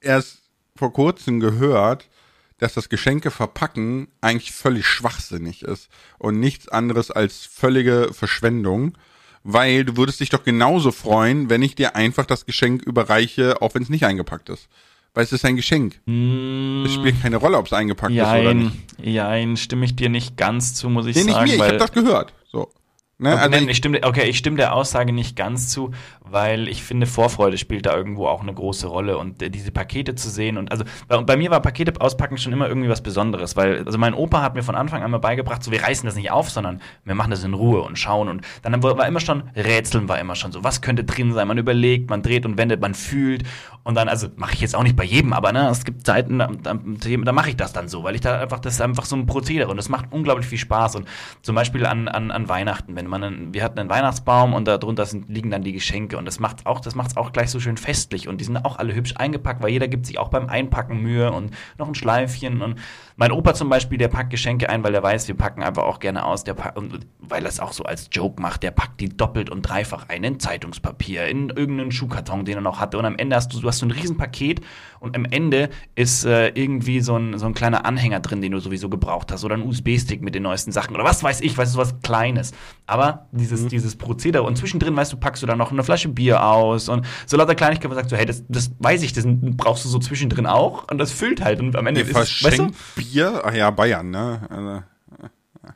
erst 0.00 0.42
vor 0.76 0.92
kurzem 0.92 1.40
gehört, 1.40 2.08
dass 2.58 2.74
das 2.74 2.88
Geschenke 2.88 3.30
verpacken 3.30 4.08
eigentlich 4.20 4.52
völlig 4.52 4.86
schwachsinnig 4.86 5.62
ist 5.62 5.88
und 6.18 6.38
nichts 6.38 6.68
anderes 6.68 7.10
als 7.10 7.46
völlige 7.46 8.10
Verschwendung, 8.12 8.96
weil 9.42 9.84
du 9.84 9.96
würdest 9.96 10.20
dich 10.20 10.30
doch 10.30 10.44
genauso 10.44 10.92
freuen, 10.92 11.50
wenn 11.50 11.62
ich 11.62 11.74
dir 11.74 11.96
einfach 11.96 12.26
das 12.26 12.46
Geschenk 12.46 12.82
überreiche, 12.82 13.60
auch 13.60 13.74
wenn 13.74 13.82
es 13.82 13.90
nicht 13.90 14.06
eingepackt 14.06 14.48
ist. 14.48 14.68
Weil 15.12 15.24
es 15.24 15.32
ist 15.32 15.44
ein 15.44 15.54
Geschenk. 15.54 16.00
Mm. 16.06 16.84
Es 16.84 16.94
spielt 16.94 17.22
keine 17.22 17.36
Rolle, 17.36 17.56
ob 17.58 17.66
es 17.66 17.72
eingepackt 17.72 18.12
jein, 18.12 18.36
ist 18.36 18.40
oder 18.40 18.54
nicht. 18.54 18.76
Ja, 19.00 19.56
stimme 19.56 19.84
ich 19.84 19.94
dir 19.94 20.08
nicht 20.08 20.36
ganz 20.36 20.74
zu, 20.74 20.88
muss 20.88 21.06
ich 21.06 21.14
nee, 21.14 21.30
sagen. 21.30 21.44
Nicht 21.44 21.58
mir, 21.58 21.64
ich 21.64 21.70
habe 21.70 21.78
das 21.78 21.92
gehört. 21.92 22.32
So. 22.50 22.72
Ne? 23.16 23.38
Also 23.38 23.56
ich, 23.68 23.76
stimme, 23.76 24.00
okay, 24.02 24.28
ich 24.28 24.38
stimme 24.38 24.56
der 24.56 24.74
Aussage 24.74 25.12
nicht 25.12 25.36
ganz 25.36 25.68
zu, 25.68 25.92
weil 26.20 26.68
ich 26.68 26.82
finde, 26.82 27.06
Vorfreude 27.06 27.58
spielt 27.58 27.86
da 27.86 27.96
irgendwo 27.96 28.26
auch 28.26 28.42
eine 28.42 28.52
große 28.52 28.88
Rolle 28.88 29.18
und 29.18 29.40
äh, 29.40 29.50
diese 29.50 29.70
Pakete 29.70 30.16
zu 30.16 30.28
sehen 30.28 30.58
und 30.58 30.72
also 30.72 30.84
bei, 31.06 31.22
bei, 31.22 31.36
mir 31.36 31.52
war 31.52 31.60
Pakete 31.60 32.00
auspacken 32.00 32.38
schon 32.38 32.52
immer 32.52 32.66
irgendwie 32.66 32.88
was 32.88 33.02
Besonderes, 33.02 33.54
weil 33.54 33.84
also 33.84 33.98
mein 33.98 34.14
Opa 34.14 34.42
hat 34.42 34.56
mir 34.56 34.64
von 34.64 34.74
Anfang 34.74 35.04
an 35.04 35.12
mal 35.12 35.18
beigebracht, 35.18 35.62
so 35.62 35.70
wir 35.70 35.82
reißen 35.82 36.06
das 36.06 36.16
nicht 36.16 36.32
auf, 36.32 36.50
sondern 36.50 36.82
wir 37.04 37.14
machen 37.14 37.30
das 37.30 37.44
in 37.44 37.54
Ruhe 37.54 37.82
und 37.82 38.00
schauen 38.00 38.28
und 38.28 38.44
dann 38.62 38.82
war 38.82 39.06
immer 39.06 39.20
schon 39.20 39.44
Rätseln 39.54 40.08
war 40.08 40.18
immer 40.18 40.34
schon 40.34 40.50
so, 40.50 40.64
was 40.64 40.80
könnte 40.80 41.04
drin 41.04 41.32
sein? 41.32 41.46
Man 41.46 41.58
überlegt, 41.58 42.10
man 42.10 42.22
dreht 42.22 42.44
und 42.44 42.58
wendet, 42.58 42.80
man 42.80 42.94
fühlt 42.94 43.44
und 43.84 43.94
dann 43.96 44.08
also 44.08 44.28
mache 44.36 44.54
ich 44.54 44.60
jetzt 44.62 44.74
auch 44.74 44.82
nicht 44.82 44.96
bei 44.96 45.04
jedem, 45.04 45.34
aber 45.34 45.52
ne, 45.52 45.68
es 45.68 45.84
gibt 45.84 46.06
Zeiten, 46.06 46.38
da, 46.38 46.46
da, 46.62 46.74
da 46.74 47.32
mache 47.32 47.50
ich 47.50 47.56
das 47.56 47.74
dann 47.74 47.86
so, 47.86 48.02
weil 48.02 48.14
ich 48.14 48.22
da 48.22 48.40
einfach 48.40 48.58
das 48.58 48.74
ist 48.74 48.80
einfach 48.80 49.04
so 49.04 49.14
ein 49.14 49.26
Prozedere 49.26 49.70
und 49.70 49.76
das 49.76 49.90
macht 49.90 50.06
unglaublich 50.10 50.46
viel 50.46 50.58
Spaß. 50.58 50.96
Und 50.96 51.06
zum 51.42 51.54
Beispiel 51.54 51.84
an, 51.84 52.08
an, 52.08 52.30
an 52.30 52.48
Weihnachten, 52.48 52.96
wenn 52.96 53.06
man 53.06 53.22
einen, 53.22 53.54
wir 53.54 53.62
hatten 53.62 53.78
einen 53.78 53.90
Weihnachtsbaum 53.90 54.54
und 54.54 54.66
darunter 54.66 55.04
sind, 55.04 55.28
liegen 55.28 55.50
dann 55.50 55.62
die 55.62 55.72
Geschenke 55.72 56.16
und 56.16 56.24
das 56.24 56.40
macht 56.40 56.64
auch, 56.64 56.80
das 56.80 56.94
macht's 56.94 57.18
auch 57.18 57.32
gleich 57.32 57.50
so 57.50 57.60
schön 57.60 57.76
festlich 57.76 58.26
und 58.26 58.40
die 58.40 58.44
sind 58.44 58.56
auch 58.56 58.78
alle 58.78 58.94
hübsch 58.94 59.14
eingepackt, 59.16 59.62
weil 59.62 59.70
jeder 59.70 59.86
gibt 59.86 60.06
sich 60.06 60.18
auch 60.18 60.28
beim 60.28 60.48
Einpacken 60.48 61.02
Mühe 61.02 61.30
und 61.30 61.50
noch 61.76 61.86
ein 61.86 61.94
Schleifchen 61.94 62.62
und 62.62 62.78
mein 63.16 63.30
Opa 63.30 63.54
zum 63.54 63.68
Beispiel, 63.68 63.96
der 63.96 64.08
packt 64.08 64.30
Geschenke 64.30 64.68
ein, 64.68 64.82
weil 64.82 64.94
er 64.94 65.02
weiß, 65.02 65.28
wir 65.28 65.36
packen 65.36 65.62
einfach 65.62 65.84
auch 65.84 66.00
gerne 66.00 66.24
aus, 66.24 66.42
der 66.42 66.54
packt, 66.54 66.76
und 66.76 67.06
weil 67.20 67.44
er 67.44 67.48
es 67.48 67.60
auch 67.60 67.72
so 67.72 67.84
als 67.84 68.08
Joke 68.10 68.42
macht, 68.42 68.64
der 68.64 68.72
packt 68.72 69.00
die 69.00 69.08
doppelt 69.08 69.50
und 69.50 69.62
dreifach 69.62 70.08
ein 70.08 70.24
in 70.24 70.40
Zeitungspapier, 70.40 71.26
in 71.26 71.50
irgendeinen 71.50 71.92
Schuhkarton, 71.92 72.44
den 72.44 72.56
er 72.56 72.60
noch 72.60 72.80
hatte 72.80 72.98
und 72.98 73.04
am 73.04 73.16
Ende 73.16 73.36
hast 73.36 73.52
du, 73.52 73.60
du 73.60 73.68
hast 73.68 73.78
so 73.78 73.86
ein 73.86 73.92
Riesenpaket 73.92 74.62
und 74.98 75.14
am 75.14 75.26
Ende 75.26 75.70
ist 75.94 76.24
äh, 76.24 76.48
irgendwie 76.48 77.00
so 77.00 77.16
ein, 77.16 77.38
so 77.38 77.46
ein 77.46 77.54
kleiner 77.54 77.86
Anhänger 77.86 78.20
drin, 78.20 78.40
den 78.40 78.52
du 78.52 78.58
sowieso 78.58 78.88
gebraucht 78.88 79.30
hast 79.30 79.44
oder 79.44 79.54
ein 79.54 79.62
USB-Stick 79.62 80.22
mit 80.22 80.34
den 80.34 80.42
neuesten 80.42 80.72
Sachen 80.72 80.94
oder 80.94 81.04
was 81.04 81.22
weiß 81.22 81.40
ich, 81.42 81.56
weißt 81.56 81.74
du, 81.74 81.78
was 81.78 82.00
Kleines. 82.00 82.52
Aber 82.86 83.28
dieses, 83.30 83.62
mhm. 83.62 83.68
dieses 83.68 83.96
Prozedere 83.96 84.42
und 84.42 84.56
zwischendrin, 84.56 84.96
weißt 84.96 85.12
du, 85.12 85.18
packst 85.18 85.42
du 85.42 85.46
dann 85.46 85.58
noch 85.58 85.70
eine 85.70 85.84
Flasche 85.84 86.08
Bier 86.08 86.44
aus 86.44 86.88
und 86.88 87.06
so 87.26 87.36
lauter 87.36 87.54
Kleinigkeit, 87.54 87.90
wo 87.90 87.94
du 87.94 87.96
sagst 87.96 88.10
so, 88.10 88.16
hey, 88.16 88.26
das, 88.26 88.44
das 88.48 88.72
weiß 88.78 89.02
ich, 89.02 89.12
das 89.12 89.24
brauchst 89.26 89.84
du 89.84 89.88
so 89.88 89.98
zwischendrin 89.98 90.46
auch 90.46 90.90
und 90.90 90.98
das 90.98 91.12
füllt 91.12 91.44
halt 91.44 91.60
und 91.60 91.76
am 91.76 91.86
Ende 91.86 92.00
ist 92.00 92.16
es, 92.16 92.42
weißt 92.42 92.58
du? 92.58 92.70
Bier, 93.12 93.42
ach 93.44 93.54
ja, 93.54 93.70
Bayern, 93.70 94.10
ne? 94.10 94.40
Also, 94.48 94.82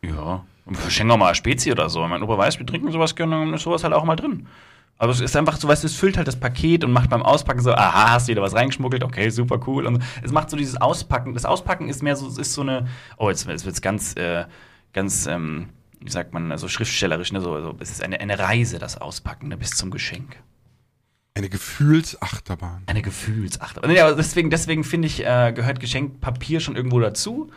ja. 0.02 0.44
Und 0.64 0.76
verschenken 0.76 1.12
wir 1.12 1.16
mal 1.16 1.34
Spezi 1.34 1.72
oder 1.72 1.88
so. 1.88 2.06
Mein 2.06 2.22
Opa 2.22 2.36
weiß, 2.36 2.58
wir 2.58 2.66
trinken 2.66 2.92
sowas 2.92 3.16
gerne, 3.16 3.38
dann 3.38 3.54
ist 3.54 3.62
sowas 3.62 3.84
halt 3.84 3.94
auch 3.94 4.04
mal 4.04 4.16
drin. 4.16 4.46
Aber 4.98 5.12
es 5.12 5.20
ist 5.20 5.36
einfach 5.36 5.56
so, 5.56 5.68
weißt 5.68 5.84
du, 5.84 5.86
es 5.86 5.94
füllt 5.94 6.16
halt 6.16 6.26
das 6.26 6.38
Paket 6.38 6.84
und 6.84 6.92
macht 6.92 7.08
beim 7.08 7.22
Auspacken 7.22 7.60
so, 7.60 7.72
aha, 7.72 8.10
hast 8.10 8.28
du 8.28 8.32
wieder 8.32 8.42
was 8.42 8.54
reingeschmuggelt, 8.54 9.04
okay, 9.04 9.30
super 9.30 9.60
cool. 9.66 9.86
Und 9.86 10.02
es 10.22 10.32
macht 10.32 10.50
so 10.50 10.56
dieses 10.56 10.80
Auspacken. 10.80 11.34
Das 11.34 11.44
Auspacken 11.44 11.88
ist 11.88 12.02
mehr 12.02 12.16
so, 12.16 12.28
ist 12.28 12.52
so 12.52 12.62
eine, 12.62 12.88
oh, 13.16 13.30
jetzt, 13.30 13.46
jetzt 13.46 13.64
wird's 13.64 13.80
ganz, 13.80 14.14
äh, 14.16 14.44
ganz, 14.92 15.26
ähm, 15.26 15.68
wie 16.00 16.10
sagt 16.10 16.34
man, 16.34 16.56
so 16.58 16.68
schriftstellerisch, 16.68 17.32
ne? 17.32 17.40
so, 17.40 17.60
so, 17.62 17.76
es 17.78 17.90
ist 17.90 18.02
eine, 18.02 18.20
eine 18.20 18.38
Reise, 18.38 18.78
das 18.78 19.00
Auspacken, 19.00 19.48
ne? 19.48 19.56
bis 19.56 19.70
zum 19.70 19.90
Geschenk. 19.90 20.36
Eine 21.38 21.48
Gefühlsachterbahn. 21.48 22.82
Eine 22.86 23.00
Gefühlsachterbahn. 23.00 23.90
Ja, 23.92 24.12
deswegen, 24.12 24.50
deswegen 24.50 24.82
finde 24.82 25.06
ich, 25.06 25.24
äh, 25.24 25.52
gehört 25.54 25.78
Geschenkpapier 25.78 26.58
schon 26.58 26.74
irgendwo 26.74 26.98
dazu. 26.98 27.50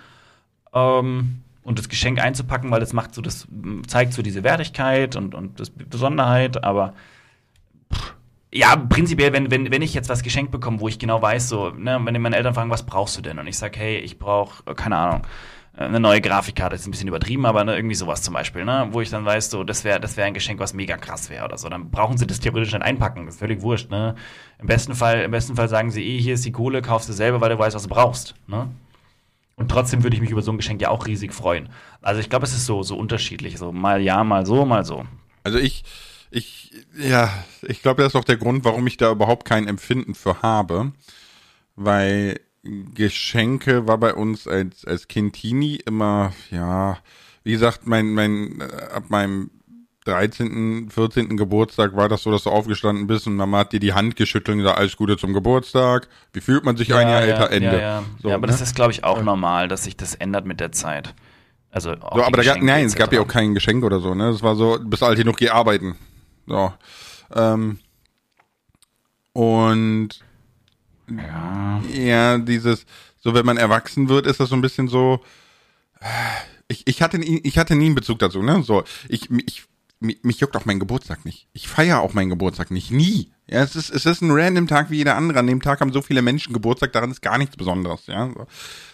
Ähm, 0.72 1.42
und 1.64 1.80
das 1.80 1.90
Geschenk 1.90 2.20
einzupacken, 2.20 2.70
weil 2.70 2.80
das 2.80 2.94
macht 2.94 3.16
so, 3.16 3.22
das 3.22 3.48
zeigt 3.88 4.14
so 4.14 4.22
diese 4.22 4.44
Wertigkeit 4.44 5.16
und, 5.16 5.36
und 5.36 5.60
das 5.60 5.70
Besonderheit, 5.70 6.64
aber 6.64 6.94
ja, 8.54 8.76
prinzipiell, 8.76 9.34
wenn, 9.34 9.50
wenn, 9.50 9.72
wenn 9.72 9.82
ich 9.82 9.94
jetzt 9.94 10.10
was 10.10 10.24
geschenkt 10.24 10.52
bekomme, 10.52 10.80
wo 10.80 10.88
ich 10.88 11.00
genau 11.00 11.22
weiß, 11.22 11.50
so, 11.50 11.70
ne, 11.70 12.00
wenn 12.04 12.22
meine 12.22 12.36
Eltern 12.36 12.54
fragen, 12.54 12.70
was 12.70 12.86
brauchst 12.86 13.18
du 13.18 13.22
denn? 13.22 13.40
Und 13.40 13.48
ich 13.48 13.58
sage, 13.58 13.80
hey, 13.80 13.98
ich 13.98 14.20
brauche, 14.20 14.64
keine 14.76 14.98
Ahnung, 14.98 15.22
eine 15.74 16.00
neue 16.00 16.20
Grafikkarte, 16.20 16.76
ist 16.76 16.86
ein 16.86 16.92
bisschen 16.92 17.08
übertrieben, 17.08 17.46
aber 17.46 17.64
ne, 17.64 17.76
irgendwie 17.76 17.96
sowas 17.96 18.22
zum 18.22 18.34
Beispiel, 18.34 18.66
ne? 18.66 18.90
wo 18.92 19.02
ich 19.02 19.10
dann 19.10 19.24
weiß, 19.24 19.50
so, 19.50 19.64
das 19.64 19.84
wäre 19.84 20.00
das 20.00 20.18
wär 20.18 20.26
ein 20.26 20.34
Geschenk, 20.34 20.60
was 20.60 20.74
mega 20.74 20.98
krass 20.98 21.30
wäre 21.30 21.46
oder 21.46 21.58
so. 21.58 21.70
Dann 21.70 21.90
brauchen 21.90 22.18
sie 22.18 22.28
das 22.28 22.40
theoretisch 22.40 22.74
nicht 22.74 22.84
einpacken, 22.84 23.26
das 23.26 23.36
ist 23.36 23.40
völlig 23.40 23.62
wurscht. 23.62 23.90
Ne? 23.90 24.16
Im, 24.60 24.68
besten 24.68 24.96
Fall, 24.96 25.22
Im 25.22 25.32
besten 25.32 25.56
Fall 25.56 25.70
sagen 25.70 25.90
sie, 25.92 26.04
eh, 26.04 26.20
hier 26.20 26.34
ist 26.34 26.46
die 26.46 26.52
Kohle, 26.52 26.82
kaufst 26.82 27.08
du 27.08 27.14
selber, 27.14 27.40
weil 27.40 27.50
du 27.50 27.58
weißt, 27.58 27.76
was 27.76 27.84
du 27.84 27.90
brauchst. 27.90 28.36
Ne? 28.48 28.70
Und 29.56 29.70
trotzdem 29.70 30.04
würde 30.04 30.16
ich 30.16 30.22
mich 30.22 30.32
über 30.32 30.42
so 30.42 30.52
ein 30.52 30.58
Geschenk 30.58 30.82
ja 30.82 30.90
auch 30.90 31.08
riesig 31.08 31.34
freuen. 31.34 31.70
Also 32.02 32.20
ich 32.20 32.30
glaube, 32.30 32.46
es 32.46 32.54
ist 32.54 32.66
so, 32.66 32.84
so 32.84 32.98
unterschiedlich, 32.98 33.58
so 33.58 33.72
mal 33.72 34.02
ja, 34.02 34.24
mal 34.24 34.46
so, 34.46 34.66
mal 34.66 34.84
so. 34.84 35.06
Also 35.44 35.58
ich, 35.58 35.84
ich, 36.32 36.72
ja, 36.98 37.30
ich 37.62 37.82
glaube, 37.82 38.02
das 38.02 38.14
ist 38.14 38.20
auch 38.20 38.26
der 38.26 38.38
Grund, 38.38 38.66
warum 38.66 38.86
ich 38.88 38.98
da 38.98 39.12
überhaupt 39.12 39.46
kein 39.46 39.68
Empfinden 39.68 40.16
für 40.16 40.42
habe, 40.42 40.92
weil 41.76 42.40
Geschenke 42.64 43.88
war 43.88 43.98
bei 43.98 44.14
uns 44.14 44.48
als, 44.48 44.86
als 44.86 45.08
Kind 45.08 45.34
Teenie 45.34 45.78
immer, 45.78 46.34
ja, 46.52 46.98
wie 47.44 47.52
gesagt, 47.52 47.88
mein, 47.88 48.14
mein, 48.14 48.62
äh, 48.62 48.94
ab 48.94 49.06
meinem 49.10 49.50
13., 50.06 50.90
14. 50.90 51.38
Geburtstag 51.38 51.96
war 51.96 52.10
das 52.10 52.24
so, 52.24 52.32
dass 52.32 52.44
du 52.44 52.50
aufgestanden 52.50 53.08
bist 53.08 53.28
und 53.28 53.36
Mama 53.36 53.60
hat 53.60 53.72
dir 53.72 53.80
die 53.80 53.94
Hand 53.94 54.16
geschüttelt 54.16 54.56
und 54.56 54.60
gesagt, 54.60 54.80
alles 54.80 54.98
Gute 54.98 55.18
zum 55.18 55.34
Geburtstag. 55.34 56.08
Wie 56.34 56.42
fühlt 56.42 56.64
man 56.64 56.76
sich 56.76 56.88
ja, 56.88 56.98
ein 56.98 57.08
Jahr 57.08 57.26
ja, 57.26 57.28
älter? 57.28 57.52
Ende. 57.52 57.72
Ja, 57.74 57.80
ja. 57.80 58.04
So, 58.22 58.30
ja 58.30 58.36
aber 58.36 58.48
ne? 58.48 58.52
das 58.52 58.62
ist, 58.62 58.76
glaube 58.76 58.92
ich, 58.92 59.04
auch 59.04 59.22
normal, 59.22 59.68
dass 59.68 59.84
sich 59.84 59.96
das 59.96 60.16
ändert 60.16 60.46
mit 60.46 60.60
der 60.60 60.72
Zeit. 60.72 61.14
Also 61.72 61.92
auch 61.92 62.16
so, 62.16 62.24
aber 62.24 62.38
da 62.38 62.44
gab, 62.44 62.62
nein, 62.62 62.86
es 62.86 62.96
gab 62.96 63.14
ja 63.14 63.22
auch 63.22 63.28
kein 63.28 63.54
Geschenk 63.54 63.84
oder 63.84 64.00
so, 64.00 64.14
ne? 64.14 64.30
Es 64.30 64.44
war 64.44 64.56
so, 64.56 64.78
bis 64.84 65.04
alt 65.04 65.24
noch 65.24 65.38
geh 65.38 65.50
arbeiten. 65.50 65.96
So. 66.48 66.74
Ähm, 67.34 67.80
und 69.34 70.10
ja. 71.10 71.82
ja, 71.94 72.38
dieses, 72.38 72.86
so 73.20 73.34
wenn 73.34 73.46
man 73.46 73.58
erwachsen 73.58 74.10
wird, 74.10 74.26
ist 74.26 74.40
das 74.40 74.50
so 74.50 74.56
ein 74.56 74.62
bisschen 74.62 74.88
so. 74.88 75.22
Ich, 76.68 76.88
ich, 76.88 77.02
hatte, 77.02 77.20
nie, 77.20 77.42
ich 77.44 77.58
hatte 77.58 77.76
nie 77.76 77.88
einen 77.88 77.96
Bezug 77.96 78.20
dazu, 78.20 78.42
ne? 78.42 78.64
So, 78.64 78.84
ich, 79.10 79.30
ich, 79.46 79.64
mich 80.00 80.40
juckt 80.40 80.56
auch 80.58 80.66
mein 80.66 80.80
Geburtstag 80.80 81.26
nicht. 81.26 81.48
Ich 81.54 81.68
feiere 81.68 82.02
auch 82.02 82.14
meinen 82.14 82.30
Geburtstag 82.30 82.72
nicht. 82.72 82.92
Nie. 82.92 83.32
Ja, 83.48 83.62
es 83.62 83.76
ist, 83.76 83.92
es 83.92 84.06
ist 84.06 84.22
ein 84.22 84.32
random 84.32 84.68
Tag 84.68 84.90
wie 84.90 84.98
jeder 84.98 85.16
andere. 85.16 85.40
An 85.40 85.48
dem 85.48 85.62
Tag 85.62 85.80
haben 85.80 85.94
so 85.94 86.02
viele 86.02 86.22
Menschen 86.22 86.54
Geburtstag, 86.54 86.92
daran 86.94 87.12
ist 87.12 87.22
gar 87.22 87.38
nichts 87.38 87.56
Besonderes, 87.56 88.08
ja. 88.08 88.30
So. 88.34 88.42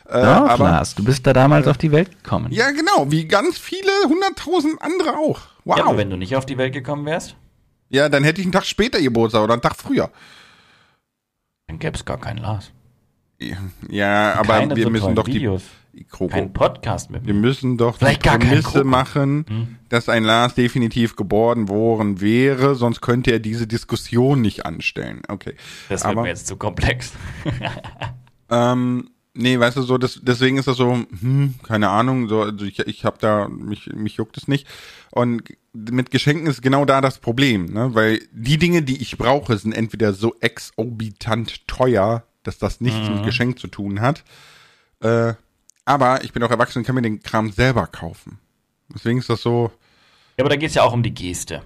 Äh, 0.10 0.22
Doch, 0.22 0.50
aber, 0.50 0.64
Lars, 0.66 0.96
du 0.96 1.04
bist 1.04 1.26
da 1.26 1.32
damals 1.32 1.68
äh, 1.68 1.70
auf 1.70 1.78
die 1.78 1.92
Welt 1.92 2.12
gekommen. 2.24 2.52
Ja, 2.52 2.72
genau, 2.72 3.10
wie 3.10 3.26
ganz 3.26 3.58
viele 3.58 3.92
hunderttausend 4.08 4.82
andere 4.82 5.18
auch. 5.18 5.42
Wow. 5.64 5.78
Ja, 5.78 5.86
aber 5.86 5.98
wenn 5.98 6.10
du 6.10 6.18
nicht 6.18 6.36
auf 6.36 6.46
die 6.46 6.58
Welt 6.58 6.74
gekommen 6.74 7.06
wärst? 7.06 7.36
Ja, 7.90 8.10
dann 8.10 8.24
hätte 8.24 8.42
ich 8.42 8.46
einen 8.46 8.52
Tag 8.52 8.66
später 8.66 9.02
Geburtstag 9.02 9.44
oder 9.44 9.54
einen 9.54 9.62
Tag 9.62 9.76
früher. 9.78 10.12
Dann 11.68 11.80
gäbe 11.80 11.98
es 11.98 12.06
gar 12.06 12.18
keinen 12.18 12.38
Lars. 12.38 12.72
Ja, 13.90 14.34
aber 14.36 14.60
Keine 14.60 14.76
wir 14.78 14.84
so 14.86 14.90
müssen 14.90 15.16
doch 15.16 15.28
Videos. 15.28 15.64
die 15.94 16.06
Kroko. 16.06 16.32
Kein 16.32 16.54
Podcast 16.54 17.12
mit 17.12 17.22
mir. 17.24 17.28
Wir 17.28 17.34
müssen 17.34 17.78
doch 17.78 17.98
Vielleicht 17.98 18.24
die 18.24 18.30
Prämisse 18.30 18.84
machen, 18.86 19.46
hm? 19.48 19.76
dass 19.90 20.08
ein 20.08 20.24
Lars 20.24 20.56
definitiv 20.56 21.18
geboren 21.18 21.68
worden 21.68 22.22
wäre, 22.22 22.76
sonst 22.76 23.02
könnte 23.02 23.32
er 23.32 23.40
diese 23.40 23.68
Diskussion 23.68 24.42
nicht 24.42 24.66
anstellen. 24.66 25.22
Okay. 25.28 25.56
Das 25.90 26.04
wird 26.04 26.12
aber, 26.12 26.22
mir 26.24 26.30
jetzt 26.30 26.48
zu 26.48 26.56
komplex. 26.56 27.12
ähm, 28.50 29.10
nee, 29.38 29.60
weißt 29.60 29.78
du 29.78 29.82
so, 29.84 29.98
das, 29.98 30.20
deswegen 30.22 30.58
ist 30.58 30.68
das 30.68 30.78
so, 30.78 30.94
hm, 30.94 31.56
keine 31.64 31.90
Ahnung, 31.90 32.28
so, 32.28 32.42
also 32.42 32.66
ich, 32.66 32.80
ich 32.80 33.06
habe 33.06 33.18
da, 33.20 33.48
mich, 33.48 33.88
mich 33.88 34.16
juckt 34.16 34.38
es 34.38 34.48
nicht. 34.48 34.68
Und 35.12 35.44
mit 35.74 36.12
Geschenken 36.12 36.48
ist 36.48 36.62
genau 36.62 36.86
da 36.86 37.02
das 37.02 37.20
Problem, 37.20 37.66
ne? 37.66 37.94
Weil 37.94 38.22
die 38.32 38.58
Dinge, 38.58 38.82
die 38.82 39.02
ich 39.02 39.18
brauche, 39.18 39.58
sind 39.58 39.74
entweder 39.74 40.14
so 40.14 40.36
exorbitant 40.42 41.68
teuer, 41.68 42.24
dass 42.44 42.58
das 42.58 42.82
nichts 42.82 43.08
mhm. 43.08 43.16
mit 43.16 43.26
Geschenk 43.26 43.60
zu 43.60 43.68
tun 43.68 44.02
hat. 44.02 44.24
Äh, 45.02 45.34
aber 45.86 46.24
ich 46.24 46.34
bin 46.34 46.44
auch 46.44 46.52
erwachsen 46.52 46.80
und 46.80 46.86
kann 46.86 46.96
mir 46.96 47.02
den 47.02 47.22
Kram 47.22 47.52
selber 47.52 47.88
kaufen. 47.88 48.40
Deswegen 48.94 49.20
ist 49.20 49.30
das 49.30 49.42
so. 49.42 49.72
Ja, 50.38 50.44
aber 50.44 50.50
da 50.50 50.56
geht 50.56 50.70
es 50.70 50.76
ja 50.76 50.84
auch 50.84 50.94
um 50.94 51.04
die 51.04 51.14
Geste. 51.14 51.64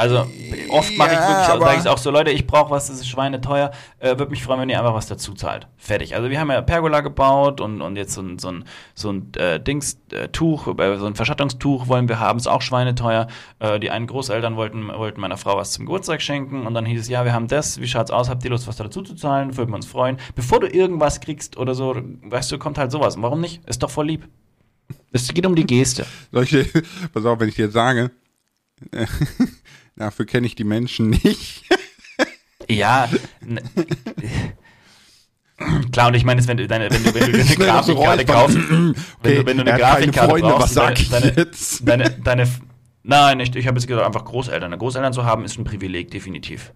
Also 0.00 0.26
oft 0.70 0.96
mache 0.96 1.12
ja, 1.12 1.20
ich 1.20 1.28
wirklich, 1.28 1.66
sage 1.66 1.80
ich 1.82 1.88
auch 1.88 1.98
so, 1.98 2.10
Leute, 2.10 2.30
ich 2.30 2.46
brauche 2.46 2.70
was, 2.70 2.86
das 2.86 3.00
ist 3.00 3.08
schweineteuer, 3.08 3.70
äh, 3.98 4.18
würde 4.18 4.30
mich 4.30 4.42
freuen, 4.42 4.60
wenn 4.60 4.70
ihr 4.70 4.78
einfach 4.78 4.94
was 4.94 5.08
dazu 5.08 5.34
zahlt. 5.34 5.66
Fertig. 5.76 6.16
Also 6.16 6.30
wir 6.30 6.40
haben 6.40 6.50
ja 6.50 6.62
Pergola 6.62 7.02
gebaut 7.02 7.60
und, 7.60 7.82
und 7.82 7.96
jetzt 7.96 8.14
so 8.14 8.22
ein, 8.22 8.38
so 8.38 8.48
ein, 8.50 8.64
so 8.94 9.12
ein 9.12 9.30
äh, 9.34 9.60
Dings, 9.60 10.00
äh, 10.10 10.28
Tuch, 10.28 10.68
äh, 10.78 10.96
so 10.96 11.04
ein 11.04 11.16
Verschattungstuch 11.16 11.86
wollen 11.88 12.08
wir 12.08 12.18
haben, 12.18 12.38
ist 12.38 12.46
auch 12.46 12.62
schweineteuer. 12.62 13.26
Äh, 13.58 13.78
die 13.78 13.90
einen 13.90 14.06
Großeltern 14.06 14.56
wollten, 14.56 14.88
wollten 14.88 15.20
meiner 15.20 15.36
Frau 15.36 15.58
was 15.58 15.72
zum 15.72 15.84
Geburtstag 15.84 16.22
schenken 16.22 16.66
und 16.66 16.72
dann 16.72 16.86
hieß 16.86 17.02
es, 17.02 17.08
ja, 17.10 17.26
wir 17.26 17.34
haben 17.34 17.46
das, 17.46 17.78
wie 17.78 17.86
schaut's 17.86 18.10
aus, 18.10 18.30
habt 18.30 18.42
ihr 18.42 18.50
Lust, 18.50 18.66
was 18.68 18.76
dazu 18.76 19.02
zu 19.02 19.14
zahlen, 19.14 19.58
würden 19.58 19.70
wir 19.70 19.76
uns 19.76 19.86
freuen. 19.86 20.16
Bevor 20.34 20.60
du 20.60 20.66
irgendwas 20.66 21.20
kriegst 21.20 21.58
oder 21.58 21.74
so, 21.74 21.94
weißt 22.22 22.50
du, 22.50 22.58
kommt 22.58 22.78
halt 22.78 22.90
sowas. 22.90 23.16
Und 23.16 23.22
warum 23.22 23.42
nicht? 23.42 23.62
Ist 23.68 23.82
doch 23.82 23.90
voll 23.90 24.06
lieb. 24.06 24.26
Es 25.12 25.28
geht 25.28 25.44
um 25.44 25.54
die 25.54 25.66
Geste. 25.66 26.06
Solche, 26.32 26.64
pass 27.12 27.26
auf, 27.26 27.38
wenn 27.38 27.50
ich 27.50 27.56
dir 27.56 27.70
sage, 27.70 28.12
Dafür 29.96 30.26
kenne 30.26 30.46
ich 30.46 30.54
die 30.54 30.64
Menschen 30.64 31.10
nicht. 31.24 31.64
ja. 32.68 33.08
Klar, 35.92 36.08
und 36.08 36.14
ich 36.14 36.24
meine, 36.24 36.46
wenn 36.46 36.56
du 36.56 36.66
deine, 36.66 36.90
wenn 36.90 37.04
du, 37.04 37.14
wenn 37.14 37.32
du 37.32 37.40
eine 37.40 37.56
Grafikkarte 37.56 38.24
kaufst, 38.24 38.56
okay, 38.68 38.94
wenn 39.22 39.34
du, 39.34 39.46
wenn 39.46 39.56
du 39.58 39.62
eine 39.64 39.78
Grafikkarte 39.78 40.30
Freunde, 40.30 40.48
brauchst, 40.48 40.62
was 40.62 40.74
sag 40.74 40.98
ich 40.98 41.10
deine, 41.10 41.34
jetzt? 41.36 41.82
Deine, 41.86 42.10
deine, 42.10 42.48
nein, 43.02 43.40
ich, 43.40 43.54
ich 43.54 43.66
habe 43.66 43.78
jetzt 43.78 43.86
gesagt, 43.86 44.06
einfach 44.06 44.24
Großeltern. 44.24 44.76
Großeltern 44.78 45.12
zu 45.12 45.24
haben, 45.24 45.44
ist 45.44 45.58
ein 45.58 45.64
Privileg, 45.64 46.10
definitiv. 46.10 46.72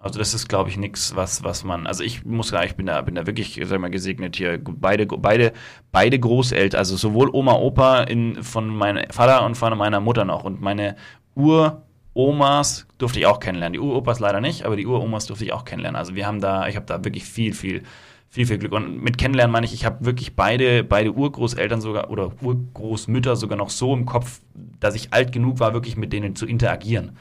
Also 0.00 0.20
das 0.20 0.32
ist, 0.32 0.48
glaube 0.48 0.70
ich, 0.70 0.76
nichts, 0.76 1.16
was, 1.16 1.42
was 1.42 1.64
man. 1.64 1.86
Also 1.86 2.04
ich 2.04 2.24
muss 2.24 2.48
sagen, 2.48 2.66
ich 2.66 2.76
bin 2.76 2.86
da, 2.86 3.00
bin 3.02 3.16
da 3.16 3.26
wirklich, 3.26 3.60
sag 3.64 3.80
mal, 3.80 3.90
gesegnet 3.90 4.36
hier. 4.36 4.58
Beide, 4.62 5.06
beide, 5.06 5.52
beide 5.90 6.18
Großeltern, 6.18 6.78
also 6.78 6.96
sowohl 6.96 7.30
Oma, 7.32 7.54
Opa 7.54 8.02
in, 8.02 8.42
von 8.42 8.68
meinem 8.68 9.10
Vater 9.10 9.44
und 9.44 9.56
von 9.56 9.76
meiner 9.76 10.00
Mutter 10.00 10.24
noch 10.24 10.44
und 10.44 10.60
meine 10.60 10.96
Ur 11.34 11.82
Omas 12.18 12.88
durfte 12.98 13.20
ich 13.20 13.26
auch 13.26 13.38
kennenlernen. 13.38 13.74
Die 13.74 13.78
Uropas 13.78 14.18
leider 14.18 14.40
nicht, 14.40 14.64
aber 14.64 14.74
die 14.74 14.86
Uromas 14.86 15.26
durfte 15.26 15.44
ich 15.44 15.52
auch 15.52 15.64
kennenlernen. 15.64 15.96
Also 15.96 16.16
wir 16.16 16.26
haben 16.26 16.40
da, 16.40 16.66
ich 16.66 16.74
habe 16.74 16.84
da 16.84 17.04
wirklich 17.04 17.24
viel, 17.24 17.54
viel, 17.54 17.84
viel, 18.28 18.44
viel 18.44 18.58
Glück. 18.58 18.72
Und 18.72 19.00
mit 19.00 19.18
kennenlernen 19.18 19.52
meine 19.52 19.64
ich, 19.66 19.72
ich 19.72 19.84
habe 19.84 20.04
wirklich 20.04 20.34
beide, 20.34 20.82
beide 20.82 21.12
Urgroßeltern 21.12 21.80
sogar 21.80 22.10
oder 22.10 22.32
Urgroßmütter 22.42 23.36
sogar 23.36 23.56
noch 23.56 23.70
so 23.70 23.94
im 23.94 24.04
Kopf, 24.04 24.40
dass 24.80 24.96
ich 24.96 25.12
alt 25.12 25.30
genug 25.30 25.60
war, 25.60 25.74
wirklich 25.74 25.96
mit 25.96 26.12
denen 26.12 26.34
zu 26.34 26.44
interagieren. 26.44 27.16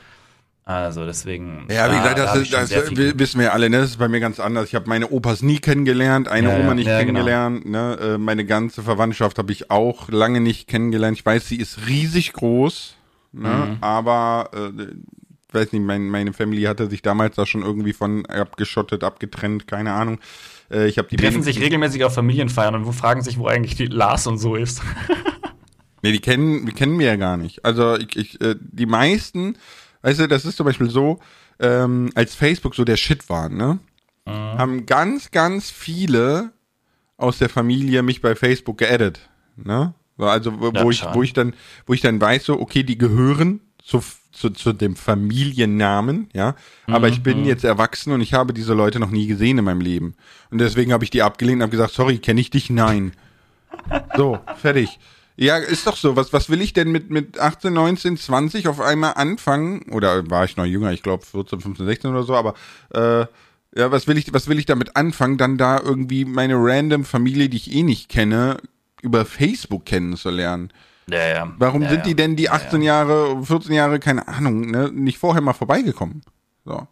Also 0.63 1.05
deswegen. 1.05 1.67
Ja, 1.69 1.91
wie 1.91 1.97
gesagt, 1.97 2.17
das, 2.17 2.35
ist, 2.35 2.51
das 2.51 2.71
wissen 2.97 3.39
wir 3.39 3.53
alle, 3.53 3.69
ne? 3.69 3.77
Das 3.77 3.91
ist 3.91 3.97
bei 3.97 4.07
mir 4.07 4.19
ganz 4.19 4.39
anders. 4.39 4.67
Ich 4.67 4.75
habe 4.75 4.89
meine 4.89 5.09
Opas 5.11 5.43
nie 5.43 5.59
kennengelernt, 5.59 6.27
eine 6.27 6.49
ja, 6.49 6.59
Oma 6.59 6.73
nicht 6.73 6.87
ja, 6.87 7.03
genau. 7.03 7.19
kennengelernt, 7.19 7.63
genau. 7.65 7.95
ne? 7.95 8.15
Äh, 8.15 8.17
meine 8.17 8.45
ganze 8.45 8.81
Verwandtschaft 8.81 9.37
habe 9.37 9.51
ich 9.51 9.69
auch 9.69 10.09
lange 10.09 10.41
nicht 10.41 10.67
kennengelernt. 10.67 11.19
Ich 11.19 11.25
weiß, 11.25 11.47
sie 11.47 11.57
ist 11.57 11.87
riesig 11.87 12.33
groß. 12.33 12.96
Ne? 13.37 13.49
Mhm. 13.49 13.77
Aber 13.81 14.49
äh, 14.53 14.87
weiß 15.51 15.71
nicht, 15.71 15.83
mein, 15.83 16.09
meine 16.09 16.33
Family 16.33 16.63
hatte 16.63 16.89
sich 16.89 17.01
damals 17.01 17.35
da 17.35 17.45
schon 17.45 17.61
irgendwie 17.61 17.93
von 17.93 18.25
abgeschottet, 18.25 19.03
abgetrennt, 19.03 19.67
keine 19.67 19.93
Ahnung. 19.93 20.19
Äh, 20.71 20.87
ich 20.87 20.97
habe 20.97 21.07
die, 21.07 21.15
treffen 21.15 21.43
sich 21.43 21.59
regelmäßig 21.59 22.03
auf 22.03 22.13
Familienfeiern 22.13 22.75
und 22.75 22.85
wo 22.85 22.91
fragen 22.91 23.21
sich, 23.21 23.37
wo 23.37 23.47
eigentlich 23.47 23.75
die 23.75 23.85
Lars 23.85 24.27
und 24.27 24.37
so 24.37 24.55
ist. 24.55 24.81
nee, 26.01 26.11
die 26.11 26.19
kennen, 26.19 26.65
die 26.65 26.73
kennen 26.73 26.99
wir 26.99 27.07
ja 27.07 27.15
gar 27.15 27.37
nicht. 27.37 27.63
Also 27.63 27.95
ich, 27.97 28.15
ich, 28.15 28.41
äh, 28.41 28.55
die 28.59 28.85
meisten, 28.85 29.57
weißt 30.01 30.21
du, 30.21 30.27
das 30.27 30.45
ist 30.45 30.57
zum 30.57 30.65
Beispiel 30.65 30.89
so, 30.89 31.19
ähm, 31.59 32.09
als 32.15 32.35
Facebook 32.35 32.75
so 32.75 32.83
der 32.83 32.97
Shit 32.97 33.29
war, 33.29 33.49
ne? 33.49 33.79
Mhm. 34.25 34.31
Haben 34.31 34.85
ganz, 34.85 35.31
ganz 35.31 35.69
viele 35.69 36.51
aus 37.17 37.39
der 37.39 37.49
Familie 37.49 38.03
mich 38.03 38.21
bei 38.21 38.35
Facebook 38.35 38.77
geaddet, 38.77 39.29
ne? 39.55 39.93
Also 40.17 40.59
wo, 40.59 40.71
ja, 40.71 40.89
ich, 40.89 41.05
wo 41.13 41.23
ich 41.23 41.33
dann, 41.33 41.53
wo 41.85 41.93
ich 41.93 42.01
dann 42.01 42.19
weiß, 42.19 42.45
so, 42.45 42.59
okay, 42.59 42.83
die 42.83 42.97
gehören 42.97 43.61
zu, 43.83 44.01
zu, 44.31 44.49
zu 44.49 44.73
dem 44.73 44.95
Familiennamen, 44.95 46.29
ja. 46.33 46.55
Aber 46.87 47.07
mhm, 47.07 47.13
ich 47.13 47.23
bin 47.23 47.41
mhm. 47.41 47.45
jetzt 47.45 47.63
erwachsen 47.63 48.11
und 48.13 48.21
ich 48.21 48.33
habe 48.33 48.53
diese 48.53 48.73
Leute 48.73 48.99
noch 48.99 49.11
nie 49.11 49.27
gesehen 49.27 49.57
in 49.57 49.65
meinem 49.65 49.81
Leben. 49.81 50.15
Und 50.49 50.59
deswegen 50.59 50.91
habe 50.91 51.03
ich 51.03 51.09
die 51.09 51.21
abgelehnt 51.21 51.57
und 51.57 51.63
habe 51.63 51.71
gesagt, 51.71 51.93
sorry, 51.93 52.17
kenne 52.17 52.41
ich 52.41 52.49
dich? 52.49 52.69
Nein. 52.69 53.13
so, 54.15 54.39
fertig. 54.57 54.99
Ja, 55.39 55.57
ist 55.57 55.85
doch 55.85 55.95
so. 55.95 56.15
Was, 56.15 56.33
was 56.33 56.49
will 56.49 56.61
ich 56.61 56.73
denn 56.73 56.91
mit, 56.91 57.11
mit 57.11 57.39
18, 57.39 57.71
19, 57.71 58.17
20 58.17 58.67
auf 58.67 58.81
einmal 58.81 59.13
anfangen? 59.13 59.83
Oder 59.91 60.29
war 60.31 60.45
ich 60.45 60.57
noch 60.57 60.65
jünger? 60.65 60.91
Ich 60.91 61.03
glaube 61.03 61.23
14, 61.23 61.61
15, 61.61 61.85
16 61.85 62.11
oder 62.11 62.23
so, 62.23 62.35
aber 62.35 62.55
äh, 62.93 63.27
ja, 63.75 63.91
was 63.91 64.07
will 64.07 64.17
ich, 64.17 64.33
was 64.33 64.47
will 64.47 64.57
ich 64.57 64.65
damit 64.65 64.95
anfangen? 64.95 65.37
Dann 65.37 65.57
da 65.57 65.79
irgendwie 65.79 66.25
meine 66.25 66.55
random 66.57 67.05
Familie, 67.05 67.49
die 67.49 67.57
ich 67.57 67.71
eh 67.71 67.83
nicht 67.83 68.09
kenne, 68.09 68.57
über 69.01 69.25
Facebook 69.25 69.85
kennenzulernen. 69.85 70.71
Ja, 71.09 71.27
ja. 71.27 71.53
Warum 71.57 71.83
ja, 71.83 71.89
sind 71.89 72.05
die 72.05 72.15
denn 72.15 72.35
die 72.35 72.49
18 72.49 72.81
ja, 72.81 73.05
Jahre, 73.05 73.43
14 73.43 73.73
Jahre, 73.73 73.99
keine 73.99 74.27
Ahnung, 74.27 74.69
ne, 74.69 74.91
nicht 74.91 75.17
vorher 75.17 75.41
mal 75.41 75.53
vorbeigekommen? 75.53 76.21
So. 76.65 76.87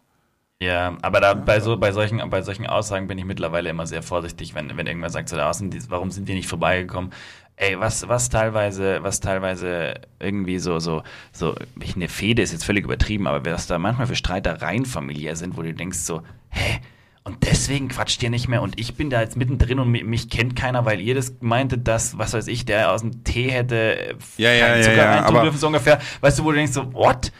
Ja, 0.58 0.96
aber 1.02 1.20
da 1.20 1.34
bei 1.34 1.60
so 1.60 1.76
bei 1.76 1.92
solchen 1.92 2.30
bei 2.30 2.40
solchen 2.40 2.66
Aussagen 2.66 3.08
bin 3.08 3.18
ich 3.18 3.26
mittlerweile 3.26 3.68
immer 3.68 3.86
sehr 3.86 4.02
vorsichtig, 4.02 4.54
wenn 4.54 4.74
wenn 4.76 4.86
irgendwer 4.86 5.10
sagt 5.10 5.28
so 5.28 5.36
da 5.36 5.50
außen, 5.50 5.70
warum 5.90 6.10
sind 6.10 6.28
die 6.30 6.34
nicht 6.34 6.48
vorbeigekommen? 6.48 7.12
Ey, 7.56 7.78
was 7.78 8.08
was 8.08 8.30
teilweise 8.30 9.02
was 9.02 9.20
teilweise 9.20 9.94
irgendwie 10.18 10.58
so 10.58 10.78
so 10.78 11.02
so 11.32 11.54
eine 11.94 12.08
Fehde 12.08 12.40
ist 12.40 12.52
jetzt 12.52 12.64
völlig 12.64 12.84
übertrieben, 12.84 13.26
aber 13.26 13.44
was 13.52 13.66
da 13.66 13.78
manchmal 13.78 14.06
für 14.06 14.16
Streitereien 14.16 14.86
familiär 14.86 15.36
sind, 15.36 15.58
wo 15.58 15.62
du 15.62 15.74
denkst 15.74 15.98
so, 15.98 16.22
hä, 16.48 16.80
Und 17.26 17.42
deswegen 17.42 17.88
quatscht 17.88 18.22
ihr 18.22 18.30
nicht 18.30 18.46
mehr. 18.46 18.62
Und 18.62 18.78
ich 18.78 18.94
bin 18.94 19.10
da 19.10 19.20
jetzt 19.20 19.36
mittendrin 19.36 19.80
und 19.80 19.90
mich, 19.90 20.30
kennt 20.30 20.54
keiner, 20.54 20.84
weil 20.84 21.00
ihr 21.00 21.16
das 21.16 21.34
meintet, 21.40 21.88
dass, 21.88 22.16
was 22.16 22.32
weiß 22.34 22.46
ich, 22.46 22.64
der 22.66 22.92
aus 22.92 23.00
dem 23.00 23.24
Tee 23.24 23.50
hätte 23.50 24.14
Ja, 24.36 24.52
ja, 24.52 24.66
keinen 24.68 24.76
ja, 24.78 24.82
Zucker 24.84 24.96
ja, 24.96 25.14
reintun 25.16 25.34
aber- 25.34 25.42
dürfen, 25.42 25.58
so 25.58 25.66
ungefähr. 25.66 25.98
Weißt 26.20 26.38
du, 26.38 26.44
wo 26.44 26.50
du 26.52 26.56
denkst 26.58 26.72
so, 26.72 26.94
what? 26.94 27.32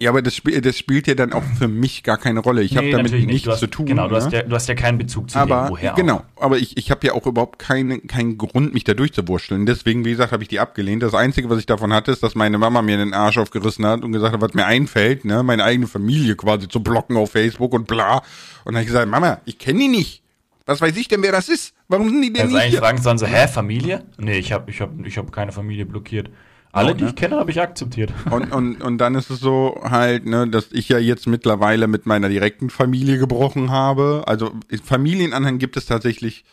Ja, 0.00 0.08
aber 0.08 0.22
das, 0.22 0.34
spiel, 0.34 0.58
das 0.62 0.78
spielt 0.78 1.06
ja 1.06 1.14
dann 1.14 1.34
auch 1.34 1.42
für 1.58 1.68
mich 1.68 2.02
gar 2.02 2.16
keine 2.16 2.40
Rolle. 2.40 2.62
Ich 2.62 2.74
habe 2.76 2.86
Nee, 2.86 2.92
damit 2.92 3.12
natürlich 3.12 3.26
nichts 3.26 3.48
hast, 3.48 3.60
zu 3.60 3.66
tun. 3.66 3.84
Genau, 3.84 4.08
du, 4.08 4.14
ne? 4.14 4.22
hast 4.22 4.32
ja, 4.32 4.42
du 4.42 4.54
hast 4.54 4.66
ja 4.66 4.74
keinen 4.74 4.96
Bezug 4.96 5.30
zu 5.30 5.38
aber 5.38 5.64
dem, 5.66 5.70
woher 5.72 5.92
genau, 5.92 6.22
aber 6.36 6.56
ich, 6.56 6.78
ich 6.78 6.90
habe 6.90 7.06
ja 7.06 7.12
auch 7.12 7.26
überhaupt 7.26 7.58
keine, 7.58 7.98
keinen 8.00 8.38
Grund, 8.38 8.72
mich 8.72 8.84
da 8.84 8.94
durchzuwurschteln. 8.94 9.66
Deswegen, 9.66 10.06
wie 10.06 10.10
gesagt, 10.12 10.32
habe 10.32 10.42
ich 10.42 10.48
die 10.48 10.58
abgelehnt. 10.58 11.02
Das 11.02 11.12
Einzige, 11.12 11.50
was 11.50 11.58
ich 11.58 11.66
davon 11.66 11.92
hatte, 11.92 12.12
ist, 12.12 12.22
dass 12.22 12.34
meine 12.34 12.56
Mama 12.56 12.80
mir 12.80 12.96
den 12.96 13.12
Arsch 13.12 13.36
aufgerissen 13.36 13.84
hat 13.84 14.02
und 14.02 14.12
gesagt 14.12 14.32
hat, 14.32 14.40
was 14.40 14.54
mir 14.54 14.64
einfällt, 14.64 15.26
ne, 15.26 15.42
meine 15.42 15.64
eigene 15.64 15.86
Familie 15.86 16.34
quasi 16.34 16.66
zu 16.66 16.82
blocken 16.82 17.18
auf 17.18 17.32
Facebook 17.32 17.74
und 17.74 17.86
bla. 17.86 18.16
Und 18.18 18.24
dann 18.66 18.76
habe 18.76 18.82
ich 18.82 18.88
gesagt, 18.88 19.06
Mama, 19.08 19.40
ich 19.44 19.58
kenne 19.58 19.80
die 19.80 19.88
nicht. 19.88 20.22
Was 20.64 20.80
weiß 20.80 20.96
ich 20.96 21.08
denn, 21.08 21.22
wer 21.22 21.32
das 21.32 21.50
ist? 21.50 21.74
Warum 21.88 22.08
sind 22.08 22.22
die 22.22 22.32
denn 22.32 22.42
Also 22.42 22.54
nicht 22.54 22.62
eigentlich 22.62 22.70
hier? 22.70 22.78
fragen 22.80 23.02
sollen 23.02 23.18
so, 23.18 23.26
hä, 23.26 23.48
Familie? 23.48 24.04
Nee, 24.16 24.38
ich 24.38 24.52
habe 24.52 24.70
ich 24.70 24.80
hab, 24.80 24.90
ich 25.04 25.18
hab 25.18 25.30
keine 25.30 25.52
Familie 25.52 25.84
blockiert. 25.84 26.30
Alle, 26.72 26.92
Oh, 26.92 26.94
die 26.94 27.04
ne? 27.04 27.10
ich 27.10 27.16
kenne, 27.16 27.36
habe 27.36 27.50
ich 27.50 27.60
akzeptiert. 27.60 28.12
Und, 28.30 28.52
und, 28.52 28.80
und 28.80 28.98
dann 28.98 29.14
ist 29.16 29.30
es 29.30 29.40
so 29.40 29.80
halt, 29.82 30.24
ne, 30.26 30.48
dass 30.48 30.70
ich 30.70 30.88
ja 30.88 30.98
jetzt 30.98 31.26
mittlerweile 31.26 31.88
mit 31.88 32.06
meiner 32.06 32.28
direkten 32.28 32.70
Familie 32.70 33.18
gebrochen 33.18 33.70
habe. 33.70 34.22
Also 34.26 34.52
Familienanhang 34.84 35.58
gibt 35.58 35.76
es 35.76 35.86
tatsächlich 35.86 36.44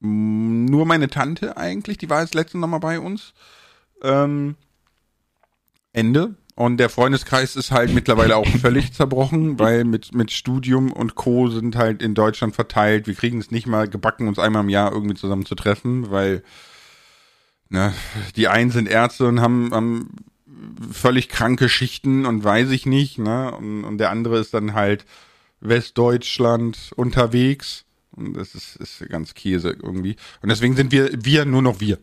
mm, 0.00 0.64
nur 0.64 0.86
meine 0.86 1.08
Tante 1.08 1.56
eigentlich, 1.56 1.98
die 1.98 2.08
war 2.08 2.22
jetzt 2.22 2.34
letztens 2.34 2.62
noch 2.62 2.68
mal 2.68 2.78
bei 2.78 2.98
uns. 2.98 3.34
Ähm, 4.02 4.56
Ende. 5.92 6.36
Und 6.54 6.76
der 6.76 6.90
Freundeskreis 6.90 7.56
ist 7.56 7.70
halt 7.70 7.92
mittlerweile 7.94 8.36
auch 8.36 8.46
völlig 8.60 8.92
zerbrochen, 8.92 9.58
weil 9.58 9.84
mit, 9.84 10.14
mit 10.14 10.30
Studium 10.30 10.92
und 10.92 11.14
Co. 11.14 11.48
sind 11.48 11.76
halt 11.76 12.02
in 12.02 12.14
Deutschland 12.14 12.54
verteilt. 12.54 13.06
Wir 13.06 13.14
kriegen 13.14 13.38
es 13.38 13.50
nicht 13.50 13.66
mal 13.66 13.88
gebacken, 13.88 14.28
uns 14.28 14.38
einmal 14.38 14.62
im 14.62 14.68
Jahr 14.68 14.92
irgendwie 14.92 15.14
zusammen 15.14 15.46
zu 15.46 15.54
treffen, 15.54 16.10
weil 16.10 16.42
ne, 17.70 17.94
die 18.36 18.48
einen 18.48 18.70
sind 18.70 18.88
Ärzte 18.88 19.26
und 19.26 19.40
haben, 19.40 19.70
haben 19.72 20.10
völlig 20.92 21.28
kranke 21.28 21.68
Schichten 21.68 22.26
und 22.26 22.44
weiß 22.44 22.70
ich 22.70 22.86
nicht, 22.86 23.18
ne? 23.18 23.52
Und, 23.52 23.84
und 23.84 23.98
der 23.98 24.10
andere 24.10 24.38
ist 24.38 24.52
dann 24.52 24.74
halt 24.74 25.06
Westdeutschland 25.60 26.90
unterwegs. 26.96 27.84
Und 28.12 28.34
das 28.34 28.54
ist, 28.54 28.76
ist 28.76 29.08
ganz 29.08 29.34
Käse 29.34 29.70
irgendwie. 29.70 30.16
Und 30.42 30.48
deswegen 30.48 30.76
sind 30.76 30.92
wir, 30.92 31.10
wir 31.24 31.44
nur 31.44 31.62
noch 31.62 31.80
wir. 31.80 31.98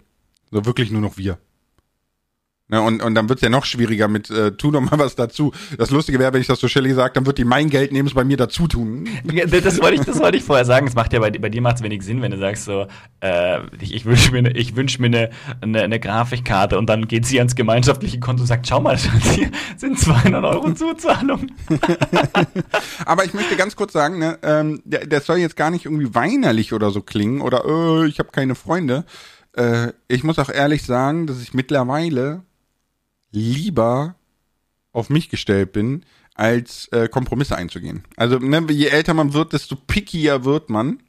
So 0.51 0.65
wirklich 0.65 0.91
nur 0.91 1.01
noch 1.01 1.17
wir. 1.17 1.37
Ne, 2.69 2.81
und, 2.81 3.01
und 3.01 3.15
dann 3.15 3.29
wird's 3.29 3.41
ja 3.41 3.47
noch 3.47 3.63
schwieriger 3.63 4.09
mit, 4.09 4.29
äh, 4.29 4.51
tu 4.51 4.71
doch 4.71 4.81
mal 4.81 4.99
was 4.99 5.15
dazu. 5.15 5.53
Das 5.77 5.89
Lustige 5.89 6.19
wäre, 6.19 6.33
wenn 6.33 6.41
ich 6.41 6.47
das 6.47 6.59
so 6.59 6.67
Shelly 6.67 6.93
sage, 6.93 7.13
dann 7.13 7.25
wird 7.25 7.37
die 7.37 7.45
mein 7.45 7.69
Geld 7.69 7.93
nehmen, 7.93 8.09
es 8.09 8.13
bei 8.13 8.25
mir 8.25 8.35
dazu 8.35 8.67
tun. 8.67 9.07
Das 9.23 9.79
wollte 9.79 9.95
ich, 9.95 10.01
das 10.01 10.19
wollte 10.19 10.37
ich 10.37 10.43
vorher 10.43 10.65
sagen. 10.65 10.85
Es 10.85 10.93
macht 10.93 11.13
ja 11.13 11.21
bei, 11.21 11.31
bei 11.31 11.47
dir 11.47 11.61
macht 11.61 11.77
es 11.77 11.83
wenig 11.83 12.01
Sinn, 12.01 12.21
wenn 12.21 12.31
du 12.31 12.37
sagst 12.37 12.65
so, 12.65 12.87
äh, 13.21 13.59
ich, 13.79 13.95
ich 13.95 14.03
wünsche 14.03 14.31
mir, 14.33 14.39
eine, 14.39 14.51
ich 14.51 14.75
wünsch 14.75 14.99
mir 14.99 15.05
eine, 15.05 15.29
eine, 15.61 15.81
eine 15.81 15.97
Grafikkarte 15.97 16.77
und 16.77 16.89
dann 16.89 17.07
geht 17.07 17.25
sie 17.25 17.39
ans 17.39 17.55
gemeinschaftliche 17.55 18.19
Konto 18.19 18.41
und 18.41 18.47
sagt, 18.47 18.67
schau 18.67 18.81
mal, 18.81 18.97
Schatz, 18.97 19.29
hier 19.29 19.49
sind 19.77 19.97
200 19.97 20.43
Euro 20.43 20.73
Zuzahlung. 20.73 21.47
Aber 23.05 23.23
ich 23.23 23.33
möchte 23.33 23.55
ganz 23.55 23.77
kurz 23.77 23.93
sagen, 23.93 24.19
ne, 24.19 24.39
ähm, 24.43 24.81
der, 24.83 25.07
der 25.07 25.21
soll 25.21 25.37
jetzt 25.37 25.55
gar 25.55 25.71
nicht 25.71 25.85
irgendwie 25.85 26.13
weinerlich 26.13 26.73
oder 26.73 26.91
so 26.91 27.01
klingen 27.01 27.39
oder 27.39 27.63
äh, 27.63 28.07
ich 28.07 28.19
habe 28.19 28.31
keine 28.33 28.55
Freunde. 28.55 29.05
Äh, 29.53 29.93
ich 30.09 30.25
muss 30.25 30.37
auch 30.37 30.49
ehrlich 30.49 30.83
sagen, 30.83 31.27
dass 31.27 31.41
ich 31.41 31.53
mittlerweile 31.53 32.43
lieber 33.31 34.15
auf 34.91 35.09
mich 35.09 35.29
gestellt 35.29 35.71
bin, 35.73 36.05
als 36.33 36.87
äh, 36.89 37.07
Kompromisse 37.07 37.55
einzugehen. 37.55 38.03
Also 38.15 38.37
ne, 38.39 38.65
je 38.69 38.87
älter 38.87 39.13
man 39.13 39.33
wird, 39.33 39.53
desto 39.53 39.75
pickier 39.75 40.45
wird 40.45 40.69
man. 40.69 41.01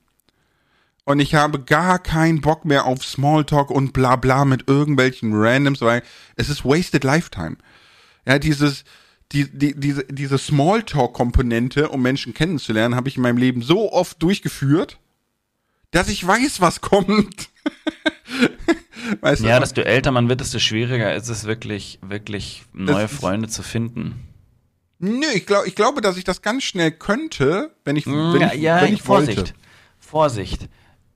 Und 1.04 1.20
ich 1.20 1.34
habe 1.34 1.60
gar 1.60 1.98
keinen 1.98 2.40
Bock 2.40 2.64
mehr 2.64 2.84
auf 2.84 3.04
Smalltalk 3.04 3.70
und 3.70 3.92
bla 3.92 4.16
bla 4.16 4.44
mit 4.44 4.68
irgendwelchen 4.68 5.32
Randoms, 5.34 5.80
weil 5.80 6.02
es 6.36 6.50
ist 6.50 6.64
wasted 6.64 7.04
lifetime. 7.04 7.56
Ja, 8.26 8.38
dieses, 8.38 8.84
die, 9.32 9.50
die, 9.50 9.74
diese, 9.74 10.04
diese 10.04 10.36
Smalltalk-Komponente, 10.36 11.88
um 11.88 12.02
Menschen 12.02 12.34
kennenzulernen, 12.34 12.94
habe 12.94 13.08
ich 13.08 13.16
in 13.16 13.22
meinem 13.22 13.38
Leben 13.38 13.62
so 13.62 13.90
oft 13.92 14.22
durchgeführt, 14.22 14.98
dass 15.90 16.08
ich 16.08 16.26
weiß, 16.26 16.60
was 16.60 16.80
kommt. 16.82 17.48
weißt 19.20 19.42
Ja, 19.42 19.58
du? 19.58 19.60
desto 19.60 19.80
älter 19.82 20.10
man 20.10 20.28
wird, 20.28 20.40
desto 20.40 20.58
schwieriger 20.58 21.14
ist 21.14 21.28
es 21.28 21.44
wirklich, 21.44 21.98
wirklich 22.02 22.64
neue 22.72 23.08
Freunde 23.08 23.48
zu 23.48 23.62
finden. 23.62 24.24
Nö, 25.00 25.26
ich, 25.32 25.46
glaub, 25.46 25.66
ich 25.66 25.76
glaube, 25.76 26.00
dass 26.00 26.16
ich 26.16 26.24
das 26.24 26.42
ganz 26.42 26.64
schnell 26.64 26.90
könnte, 26.90 27.74
wenn 27.84 27.96
ich, 27.96 28.06
wenn 28.30 28.42
ja, 28.42 28.52
ich, 28.52 28.54
ja, 28.54 28.80
wenn 28.80 28.92
ich 28.92 29.02
Vorsicht. 29.02 29.38
wollte. 29.38 29.54
Vorsicht. 29.98 30.68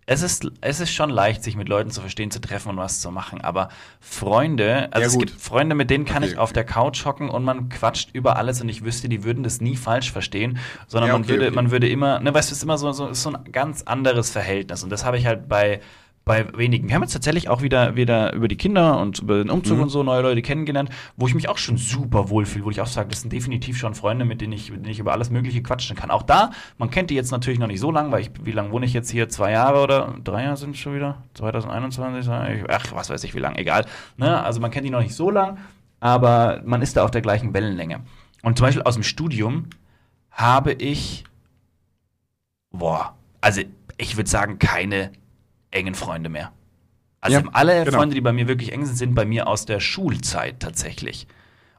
Es 0.06 0.22
ist, 0.22 0.46
es 0.60 0.80
ist 0.80 0.92
schon 0.92 1.10
leicht, 1.10 1.44
sich 1.44 1.56
mit 1.56 1.68
Leuten 1.68 1.90
zu 1.90 2.00
verstehen, 2.00 2.30
zu 2.32 2.40
treffen 2.40 2.70
und 2.70 2.76
was 2.76 3.00
zu 3.00 3.10
machen. 3.12 3.40
Aber 3.40 3.68
Freunde, 4.00 4.92
also 4.92 5.00
Ja, 5.00 5.06
es 5.06 5.12
gut. 5.12 5.28
gibt 5.28 5.40
Freunde, 5.40 5.74
mit 5.76 5.90
denen 5.90 6.04
kann 6.04 6.22
Okay, 6.22 6.32
ich 6.32 6.38
auf 6.38 6.52
der 6.52 6.64
Couch 6.64 7.04
hocken 7.04 7.28
und 7.30 7.44
man 7.44 7.68
quatscht 7.68 8.10
über 8.12 8.36
alles 8.36 8.60
und 8.60 8.68
ich 8.68 8.84
wüsste, 8.84 9.08
die 9.08 9.22
würden 9.24 9.44
das 9.44 9.60
nie 9.60 9.76
falsch 9.76 10.10
verstehen, 10.12 10.58
sondern 10.88 11.08
Ja, 11.08 11.12
man 11.12 11.22
okay, 11.22 11.28
würde, 11.28 11.46
okay. 11.46 11.54
man 11.54 11.70
würde 11.70 11.88
immer, 11.88 12.18
ne, 12.20 12.34
weißt 12.34 12.50
du, 12.50 12.52
es 12.52 12.58
ist 12.58 12.64
immer 12.64 12.78
so, 12.78 12.92
so, 12.92 13.12
so 13.14 13.30
ein 13.32 13.52
ganz 13.52 13.82
anderes 13.82 14.30
Verhältnis. 14.30 14.82
Und 14.82 14.90
das 14.90 15.04
habe 15.04 15.18
ich 15.18 15.26
halt 15.26 15.48
bei, 15.48 15.80
bei 16.24 16.46
wenigen. 16.56 16.88
Wir 16.88 16.94
haben 16.94 17.02
jetzt 17.02 17.14
tatsächlich 17.14 17.48
auch 17.48 17.62
wieder, 17.62 17.96
wieder 17.96 18.32
über 18.32 18.46
die 18.46 18.56
Kinder 18.56 19.00
und 19.00 19.18
über 19.18 19.38
den 19.38 19.50
Umzug 19.50 19.78
Mhm. 19.78 19.82
und 19.84 19.88
so 19.88 20.02
neue 20.04 20.22
Leute 20.22 20.40
kennengelernt, 20.40 20.88
wo 21.16 21.26
ich 21.26 21.34
mich 21.34 21.48
auch 21.48 21.58
schon 21.58 21.76
super 21.76 22.30
wohlfühle, 22.30 22.64
wo 22.64 22.70
ich 22.70 22.80
auch 22.80 22.86
sage, 22.86 23.08
das 23.08 23.22
sind 23.22 23.32
definitiv 23.32 23.76
schon 23.76 23.94
Freunde, 23.94 24.24
mit 24.24 24.40
denen 24.40 24.52
ich, 24.52 24.70
mit 24.70 24.82
denen 24.84 24.92
ich 24.92 25.00
über 25.00 25.12
alles 25.12 25.30
Mögliche 25.30 25.62
quatschen 25.62 25.96
kann. 25.96 26.10
Auch 26.12 26.22
da, 26.22 26.50
man 26.78 26.90
kennt 26.90 27.10
die 27.10 27.14
jetzt 27.16 27.32
natürlich 27.32 27.58
noch 27.58 27.66
nicht 27.66 27.80
so 27.80 27.90
lang, 27.90 28.12
weil 28.12 28.20
ich, 28.20 28.30
wie 28.44 28.52
lange 28.52 28.70
wohne 28.70 28.86
ich 28.86 28.92
jetzt 28.92 29.10
hier? 29.10 29.28
Zwei 29.28 29.50
Jahre 29.50 29.82
oder 29.82 30.14
drei 30.22 30.44
Jahre 30.44 30.56
sind 30.56 30.76
schon 30.76 30.94
wieder? 30.94 31.22
2021? 31.34 32.30
Ach, 32.68 32.86
was 32.92 33.10
weiß 33.10 33.24
ich, 33.24 33.34
wie 33.34 33.40
lange, 33.40 33.58
egal. 33.58 33.84
Ne? 34.16 34.42
Also 34.44 34.60
man 34.60 34.70
kennt 34.70 34.86
die 34.86 34.90
noch 34.90 35.02
nicht 35.02 35.14
so 35.14 35.28
lang, 35.30 35.58
aber 35.98 36.62
man 36.64 36.82
ist 36.82 36.96
da 36.96 37.04
auf 37.04 37.10
der 37.10 37.20
gleichen 37.22 37.52
Wellenlänge. 37.52 38.00
Und 38.42 38.58
zum 38.58 38.66
Beispiel 38.66 38.82
aus 38.82 38.94
dem 38.94 39.02
Studium 39.02 39.66
habe 40.30 40.72
ich, 40.72 41.24
boah, 42.70 43.14
also 43.40 43.62
ich 43.98 44.16
würde 44.16 44.30
sagen, 44.30 44.58
keine 44.58 45.10
engen 45.72 45.94
Freunde 45.94 46.28
mehr. 46.28 46.52
Also 47.20 47.38
Ja, 47.38 47.44
alle 47.52 47.84
genau. 47.84 47.98
Freunde, 47.98 48.14
die 48.14 48.20
bei 48.20 48.32
mir 48.32 48.48
wirklich 48.48 48.72
eng 48.72 48.84
sind, 48.84 48.96
sind 48.96 49.14
bei 49.14 49.24
mir 49.24 49.46
aus 49.46 49.66
der 49.66 49.80
Schulzeit 49.80 50.60
tatsächlich. 50.60 51.26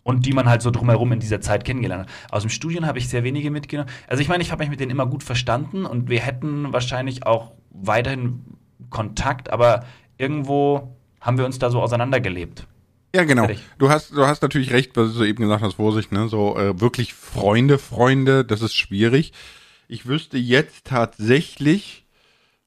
Und 0.03 0.25
die 0.25 0.33
man 0.33 0.49
halt 0.49 0.61
so 0.61 0.69
drumherum 0.69 1.13
in 1.13 1.21
dieser 1.21 1.39
Zeit 1.39 1.63
kennengelernt 1.63 2.09
hat. 2.09 2.33
Aus 2.33 2.43
dem 2.43 2.49
Studium 2.49 2.85
habe 2.85 2.99
ich 2.99 3.07
sehr 3.07 3.23
wenige 3.23 3.51
mitgenommen. 3.51 3.89
Also 4.07 4.21
ich 4.21 4.27
meine, 4.27 4.43
ich 4.43 4.51
habe 4.51 4.61
mich 4.63 4.69
mit 4.69 4.81
denen 4.81 4.91
immer 4.91 5.05
gut 5.05 5.23
verstanden 5.23 5.85
und 5.85 6.09
wir 6.09 6.19
hätten 6.19 6.73
wahrscheinlich 6.73 7.25
auch 7.25 7.53
weiterhin 7.71 8.41
Kontakt, 8.89 9.51
aber 9.51 9.85
irgendwo 10.17 10.97
haben 11.21 11.37
wir 11.37 11.45
uns 11.45 11.57
da 11.57 11.69
so 11.69 11.81
auseinandergelebt. 11.81 12.67
Ja, 13.15 13.23
genau. 13.23 13.45
Fertig. 13.45 13.63
Du 13.77 13.89
hast, 13.89 14.11
du 14.11 14.25
hast 14.25 14.41
natürlich 14.41 14.71
recht, 14.71 14.95
was 14.97 15.13
du 15.13 15.23
eben 15.23 15.41
gesagt 15.41 15.63
hast, 15.63 15.75
Vorsicht, 15.75 16.11
ne? 16.11 16.27
So 16.27 16.57
äh, 16.57 16.79
wirklich 16.81 17.13
Freunde, 17.13 17.77
Freunde, 17.77 18.43
das 18.43 18.61
ist 18.61 18.75
schwierig. 18.75 19.33
Ich 19.87 20.05
wüsste 20.07 20.37
jetzt 20.37 20.85
tatsächlich 20.85 22.05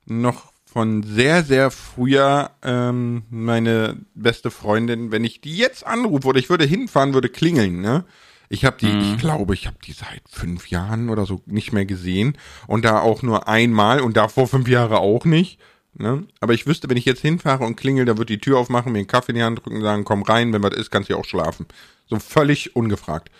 noch 0.06 0.52
von 0.76 1.02
sehr, 1.02 1.42
sehr 1.42 1.70
früher 1.70 2.50
ähm, 2.62 3.22
meine 3.30 3.96
beste 4.14 4.50
Freundin, 4.50 5.10
wenn 5.10 5.24
ich 5.24 5.40
die 5.40 5.56
jetzt 5.56 5.86
anrufe 5.86 6.28
oder 6.28 6.38
ich 6.38 6.50
würde 6.50 6.66
hinfahren, 6.66 7.14
würde 7.14 7.30
klingeln, 7.30 7.80
ne? 7.80 8.04
Ich 8.50 8.66
habe 8.66 8.76
die, 8.78 8.90
ich 8.90 9.16
glaube, 9.16 9.54
ich 9.54 9.66
habe 9.66 9.78
die 9.82 9.92
seit 9.92 10.20
fünf 10.28 10.68
Jahren 10.68 11.08
oder 11.08 11.24
so 11.24 11.40
nicht 11.46 11.72
mehr 11.72 11.86
gesehen 11.86 12.36
und 12.66 12.84
da 12.84 13.00
auch 13.00 13.22
nur 13.22 13.48
einmal 13.48 14.02
und 14.02 14.18
davor 14.18 14.48
fünf 14.48 14.68
Jahre 14.68 14.98
auch 14.98 15.24
nicht. 15.24 15.58
Ne? 15.94 16.26
Aber 16.40 16.52
ich 16.52 16.66
wüsste, 16.66 16.90
wenn 16.90 16.98
ich 16.98 17.06
jetzt 17.06 17.22
hinfahre 17.22 17.64
und 17.64 17.76
klingel, 17.76 18.04
da 18.04 18.18
wird 18.18 18.28
die 18.28 18.38
Tür 18.38 18.58
aufmachen, 18.58 18.92
mir 18.92 18.98
einen 18.98 19.06
Kaffee 19.06 19.32
in 19.32 19.36
die 19.36 19.44
Hand 19.44 19.64
drücken, 19.64 19.80
sagen, 19.80 20.04
komm 20.04 20.24
rein, 20.24 20.52
wenn 20.52 20.62
was 20.62 20.76
ist, 20.76 20.90
kannst 20.90 21.08
du 21.08 21.14
ja 21.14 21.18
auch 21.18 21.24
schlafen. 21.24 21.64
So 22.06 22.18
völlig 22.18 22.76
ungefragt. 22.76 23.30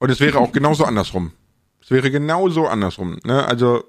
Und 0.00 0.10
es 0.10 0.18
wäre 0.18 0.40
auch 0.40 0.50
genauso 0.50 0.84
andersrum. 0.84 1.30
Es 1.80 1.92
wäre 1.92 2.10
genauso 2.10 2.66
andersrum. 2.66 3.20
Ne? 3.22 3.46
Also 3.46 3.84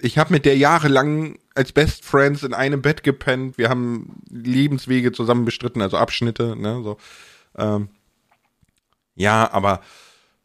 ich 0.00 0.18
habe 0.18 0.32
mit 0.32 0.44
der 0.44 0.56
jahrelang 0.56 1.38
als 1.54 1.72
Best 1.72 2.04
Friends 2.04 2.42
in 2.42 2.52
einem 2.54 2.82
Bett 2.82 3.02
gepennt. 3.02 3.58
Wir 3.58 3.68
haben 3.68 4.16
Lebenswege 4.28 5.12
zusammen 5.12 5.44
bestritten, 5.44 5.80
also 5.82 5.96
Abschnitte. 5.96 6.56
Ne? 6.56 6.82
So. 6.82 6.96
Ähm, 7.56 7.88
ja, 9.14 9.50
aber 9.52 9.80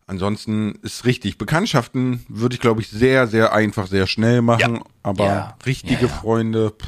ansonsten 0.06 0.76
ist 0.84 1.06
richtig. 1.06 1.38
Bekanntschaften 1.38 2.24
würde 2.30 2.54
ich, 2.56 2.62
glaube 2.62 2.82
ich, 2.82 2.90
sehr, 2.90 3.28
sehr 3.28 3.54
einfach, 3.54 3.88
sehr 3.88 4.06
schnell 4.08 4.42
machen. 4.42 4.76
Ja. 4.76 4.82
Aber 5.04 5.26
Ja. 5.26 5.58
richtige 5.66 6.06
Ja. 6.06 6.12
Freunde. 6.12 6.72
Pff. 6.72 6.88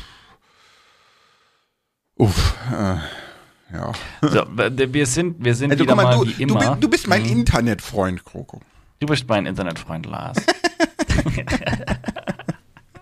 Uff, 2.18 2.54
äh, 2.72 2.98
ja. 3.74 3.92
So, 4.22 4.44
wir 4.48 5.08
sind, 5.08 5.44
wir 5.44 5.56
sind 5.56 5.72
Also 5.72 5.84
wieder 5.84 5.96
mal, 5.96 6.16
du, 6.16 6.26
wie 6.28 6.34
du, 6.46 6.54
immer. 6.56 6.60
bist, 6.60 6.84
du 6.84 6.90
bist 6.90 7.08
mein 7.08 7.26
Internetfreund, 7.26 8.24
Kroko. 8.24 8.62
Du 9.00 9.08
bist 9.08 9.28
mein 9.28 9.48
Internetfreund 9.48 10.06
Lars. 10.06 10.38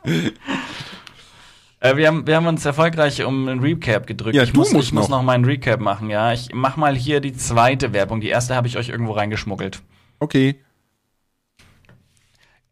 äh, 1.79 1.95
wir, 1.95 2.07
haben, 2.07 2.27
wir 2.27 2.35
haben 2.35 2.47
uns 2.47 2.65
erfolgreich 2.65 3.23
um 3.23 3.47
einen 3.47 3.59
Recap 3.59 4.07
gedrückt. 4.07 4.35
Ja, 4.35 4.43
ich 4.43 4.53
muss, 4.53 4.73
ich 4.73 4.91
muss 4.91 5.09
noch. 5.09 5.17
noch 5.17 5.23
meinen 5.23 5.45
Recap 5.45 5.79
machen, 5.79 6.09
ja. 6.09 6.33
Ich 6.33 6.49
mach 6.53 6.77
mal 6.77 6.95
hier 6.95 7.19
die 7.21 7.33
zweite 7.33 7.93
Werbung. 7.93 8.21
Die 8.21 8.29
erste 8.29 8.55
habe 8.55 8.67
ich 8.67 8.77
euch 8.77 8.89
irgendwo 8.89 9.13
reingeschmuggelt. 9.13 9.81
Okay. 10.19 10.59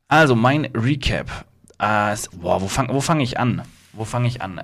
Also, 0.07 0.35
mein 0.35 0.65
Recap. 0.73 1.45
Äh, 1.79 2.15
boah, 2.33 2.61
wo 2.61 2.67
fange 2.67 3.01
fang 3.01 3.19
ich 3.19 3.39
an? 3.39 3.63
Wo 3.93 4.05
fange 4.05 4.27
ich 4.27 4.41
an? 4.41 4.61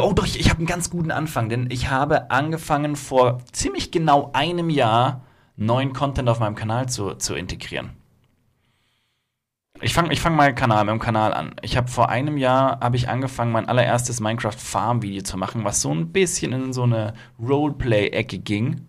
Oh, 0.00 0.12
doch, 0.12 0.26
ich, 0.26 0.38
ich 0.38 0.50
habe 0.50 0.58
einen 0.58 0.66
ganz 0.66 0.90
guten 0.90 1.10
Anfang, 1.10 1.48
denn 1.48 1.70
ich 1.70 1.88
habe 1.88 2.30
angefangen 2.30 2.94
vor 2.94 3.38
ziemlich 3.52 3.90
genau 3.90 4.30
einem 4.34 4.70
Jahr 4.70 5.24
neuen 5.56 5.92
Content 5.92 6.28
auf 6.28 6.40
meinem 6.40 6.54
Kanal 6.54 6.88
zu, 6.88 7.14
zu 7.14 7.34
integrieren. 7.34 7.97
Ich 9.80 9.94
fange 9.94 10.12
ich 10.12 10.20
fang 10.20 10.34
mal 10.34 10.54
Kanal, 10.54 10.84
mit 10.84 10.92
dem 10.92 10.98
Kanal 10.98 11.32
an. 11.32 11.54
Ich 11.62 11.76
habe 11.76 11.88
vor 11.88 12.08
einem 12.08 12.36
Jahr 12.36 12.80
habe 12.80 12.96
ich 12.96 13.08
angefangen, 13.08 13.52
mein 13.52 13.68
allererstes 13.68 14.20
Minecraft 14.20 14.52
Farm 14.52 15.02
Video 15.02 15.22
zu 15.22 15.36
machen, 15.36 15.64
was 15.64 15.80
so 15.80 15.92
ein 15.92 16.10
bisschen 16.12 16.52
in 16.52 16.72
so 16.72 16.82
eine 16.82 17.14
Roleplay-Ecke 17.40 18.38
ging. 18.38 18.88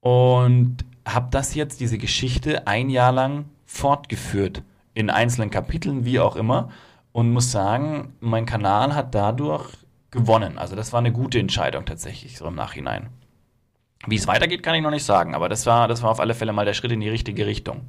Und 0.00 0.84
habe 1.06 1.28
das 1.30 1.54
jetzt, 1.54 1.80
diese 1.80 1.98
Geschichte, 1.98 2.66
ein 2.66 2.90
Jahr 2.90 3.12
lang 3.12 3.46
fortgeführt. 3.64 4.62
In 4.92 5.08
einzelnen 5.08 5.50
Kapiteln, 5.50 6.04
wie 6.04 6.20
auch 6.20 6.36
immer. 6.36 6.70
Und 7.12 7.32
muss 7.32 7.50
sagen, 7.50 8.14
mein 8.20 8.44
Kanal 8.44 8.94
hat 8.94 9.14
dadurch 9.14 9.70
gewonnen. 10.10 10.58
Also 10.58 10.76
das 10.76 10.92
war 10.92 10.98
eine 10.98 11.12
gute 11.12 11.38
Entscheidung 11.38 11.86
tatsächlich, 11.86 12.36
so 12.36 12.46
im 12.46 12.54
Nachhinein. 12.54 13.08
Wie 14.06 14.16
es 14.16 14.26
weitergeht, 14.26 14.62
kann 14.62 14.74
ich 14.74 14.82
noch 14.82 14.90
nicht 14.90 15.04
sagen, 15.04 15.34
aber 15.34 15.48
das 15.48 15.66
war, 15.66 15.88
das 15.88 16.02
war 16.02 16.10
auf 16.10 16.20
alle 16.20 16.34
Fälle 16.34 16.52
mal 16.52 16.64
der 16.64 16.74
Schritt 16.74 16.92
in 16.92 17.00
die 17.00 17.08
richtige 17.08 17.46
Richtung. 17.46 17.82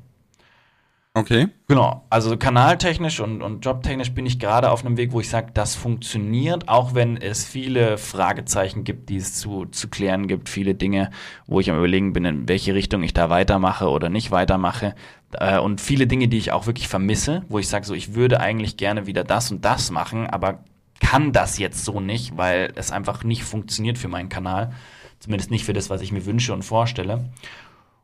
Okay. 1.13 1.49
Genau, 1.67 2.05
also 2.09 2.37
kanaltechnisch 2.37 3.19
und, 3.19 3.41
und 3.41 3.65
jobtechnisch 3.65 4.13
bin 4.13 4.25
ich 4.25 4.39
gerade 4.39 4.71
auf 4.71 4.85
einem 4.85 4.95
Weg, 4.95 5.11
wo 5.11 5.19
ich 5.19 5.29
sage, 5.29 5.51
das 5.53 5.75
funktioniert, 5.75 6.69
auch 6.69 6.93
wenn 6.93 7.17
es 7.17 7.43
viele 7.43 7.97
Fragezeichen 7.97 8.85
gibt, 8.85 9.09
die 9.09 9.17
es 9.17 9.35
zu, 9.35 9.65
zu 9.65 9.89
klären 9.89 10.27
gibt, 10.27 10.47
viele 10.47 10.73
Dinge, 10.73 11.09
wo 11.47 11.59
ich 11.59 11.69
am 11.69 11.77
überlegen 11.77 12.13
bin, 12.13 12.23
in 12.23 12.47
welche 12.47 12.73
Richtung 12.73 13.03
ich 13.03 13.13
da 13.13 13.29
weitermache 13.29 13.89
oder 13.89 14.07
nicht 14.07 14.31
weitermache. 14.31 14.95
Äh, 15.33 15.59
und 15.59 15.81
viele 15.81 16.07
Dinge, 16.07 16.29
die 16.29 16.37
ich 16.37 16.53
auch 16.53 16.65
wirklich 16.65 16.87
vermisse, 16.87 17.43
wo 17.49 17.59
ich 17.59 17.67
sage, 17.67 17.85
so, 17.85 17.93
ich 17.93 18.15
würde 18.15 18.39
eigentlich 18.39 18.77
gerne 18.77 19.05
wieder 19.05 19.25
das 19.25 19.51
und 19.51 19.65
das 19.65 19.91
machen, 19.91 20.27
aber 20.27 20.63
kann 21.01 21.33
das 21.33 21.57
jetzt 21.57 21.83
so 21.83 21.99
nicht, 21.99 22.37
weil 22.37 22.71
es 22.75 22.91
einfach 22.93 23.25
nicht 23.25 23.43
funktioniert 23.43 23.97
für 23.97 24.07
meinen 24.07 24.29
Kanal. 24.29 24.71
Zumindest 25.19 25.51
nicht 25.51 25.65
für 25.65 25.73
das, 25.73 25.89
was 25.89 26.01
ich 26.01 26.13
mir 26.13 26.25
wünsche 26.25 26.53
und 26.53 26.63
vorstelle. 26.63 27.25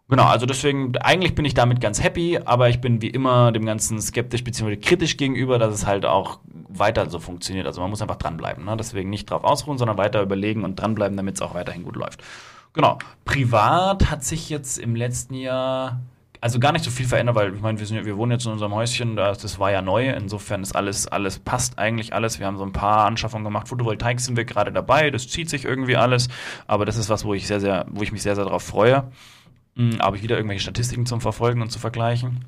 Genau, 0.10 0.24
also 0.24 0.46
deswegen, 0.46 0.98
eigentlich 1.00 1.36
bin 1.36 1.44
ich 1.44 1.54
damit 1.54 1.82
ganz 1.82 2.02
happy, 2.02 2.40
aber 2.46 2.70
ich 2.70 2.80
bin 2.80 3.02
wie 3.02 3.10
immer 3.10 3.52
dem 3.52 3.66
Ganzen 3.66 4.02
skeptisch 4.02 4.44
bzw. 4.44 4.78
kritisch 4.78 5.18
gegenüber, 5.18 5.60
dass 5.60 5.74
es 5.74 5.86
halt 5.86 6.06
auch 6.06 6.40
weiter 6.70 7.10
so 7.10 7.20
funktioniert. 7.20 7.68
Also 7.68 7.82
man 7.82 7.90
muss 7.90 8.02
einfach 8.02 8.16
dranbleiben. 8.16 8.64
Ne? 8.64 8.78
Deswegen 8.78 9.10
nicht 9.10 9.30
drauf 9.30 9.44
ausruhen, 9.44 9.78
sondern 9.78 9.98
weiter 9.98 10.22
überlegen 10.22 10.64
und 10.64 10.78
dranbleiben, 10.78 11.18
damit 11.18 11.36
es 11.36 11.42
auch 11.42 11.56
weiterhin 11.56 11.84
gut 11.84 11.98
läuft. 11.98 12.24
Genau. 12.72 13.00
Privat 13.26 14.10
hat 14.10 14.24
sich 14.24 14.50
jetzt 14.50 14.78
im 14.78 14.96
letzten 14.96 15.34
Jahr 15.34 16.00
also 16.40 16.60
gar 16.60 16.72
nicht 16.72 16.86
so 16.86 16.92
viel 16.92 17.08
verändert, 17.08 17.36
weil 17.36 17.56
ich 17.56 17.62
meine, 17.62 17.80
wir, 17.80 17.86
sind, 17.86 18.06
wir 18.06 18.16
wohnen 18.16 18.32
jetzt 18.32 18.46
in 18.46 18.52
unserem 18.52 18.74
Häuschen, 18.74 19.16
das, 19.16 19.40
das 19.40 19.60
war 19.60 19.72
ja 19.72 19.82
neu, 19.82 20.10
insofern 20.12 20.62
ist 20.62 20.76
alles, 20.76 21.08
alles 21.08 21.40
passt 21.40 21.80
eigentlich 21.80 22.14
alles. 22.14 22.40
Wir 22.40 22.46
haben 22.46 22.58
so 22.58 22.64
ein 22.64 22.74
paar 22.74 23.06
Anschaffungen 23.06 23.44
gemacht, 23.44 23.68
Photovoltaik 23.68 24.20
sind 24.20 24.38
wir 24.38 24.46
gerade 24.46 24.72
dabei, 24.72 25.10
das 25.10 25.28
zieht 25.28 25.50
sich 25.50 25.66
irgendwie 25.66 25.98
alles, 25.98 26.30
aber 26.68 26.86
das 26.86 26.98
ist 26.98 27.10
was, 27.10 27.26
wo 27.26 27.34
ich 27.34 27.48
sehr, 27.48 27.60
sehr, 27.60 27.86
wo 27.90 28.04
ich 28.04 28.12
mich 28.12 28.22
sehr, 28.22 28.36
sehr 28.36 28.46
darauf 28.46 28.64
freue. 28.64 29.10
Hm, 29.78 30.00
Habe 30.00 30.18
ich 30.18 30.24
wieder 30.24 30.36
irgendwelche 30.36 30.64
Statistiken 30.64 31.06
zum 31.06 31.22
Verfolgen 31.22 31.62
und 31.62 31.72
zu 31.72 31.80
vergleichen? 31.80 32.44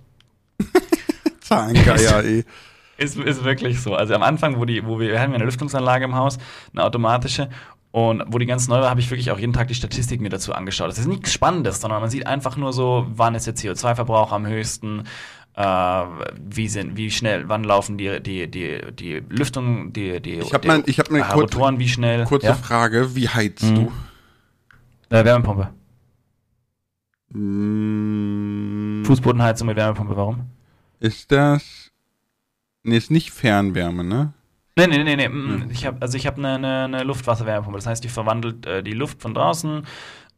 Zahlengeier, 1.41 2.23
ey. 2.23 2.45
Ist, 2.97 3.15
ist 3.15 3.45
wirklich 3.45 3.79
so. 3.79 3.95
Also 3.95 4.13
am 4.13 4.23
Anfang, 4.23 4.57
wo 4.59 4.65
die, 4.65 4.85
wo 4.85 4.99
wir, 4.99 5.07
wir 5.07 5.13
ja 5.15 5.21
eine 5.21 5.37
Lüftungsanlage 5.45 6.03
im 6.03 6.15
Haus, 6.15 6.37
eine 6.73 6.83
automatische, 6.83 7.49
und 7.91 8.21
wo 8.27 8.39
die 8.39 8.45
ganz 8.45 8.67
neu 8.67 8.81
war, 8.81 8.89
habe 8.89 8.99
ich 8.99 9.09
wirklich 9.09 9.31
auch 9.31 9.39
jeden 9.39 9.53
Tag 9.53 9.69
die 9.69 9.73
Statistiken 9.73 10.21
mir 10.21 10.27
dazu 10.29 10.51
angeschaut. 10.53 10.89
Das 10.89 10.97
ist 10.99 11.07
nichts 11.07 11.31
Spannendes, 11.31 11.79
sondern 11.79 12.01
man 12.01 12.09
sieht 12.09 12.27
einfach 12.27 12.57
nur 12.57 12.73
so, 12.73 13.07
wann 13.15 13.35
ist 13.35 13.47
der 13.47 13.55
CO2-Verbrauch 13.55 14.33
am 14.33 14.45
höchsten, 14.45 15.03
äh, 15.55 15.63
wie 15.63 16.67
sind, 16.67 16.97
wie 16.97 17.09
schnell, 17.09 17.47
wann 17.47 17.63
laufen 17.63 17.97
die, 17.97 18.21
die, 18.21 18.51
die, 18.51 18.81
die 18.91 19.23
Lüftung, 19.29 19.93
die, 19.93 20.19
die, 20.21 20.39
Ich 20.39 20.53
hab 20.53 20.63
die 20.63 20.67
mal- 20.67 20.83
ich 20.85 20.99
hab 20.99 21.07
eine 21.09 21.19
äh, 21.19 21.21
kurze- 21.21 21.55
Rotoren, 21.55 21.79
wie 21.79 21.87
schnell. 21.87 22.25
Kurze 22.25 22.47
ja? 22.47 22.53
Frage, 22.55 23.15
wie 23.15 23.29
heizt 23.29 23.63
Mhm. 23.63 23.75
du? 25.09 25.15
Äh, 25.15 25.23
Wärmepumpe. 25.23 25.69
Mm, 27.31 29.03
Fußbodenheizung 29.05 29.67
mit 29.67 29.77
Wärmepumpe, 29.77 30.15
warum? 30.15 30.41
Ist 30.99 31.31
das. 31.31 31.91
Nee, 32.83 32.97
ist 32.97 33.11
nicht 33.11 33.31
Fernwärme, 33.31 34.03
ne? 34.03 34.33
Nee, 34.77 34.87
nee, 34.87 35.03
nee, 35.03 35.15
nee. 35.15 35.29
mm, 35.29 35.69
Ich 35.71 35.85
hab, 35.85 36.01
also 36.01 36.17
ich 36.17 36.25
habe 36.25 36.37
eine, 36.37 36.55
eine, 36.55 36.83
eine 36.85 37.03
Luftwasserwärmepumpe. 37.03 37.77
Das 37.77 37.87
heißt, 37.87 38.03
die 38.03 38.09
verwandelt 38.09 38.65
äh, 38.65 38.81
die 38.83 38.93
Luft 38.93 39.21
von 39.21 39.33
draußen, 39.33 39.85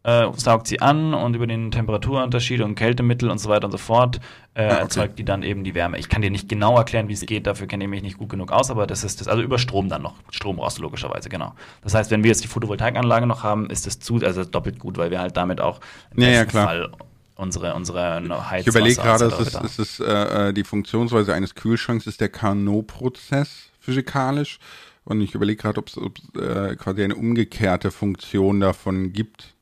äh, 0.03 0.27
saugt 0.35 0.67
sie 0.67 0.81
an 0.81 1.13
und 1.13 1.35
über 1.35 1.47
den 1.47 1.71
Temperaturunterschied 1.71 2.61
und 2.61 2.75
Kältemittel 2.75 3.29
und 3.29 3.37
so 3.37 3.49
weiter 3.49 3.65
und 3.65 3.71
so 3.71 3.77
fort 3.77 4.19
äh, 4.53 4.63
Ah, 4.63 4.67
okay. 4.73 4.79
erzeugt 4.81 5.19
die 5.19 5.25
dann 5.25 5.43
eben 5.43 5.63
die 5.63 5.75
Wärme. 5.75 5.97
Ich 5.99 6.09
kann 6.09 6.21
dir 6.21 6.31
nicht 6.31 6.49
genau 6.49 6.77
erklären, 6.77 7.07
wie 7.07 7.13
es 7.13 7.21
geht, 7.25 7.47
dafür 7.47 7.67
kenne 7.67 7.83
ich 7.83 7.89
mich 7.89 8.01
nicht 8.01 8.17
gut 8.17 8.29
genug 8.29 8.51
aus, 8.51 8.71
aber 8.71 8.87
das 8.87 9.03
ist 9.03 9.21
das, 9.21 9.27
also 9.27 9.41
über 9.41 9.59
Strom 9.59 9.89
dann 9.89 10.01
noch. 10.01 10.15
Strom 10.31 10.57
du 10.57 10.81
logischerweise, 10.81 11.29
genau. 11.29 11.53
Das 11.83 11.93
heißt, 11.93 12.11
wenn 12.11 12.23
wir 12.23 12.29
jetzt 12.29 12.43
die 12.43 12.47
Photovoltaikanlage 12.47 13.27
noch 13.27 13.43
haben, 13.43 13.69
ist 13.69 13.85
das 13.87 13.99
zu, 13.99 14.15
also 14.17 14.43
doppelt 14.43 14.79
gut, 14.79 14.97
weil 14.97 15.11
wir 15.11 15.19
halt 15.19 15.37
damit 15.37 15.61
auch 15.61 15.79
im 16.15 16.23
Ja, 16.23 16.29
ja, 16.29 16.45
klar. 16.45 16.65
Fall 16.65 16.91
unsere, 17.35 17.73
unsere 17.73 18.19
Heizwasser 18.21 18.59
Ich 18.59 18.67
überlege 18.67 18.95
gerade, 19.01 19.25
es 19.25 19.39
ist, 19.39 19.55
es 19.55 19.79
ist 19.79 19.99
äh, 19.99 20.49
äh, 20.49 20.53
die 20.53 20.63
Funktionsweise 20.63 21.33
eines 21.33 21.55
Kühlschranks 21.55 22.07
ist 22.07 22.21
der 22.21 22.29
Carnot-Prozess 22.29 23.69
physikalisch. 23.79 24.59
Und 25.03 25.21
ich 25.21 25.33
überlege 25.33 25.61
gerade, 25.61 25.79
ob 25.79 25.87
es 25.87 25.97
äh, 26.39 26.75
quasi 26.75 27.03
eine 27.03 27.15
umgekehrte 27.15 27.89
Funktion 27.89 28.59
davon 28.59 29.13
gibt. 29.13 29.55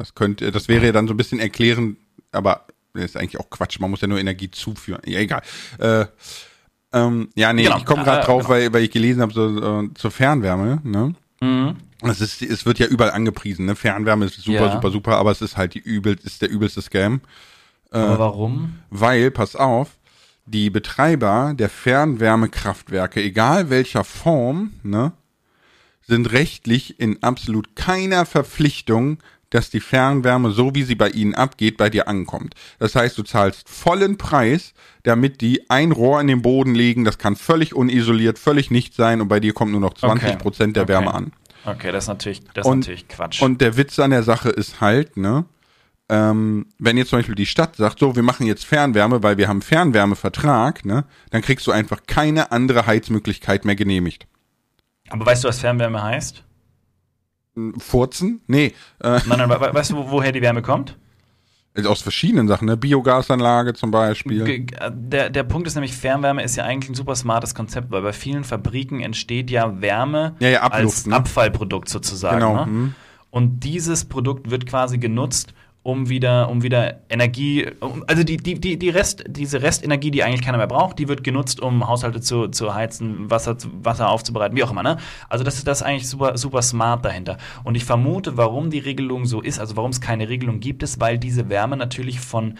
Das 0.00 0.14
könnte, 0.14 0.50
das 0.50 0.66
wäre 0.68 0.86
ja 0.86 0.92
dann 0.92 1.06
so 1.06 1.12
ein 1.12 1.18
bisschen 1.18 1.40
erklären, 1.40 1.98
aber 2.32 2.64
das 2.94 3.04
ist 3.04 3.16
eigentlich 3.18 3.38
auch 3.38 3.50
Quatsch. 3.50 3.78
Man 3.80 3.90
muss 3.90 4.00
ja 4.00 4.08
nur 4.08 4.18
Energie 4.18 4.50
zuführen. 4.50 5.02
Ja, 5.04 5.20
egal. 5.20 5.42
Äh, 5.78 6.06
ähm, 6.94 7.28
ja, 7.34 7.52
nee, 7.52 7.64
Genau, 7.64 7.76
ich 7.76 7.84
komme 7.84 8.02
gerade 8.02 8.22
äh, 8.22 8.24
drauf, 8.24 8.44
genau. 8.44 8.48
weil, 8.48 8.72
weil 8.72 8.82
ich 8.84 8.90
gelesen 8.90 9.20
habe, 9.20 9.34
so, 9.34 9.82
äh, 9.82 9.90
zur 9.94 10.10
Fernwärme, 10.10 10.80
ne? 10.84 11.14
Mhm. 11.42 11.76
Es, 12.02 12.22
ist, 12.22 12.40
es 12.40 12.64
wird 12.64 12.78
ja 12.78 12.86
überall 12.86 13.10
angepriesen, 13.10 13.66
ne? 13.66 13.76
Fernwärme 13.76 14.24
ist 14.24 14.40
super, 14.40 14.66
Ja. 14.66 14.72
super, 14.72 14.90
super, 14.90 15.16
aber 15.18 15.32
es 15.32 15.42
ist 15.42 15.58
halt 15.58 15.74
die 15.74 15.80
übel, 15.80 16.16
ist 16.24 16.40
der 16.40 16.48
übelste 16.50 16.80
Scam. 16.80 17.20
Aber 17.90 18.18
warum? 18.18 18.78
Weil, 18.88 19.30
pass 19.30 19.54
auf, 19.54 19.98
die 20.46 20.70
Betreiber 20.70 21.52
der 21.54 21.68
Fernwärmekraftwerke, 21.68 23.22
egal 23.22 23.68
welcher 23.68 24.04
Form, 24.04 24.72
ne, 24.82 25.12
sind 26.06 26.32
rechtlich 26.32 26.98
in 26.98 27.22
absolut 27.22 27.76
keiner 27.76 28.24
Verpflichtung, 28.24 29.18
dass 29.50 29.68
die 29.70 29.80
Fernwärme, 29.80 30.50
so 30.52 30.74
wie 30.74 30.82
sie 30.84 30.94
bei 30.94 31.10
ihnen 31.10 31.34
abgeht, 31.34 31.76
bei 31.76 31.90
dir 31.90 32.08
ankommt. 32.08 32.54
Das 32.78 32.94
heißt, 32.94 33.18
du 33.18 33.22
zahlst 33.22 33.68
vollen 33.68 34.16
Preis, 34.16 34.72
damit 35.02 35.40
die 35.40 35.68
ein 35.70 35.92
Rohr 35.92 36.20
in 36.20 36.28
den 36.28 36.42
Boden 36.42 36.74
legen, 36.74 37.04
das 37.04 37.18
kann 37.18 37.36
völlig 37.36 37.74
unisoliert, 37.74 38.38
völlig 38.38 38.70
nicht 38.70 38.94
sein 38.94 39.20
und 39.20 39.28
bei 39.28 39.40
dir 39.40 39.52
kommt 39.52 39.72
nur 39.72 39.80
noch 39.80 39.94
20 39.94 40.38
Prozent 40.38 40.76
der 40.76 40.84
Okay. 40.84 40.92
Wärme 40.92 41.12
an. 41.14 41.32
Okay, 41.66 41.92
das 41.92 42.04
ist 42.04 42.08
natürlich, 42.08 42.40
das 42.54 42.64
ist 42.64 42.70
Und- 42.72 42.78
natürlich 42.80 43.08
Quatsch. 43.08 43.42
Und 43.42 43.60
der 43.60 43.76
Witz 43.76 43.98
an 43.98 44.10
der 44.10 44.22
Sache 44.22 44.48
ist 44.48 44.80
halt, 44.80 45.16
ne, 45.16 45.44
ähm, 46.08 46.66
wenn 46.78 46.96
jetzt 46.96 47.10
zum 47.10 47.18
Beispiel 47.18 47.34
die 47.34 47.46
Stadt 47.46 47.76
sagt, 47.76 47.98
so, 47.98 48.16
wir 48.16 48.22
machen 48.22 48.46
jetzt 48.46 48.64
Fernwärme, 48.64 49.22
weil 49.22 49.36
wir 49.36 49.46
haben 49.46 49.62
Fernwärmevertrag, 49.62 50.84
ne, 50.84 51.04
dann 51.30 51.42
kriegst 51.42 51.66
du 51.66 51.70
einfach 51.72 52.00
keine 52.06 52.50
andere 52.50 52.86
Heizmöglichkeit 52.86 53.64
mehr 53.64 53.76
genehmigt. 53.76 54.26
Aber 55.10 55.26
weißt 55.26 55.44
du, 55.44 55.48
was 55.48 55.58
Fernwärme 55.60 56.02
heißt? 56.02 56.44
Furzen? 57.78 58.40
Nee, 58.46 58.74
äh, 59.02 59.20
Nein, 59.26 59.38
nein, 59.38 59.50
we- 59.50 59.60
we- 59.60 59.74
weißt 59.74 59.90
du, 59.90 59.96
wo- 59.96 60.10
woher 60.10 60.32
die 60.32 60.42
Wärme 60.42 60.62
kommt? 60.62 60.96
aus 61.86 62.02
verschiedenen 62.02 62.46
Sachen, 62.46 62.66
ne, 62.66 62.76
Biogasanlage 62.76 63.72
zum 63.72 63.90
Beispiel. 63.90 64.66
Der, 64.90 65.30
der 65.30 65.42
Punkt 65.44 65.66
ist 65.66 65.76
nämlich, 65.76 65.94
Fernwärme 65.96 66.42
ist 66.42 66.56
ja 66.56 66.64
eigentlich 66.64 66.90
ein 66.90 66.94
super 66.94 67.14
smartes 67.16 67.54
Konzept, 67.54 67.90
weil 67.90 68.02
bei 68.02 68.12
vielen 68.12 68.44
Fabriken 68.44 69.00
entsteht 69.00 69.50
ja 69.50 69.80
Wärme 69.80 70.34
Ja, 70.40 70.48
ja, 70.48 70.62
Abluft, 70.62 70.84
als 70.96 71.06
ne? 71.06 71.16
Abfallprodukt 71.16 71.88
sozusagen. 71.88 72.40
Genau, 72.40 72.54
Ne? 72.56 72.64
hm. 72.66 72.94
Und 73.30 73.60
dieses 73.60 74.04
Produkt 74.04 74.50
wird 74.50 74.66
quasi 74.66 74.98
genutzt, 74.98 75.54
um 75.82 76.10
wieder, 76.10 76.50
um 76.50 76.62
wieder 76.62 77.00
Energie, 77.08 77.66
also 78.06 78.22
die, 78.22 78.36
die, 78.36 78.60
die, 78.60 78.78
die 78.78 78.90
Rest, 78.90 79.24
diese 79.26 79.62
Restenergie, 79.62 80.10
die 80.10 80.22
eigentlich 80.22 80.42
keiner 80.42 80.58
mehr 80.58 80.66
braucht, 80.66 80.98
die 80.98 81.08
wird 81.08 81.24
genutzt, 81.24 81.60
um 81.60 81.88
Haushalte 81.88 82.20
zu, 82.20 82.48
zu 82.48 82.74
heizen, 82.74 83.30
Wasser, 83.30 83.56
Wasser 83.82 84.10
aufzubereiten, 84.10 84.56
wie 84.56 84.62
auch 84.62 84.70
immer. 84.70 84.82
Ne? 84.82 84.98
Also 85.30 85.42
das 85.42 85.56
ist 85.56 85.66
das 85.66 85.82
eigentlich 85.82 86.08
super, 86.08 86.36
super 86.36 86.60
smart 86.60 87.04
dahinter. 87.04 87.38
Und 87.64 87.76
ich 87.76 87.84
vermute, 87.84 88.36
warum 88.36 88.68
die 88.68 88.78
Regelung 88.78 89.24
so 89.24 89.40
ist, 89.40 89.58
also 89.58 89.76
warum 89.76 89.90
es 89.90 90.02
keine 90.02 90.28
Regelung 90.28 90.60
gibt, 90.60 90.82
ist, 90.82 91.00
weil 91.00 91.18
diese 91.18 91.48
Wärme 91.48 91.78
natürlich 91.78 92.20
von 92.20 92.58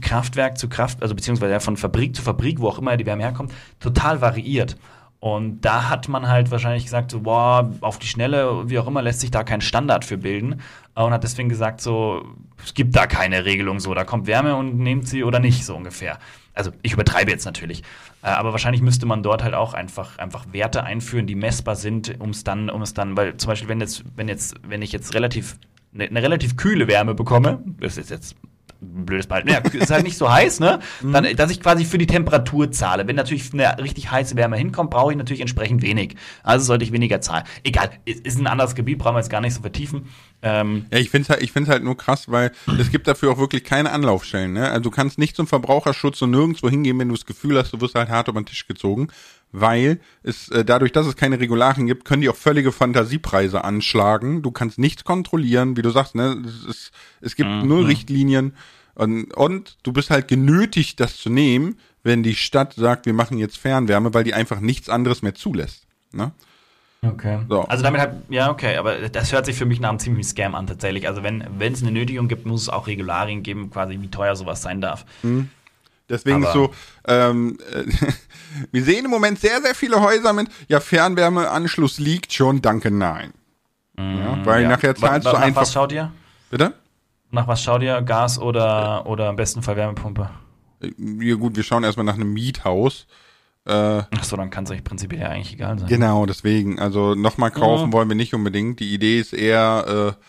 Kraftwerk 0.00 0.58
zu 0.58 0.68
Kraft, 0.68 1.02
also 1.02 1.14
beziehungsweise 1.14 1.60
von 1.60 1.76
Fabrik 1.76 2.16
zu 2.16 2.22
Fabrik, 2.22 2.60
wo 2.60 2.68
auch 2.68 2.78
immer 2.78 2.96
die 2.96 3.06
Wärme 3.06 3.22
herkommt, 3.22 3.52
total 3.78 4.20
variiert. 4.20 4.76
Und 5.20 5.60
da 5.60 5.90
hat 5.90 6.08
man 6.08 6.28
halt 6.28 6.50
wahrscheinlich 6.50 6.84
gesagt, 6.84 7.10
so, 7.10 7.20
boah, 7.20 7.70
auf 7.82 7.98
die 7.98 8.06
Schnelle, 8.06 8.70
wie 8.70 8.78
auch 8.78 8.86
immer, 8.86 9.02
lässt 9.02 9.20
sich 9.20 9.30
da 9.30 9.44
kein 9.44 9.60
Standard 9.60 10.06
für 10.06 10.16
bilden. 10.16 10.62
Äh, 10.96 11.02
Und 11.02 11.12
hat 11.12 11.22
deswegen 11.22 11.50
gesagt, 11.50 11.82
so, 11.82 12.24
es 12.64 12.72
gibt 12.72 12.96
da 12.96 13.06
keine 13.06 13.44
Regelung, 13.44 13.80
so, 13.80 13.92
da 13.92 14.04
kommt 14.04 14.26
Wärme 14.26 14.56
und 14.56 14.78
nehmt 14.78 15.06
sie 15.06 15.22
oder 15.22 15.38
nicht, 15.38 15.66
so 15.66 15.76
ungefähr. 15.76 16.18
Also 16.54 16.70
ich 16.82 16.94
übertreibe 16.94 17.30
jetzt 17.30 17.44
natürlich. 17.44 17.82
Äh, 18.22 18.28
Aber 18.28 18.52
wahrscheinlich 18.52 18.80
müsste 18.80 19.04
man 19.04 19.22
dort 19.22 19.44
halt 19.44 19.52
auch 19.52 19.74
einfach, 19.74 20.16
einfach 20.18 20.46
Werte 20.52 20.84
einführen, 20.84 21.26
die 21.26 21.34
messbar 21.34 21.76
sind, 21.76 22.18
um 22.18 22.30
es 22.30 22.42
dann, 22.42 22.70
um 22.70 22.80
es 22.80 22.94
dann, 22.94 23.14
weil 23.14 23.36
zum 23.36 23.48
Beispiel, 23.48 23.68
wenn 23.68 23.80
jetzt, 23.80 24.04
wenn 24.16 24.26
jetzt, 24.26 24.54
wenn 24.66 24.80
ich 24.80 24.90
jetzt 24.90 25.12
relativ, 25.14 25.58
eine, 25.92 26.04
eine 26.04 26.22
relativ 26.22 26.56
kühle 26.56 26.88
Wärme 26.88 27.14
bekomme, 27.14 27.62
das 27.78 27.98
ist 27.98 28.08
jetzt 28.08 28.36
blödes 28.80 29.26
Beispiel, 29.26 29.52
ja, 29.52 29.58
ist 29.58 29.90
halt 29.90 30.04
nicht 30.04 30.16
so 30.16 30.30
heiß, 30.32 30.60
ne? 30.60 30.80
Mhm. 31.02 31.12
Dann, 31.12 31.36
dass 31.36 31.50
ich 31.50 31.60
quasi 31.60 31.84
für 31.84 31.98
die 31.98 32.06
Temperatur 32.06 32.72
zahle. 32.72 33.06
Wenn 33.06 33.16
natürlich 33.16 33.52
eine 33.52 33.78
richtig 33.78 34.10
heiße 34.10 34.36
Wärme 34.36 34.56
hinkommt, 34.56 34.90
brauche 34.90 35.12
ich 35.12 35.18
natürlich 35.18 35.40
entsprechend 35.40 35.82
wenig. 35.82 36.16
Also 36.42 36.64
sollte 36.64 36.84
ich 36.84 36.92
weniger 36.92 37.20
zahlen. 37.20 37.44
Egal, 37.62 37.90
ist, 38.04 38.26
ist 38.26 38.38
ein 38.38 38.46
anderes 38.46 38.74
Gebiet, 38.74 38.98
brauchen 38.98 39.14
wir 39.14 39.20
jetzt 39.20 39.30
gar 39.30 39.40
nicht 39.40 39.54
so 39.54 39.60
vertiefen. 39.60 40.08
Ähm, 40.42 40.86
Ja, 40.90 40.98
ich 40.98 41.10
finde 41.10 41.24
es 41.24 41.30
halt, 41.30 41.42
ich 41.42 41.54
halt 41.68 41.84
nur 41.84 41.96
krass, 41.96 42.30
weil 42.30 42.52
es 42.78 42.90
gibt 42.90 43.06
dafür 43.06 43.32
auch 43.32 43.38
wirklich 43.38 43.64
keine 43.64 43.92
Anlaufstellen. 43.92 44.52
Ne? 44.52 44.68
Also 44.68 44.80
du 44.82 44.90
kannst 44.90 45.18
nicht 45.18 45.36
zum 45.36 45.46
Verbraucherschutz 45.46 46.22
und 46.22 46.30
nirgendwo 46.30 46.70
hingehen, 46.70 46.98
wenn 46.98 47.08
du 47.08 47.14
das 47.14 47.26
Gefühl 47.26 47.58
hast, 47.58 47.72
du 47.72 47.80
wirst 47.80 47.94
halt 47.94 48.08
hart 48.08 48.28
über 48.28 48.40
den 48.40 48.46
Tisch 48.46 48.66
gezogen. 48.66 49.08
Weil 49.52 49.98
es 50.22 50.48
äh, 50.50 50.64
dadurch, 50.64 50.92
dass 50.92 51.06
es 51.06 51.16
keine 51.16 51.40
Regularien 51.40 51.86
gibt, 51.86 52.04
können 52.04 52.22
die 52.22 52.28
auch 52.28 52.36
völlige 52.36 52.70
Fantasiepreise 52.70 53.64
anschlagen. 53.64 54.42
Du 54.42 54.52
kannst 54.52 54.78
nichts 54.78 55.02
kontrollieren, 55.02 55.76
wie 55.76 55.82
du 55.82 55.90
sagst, 55.90 56.14
ne? 56.14 56.40
Es, 56.46 56.64
ist, 56.64 56.92
es 57.20 57.34
gibt 57.34 57.50
null 57.50 57.86
Richtlinien 57.86 58.54
und, 58.94 59.32
und 59.34 59.78
du 59.82 59.92
bist 59.92 60.10
halt 60.10 60.28
genötigt, 60.28 61.00
das 61.00 61.16
zu 61.16 61.30
nehmen, 61.30 61.78
wenn 62.02 62.22
die 62.22 62.34
Stadt 62.34 62.74
sagt, 62.74 63.06
wir 63.06 63.12
machen 63.12 63.38
jetzt 63.38 63.58
Fernwärme, 63.58 64.14
weil 64.14 64.24
die 64.24 64.34
einfach 64.34 64.60
nichts 64.60 64.88
anderes 64.88 65.22
mehr 65.22 65.34
zulässt. 65.34 65.86
Ne? 66.12 66.32
Okay. 67.02 67.40
So. 67.48 67.62
Also 67.62 67.82
damit 67.82 68.00
hat, 68.00 68.14
ja, 68.28 68.50
okay, 68.50 68.76
aber 68.76 69.08
das 69.08 69.32
hört 69.32 69.46
sich 69.46 69.56
für 69.56 69.64
mich 69.64 69.80
nach 69.80 69.88
einem 69.88 69.98
ziemlichen 69.98 70.28
Scam 70.28 70.54
an, 70.54 70.66
tatsächlich. 70.66 71.08
Also 71.08 71.22
wenn 71.22 71.44
wenn 71.58 71.72
es 71.72 71.82
eine 71.82 71.92
Nötigung 71.92 72.28
gibt, 72.28 72.44
muss 72.44 72.62
es 72.62 72.68
auch 72.68 72.86
Regularien 72.86 73.42
geben, 73.42 73.70
quasi 73.70 73.98
wie 74.00 74.08
teuer 74.08 74.36
sowas 74.36 74.60
sein 74.62 74.80
darf. 74.80 75.06
Deswegen 76.10 76.42
ist 76.42 76.52
so, 76.52 76.70
ähm, 77.06 77.56
äh, 77.72 77.84
wir 78.72 78.82
sehen 78.84 79.04
im 79.06 79.10
Moment 79.10 79.38
sehr, 79.40 79.62
sehr 79.62 79.74
viele 79.74 80.00
Häuser 80.00 80.32
mit, 80.32 80.48
ja, 80.68 80.80
Fernwärmeanschluss 80.80 81.98
liegt 81.98 82.32
schon, 82.32 82.60
danke, 82.60 82.90
nein. 82.90 83.32
Ja, 83.98 84.44
weil 84.44 84.62
Ja. 84.62 84.68
nachher 84.68 84.94
zahlst 84.96 85.26
du 85.26 85.32
nach 85.32 85.40
einfach. 85.40 85.62
was 85.62 85.72
schaut 85.72 85.92
ihr? 85.92 86.10
Bitte? 86.50 86.74
Nach 87.30 87.46
was 87.46 87.62
schaut 87.62 87.82
ihr? 87.82 88.02
Gas 88.02 88.38
oder, 88.38 89.06
oder 89.06 89.30
im 89.30 89.36
besten 89.36 89.62
Fall 89.62 89.76
Wärmepumpe? 89.76 90.30
Ja, 90.98 91.34
gut, 91.36 91.54
wir 91.56 91.62
schauen 91.62 91.84
erstmal 91.84 92.06
nach 92.06 92.14
einem 92.14 92.32
Miethaus. 92.32 93.06
Äh, 93.66 93.72
Achso, 93.72 94.36
dann 94.36 94.48
kann 94.50 94.64
es 94.64 94.70
euch 94.70 94.82
prinzipiell 94.82 95.20
ja 95.20 95.28
eigentlich 95.28 95.52
egal 95.52 95.78
sein. 95.78 95.86
genau, 95.88 96.24
deswegen. 96.26 96.78
Also 96.80 97.14
nochmal 97.14 97.50
kaufen 97.50 97.88
Mhm. 97.88 97.92
wollen 97.92 98.08
wir 98.08 98.16
nicht 98.16 98.32
unbedingt. 98.34 98.80
Die 98.80 98.94
Idee 98.94 99.20
ist 99.20 99.34
eher, 99.34 100.16
äh, 100.18 100.24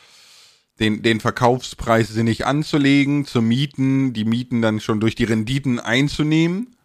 den, 0.81 1.01
den 1.01 1.19
Verkaufspreis 1.19 2.09
sinnig 2.09 2.45
anzulegen, 2.45 3.25
zu 3.25 3.41
mieten, 3.41 4.13
die 4.13 4.25
Mieten 4.25 4.61
dann 4.61 4.79
schon 4.79 4.99
durch 4.99 5.15
die 5.15 5.23
Renditen 5.23 5.79
einzunehmen. 5.79 6.75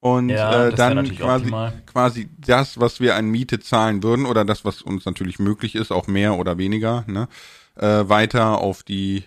Und 0.00 0.30
Ja, 0.30 0.68
äh, 0.68 0.74
dann 0.74 1.04
quasi, 1.14 1.44
optimal. 1.44 1.82
quasi 1.84 2.28
das, 2.38 2.80
was 2.80 3.00
wir 3.00 3.16
an 3.16 3.28
Miete 3.28 3.60
zahlen 3.60 4.02
würden, 4.02 4.24
oder 4.24 4.46
das, 4.46 4.64
was 4.64 4.80
uns 4.80 5.04
natürlich 5.04 5.38
möglich 5.38 5.74
ist, 5.74 5.90
auch 5.92 6.06
mehr 6.06 6.38
oder 6.38 6.56
weniger, 6.56 7.04
ne, 7.06 7.28
äh, 7.76 8.08
weiter 8.08 8.58
auf 8.58 8.82
die, 8.82 9.24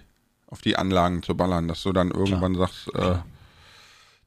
auf 0.47 0.61
die 0.61 0.75
Anlagen 0.75 1.21
zu 1.21 1.35
ballern, 1.37 1.67
dass 1.67 1.83
du 1.83 1.93
dann 1.93 2.09
irgendwann 2.09 2.55
sagst, 2.55 2.89
äh, 2.95 3.17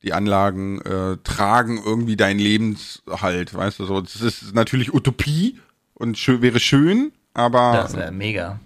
die 0.03 0.12
Anlagen 0.12 0.81
äh, 0.83 1.16
tragen 1.24 1.81
irgendwie 1.85 2.16
deinen 2.16 2.39
Lebenshalt, 2.39 3.53
weißt 3.53 3.81
du 3.81 3.87
so. 3.87 4.01
Das 4.01 4.20
ist 4.20 4.55
natürlich 4.55 4.95
Utopie 4.95 5.59
und 5.95 6.16
schön, 6.16 6.43
wäre 6.43 6.61
schön, 6.61 7.11
aber 7.35 7.72
Das 7.72 7.97
wäre 7.97 8.12
mega. 8.12 8.61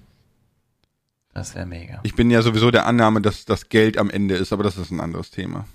Das 1.32 1.54
wäre 1.54 1.66
mega. 1.66 2.00
ich 2.02 2.14
bin 2.14 2.30
ja 2.30 2.42
sowieso 2.42 2.70
der 2.70 2.86
Annahme, 2.86 3.20
dass 3.20 3.44
das 3.44 3.68
Geld 3.68 3.98
am 3.98 4.10
Ende 4.10 4.34
ist, 4.34 4.52
aber 4.52 4.64
das 4.64 4.76
ist 4.76 4.90
ein 4.90 5.00
anderes 5.00 5.30
Thema. 5.30 5.66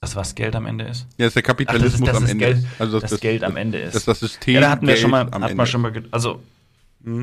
Das, 0.00 0.16
was 0.16 0.34
Geld 0.34 0.56
am 0.56 0.64
Ende 0.64 0.84
ist? 0.84 1.06
Ja, 1.18 1.26
dass 1.26 1.34
der 1.34 1.42
Kapitalismus 1.42 2.08
das 2.08 2.16
am 2.16 2.24
ist 2.24 2.30
Ende 2.30 2.44
Geld, 2.46 2.58
ist. 2.58 2.66
Also 2.78 3.00
das, 3.00 3.20
Geld 3.20 3.44
am 3.44 3.56
Ende 3.56 3.78
ist. 3.78 3.94
Dass 3.94 4.04
das 4.06 4.20
System 4.20 4.54
ja, 4.54 4.60
da 4.62 4.70
hatten 4.70 4.86
wir 4.86 4.94
Geld 4.94 5.02
schon 5.02 5.10
mal, 5.10 5.22
am 5.22 5.42
hat 5.42 5.50
Ende 5.50 5.54
man 5.56 5.66
schon 5.66 5.82
mal, 5.82 5.92
also 6.10 6.40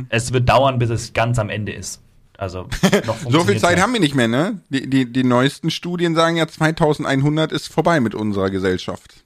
es 0.09 0.33
wird 0.33 0.47
dauern, 0.47 0.77
bis 0.77 0.89
es 0.89 1.13
ganz 1.13 1.39
am 1.39 1.49
Ende 1.49 1.71
ist. 1.71 2.01
Also 2.37 2.67
noch 3.05 3.17
So 3.29 3.45
viel 3.45 3.57
Zeit 3.57 3.81
haben 3.81 3.93
wir 3.93 3.99
nicht 3.99 4.13
mehr, 4.13 4.27
ne? 4.27 4.61
Die, 4.69 4.87
die, 4.87 5.11
die 5.11 5.23
neuesten 5.23 5.71
Studien 5.71 6.13
sagen 6.13 6.37
ja, 6.37 6.47
2100 6.47 7.51
ist 7.51 7.67
vorbei 7.67 7.99
mit 7.99 8.13
unserer 8.13 8.51
Gesellschaft. 8.51 9.23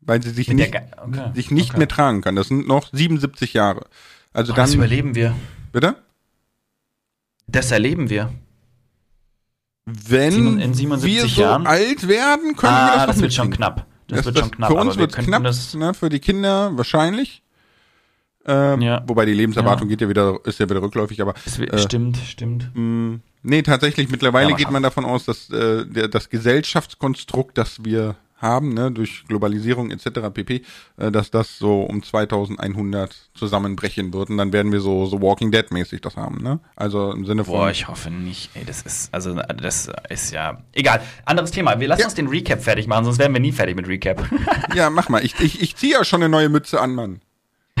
Weil 0.00 0.22
sie 0.22 0.30
sich 0.30 0.48
Mit 0.48 0.58
nicht, 0.58 0.74
okay, 0.74 1.30
sich 1.34 1.50
nicht 1.50 1.70
okay. 1.70 1.78
mehr 1.78 1.88
tragen 1.88 2.20
kann. 2.20 2.36
Das 2.36 2.48
sind 2.48 2.68
noch 2.68 2.90
77 2.92 3.54
Jahre. 3.54 3.86
Also 4.32 4.52
Oh, 4.52 4.56
das 4.56 4.70
dann, 4.70 4.78
überleben 4.78 5.14
wir. 5.14 5.34
bitte? 5.72 5.96
Das 7.46 7.70
erleben 7.70 8.10
wir. 8.10 8.32
Wenn 9.84 10.58
in 10.58 10.74
77 10.74 11.04
wir 11.04 11.28
so 11.28 11.42
Jahren? 11.42 11.66
alt 11.66 12.08
werden, 12.08 12.56
können 12.56 12.72
wir 12.72 12.92
Ah, 12.92 12.96
das 12.96 13.06
das, 13.06 13.16
noch 13.16 13.22
wird 13.22 13.34
schon 13.34 13.50
knapp. 13.50 13.86
Das, 14.08 14.24
wird 14.24 14.38
schon 14.38 14.50
knapp. 14.50 14.70
Für 14.70 14.76
uns 14.76 14.94
wir 14.96 15.00
wird 15.02 15.12
könnten 15.12 15.30
knapp, 15.30 15.44
Das, 15.44 15.74
ne, 15.74 15.94
für 15.94 16.08
die 16.08 16.18
Kinder 16.18 16.76
wahrscheinlich. 16.76 17.42
Ähm, 18.46 18.80
Ja. 18.82 19.02
Wobei 19.06 19.26
die 19.26 19.32
Lebenserwartung 19.32 19.88
geht 19.88 20.00
ja 20.00 20.08
wieder, 20.08 20.38
ist 20.44 20.58
ja 20.58 20.68
wieder 20.68 20.82
rückläufig, 20.82 21.20
aber 21.20 21.34
es 21.44 21.58
äh, 21.58 21.78
stimmt, 21.78 22.16
stimmt. 22.16 22.70
mh, 22.74 23.18
nee, 23.42 23.62
tatsächlich 23.62 24.08
mittlerweile 24.08 24.50
Ja, 24.50 24.56
geht 24.56 24.70
man 24.70 24.82
davon 24.82 25.04
aus, 25.04 25.24
dass 25.24 25.50
äh, 25.50 25.84
der, 25.86 26.08
das 26.08 26.28
Gesellschaftskonstrukt, 26.30 27.56
das 27.58 27.84
wir 27.84 28.16
haben, 28.38 28.74
ne, 28.74 28.90
durch 28.90 29.24
Globalisierung 29.28 29.90
etc. 29.90 30.30
pp, 30.32 30.62
äh, 30.98 31.10
dass 31.10 31.30
das 31.30 31.58
so 31.58 31.82
um 31.82 32.02
2100 32.02 33.14
zusammenbrechen 33.34 34.12
wird 34.12 34.30
und 34.30 34.36
dann 34.36 34.52
werden 34.52 34.72
wir 34.72 34.80
so, 34.80 35.06
so 35.06 35.22
Walking 35.22 35.50
Dead 35.50 35.70
mäßig 35.70 36.00
das 36.02 36.16
haben, 36.16 36.42
ne? 36.42 36.60
Also 36.76 37.12
im 37.12 37.24
Sinne 37.24 37.44
von 37.44 37.54
Boah, 37.54 37.70
ich 37.70 37.88
hoffe 37.88 38.10
nicht. 38.10 38.50
Ey, 38.54 38.64
das 38.64 38.82
ist, 38.82 39.12
also, 39.14 39.34
das 39.34 39.90
ist 40.10 40.32
ja. 40.32 40.58
Egal. 40.72 41.00
Anderes 41.24 41.50
Thema. 41.50 41.80
Wir 41.80 41.88
lassen 41.88 42.00
Ja. 42.00 42.06
uns 42.06 42.14
den 42.14 42.28
Recap 42.28 42.62
fertig 42.62 42.86
machen, 42.86 43.04
sonst 43.04 43.18
werden 43.18 43.32
wir 43.32 43.40
nie 43.40 43.52
fertig 43.52 43.74
mit 43.76 43.88
Recap. 43.88 44.28
ja, 44.74 44.90
mach 44.90 45.08
mal. 45.08 45.24
Ich, 45.24 45.38
ich, 45.40 45.62
ich 45.62 45.76
ziehe 45.76 45.94
ja 45.94 46.04
schon 46.04 46.22
eine 46.22 46.28
neue 46.28 46.48
Mütze 46.48 46.80
an, 46.80 46.94
Mann. 46.94 47.20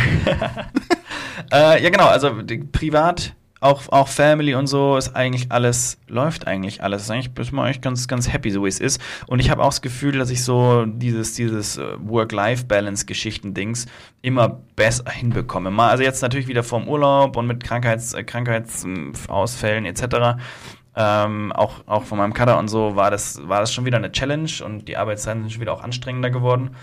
Äh, 1.52 1.82
ja, 1.82 1.90
genau, 1.90 2.06
also 2.06 2.42
die, 2.42 2.58
privat, 2.58 3.34
auch, 3.60 3.88
auch 3.88 4.08
Family 4.08 4.54
und 4.54 4.66
so, 4.66 4.96
ist 4.96 5.16
eigentlich 5.16 5.50
alles, 5.50 5.98
läuft 6.08 6.46
eigentlich 6.46 6.82
alles. 6.82 7.02
Ist 7.02 7.10
eigentlich 7.10 7.32
bin 7.32 7.44
ich 7.44 7.64
echt 7.64 7.82
ganz, 7.82 8.06
ganz 8.06 8.32
happy, 8.32 8.50
so 8.50 8.64
wie 8.64 8.68
es 8.68 8.80
ist. 8.80 9.00
Und 9.26 9.38
ich 9.38 9.50
habe 9.50 9.62
auch 9.62 9.70
das 9.70 9.82
Gefühl, 9.82 10.12
dass 10.12 10.30
ich 10.30 10.44
so 10.44 10.84
dieses, 10.86 11.34
dieses 11.34 11.78
äh, 11.78 11.96
Work-Life-Balance-Geschichten-Dings 12.00 13.86
immer 14.20 14.60
besser 14.76 15.10
hinbekomme. 15.10 15.70
Mal, 15.70 15.90
also 15.90 16.02
jetzt 16.02 16.20
natürlich 16.20 16.48
wieder 16.48 16.62
vorm 16.62 16.86
Urlaub 16.86 17.36
und 17.36 17.46
mit 17.46 17.64
Krankheits, 17.64 18.14
Krankheitsausfällen 18.26 19.86
etc. 19.86 20.38
Ähm, 20.94 21.52
auch, 21.52 21.86
auch 21.86 22.04
von 22.04 22.18
meinem 22.18 22.34
Kader 22.34 22.58
und 22.58 22.68
so 22.68 22.96
war 22.96 23.10
das, 23.10 23.40
war 23.48 23.60
das 23.60 23.72
schon 23.72 23.86
wieder 23.86 23.98
eine 23.98 24.12
Challenge 24.12 24.50
und 24.64 24.86
die 24.88 24.96
Arbeitszeiten 24.96 25.42
sind 25.42 25.52
schon 25.52 25.60
wieder 25.62 25.72
auch 25.72 25.82
anstrengender 25.82 26.30
geworden. 26.30 26.76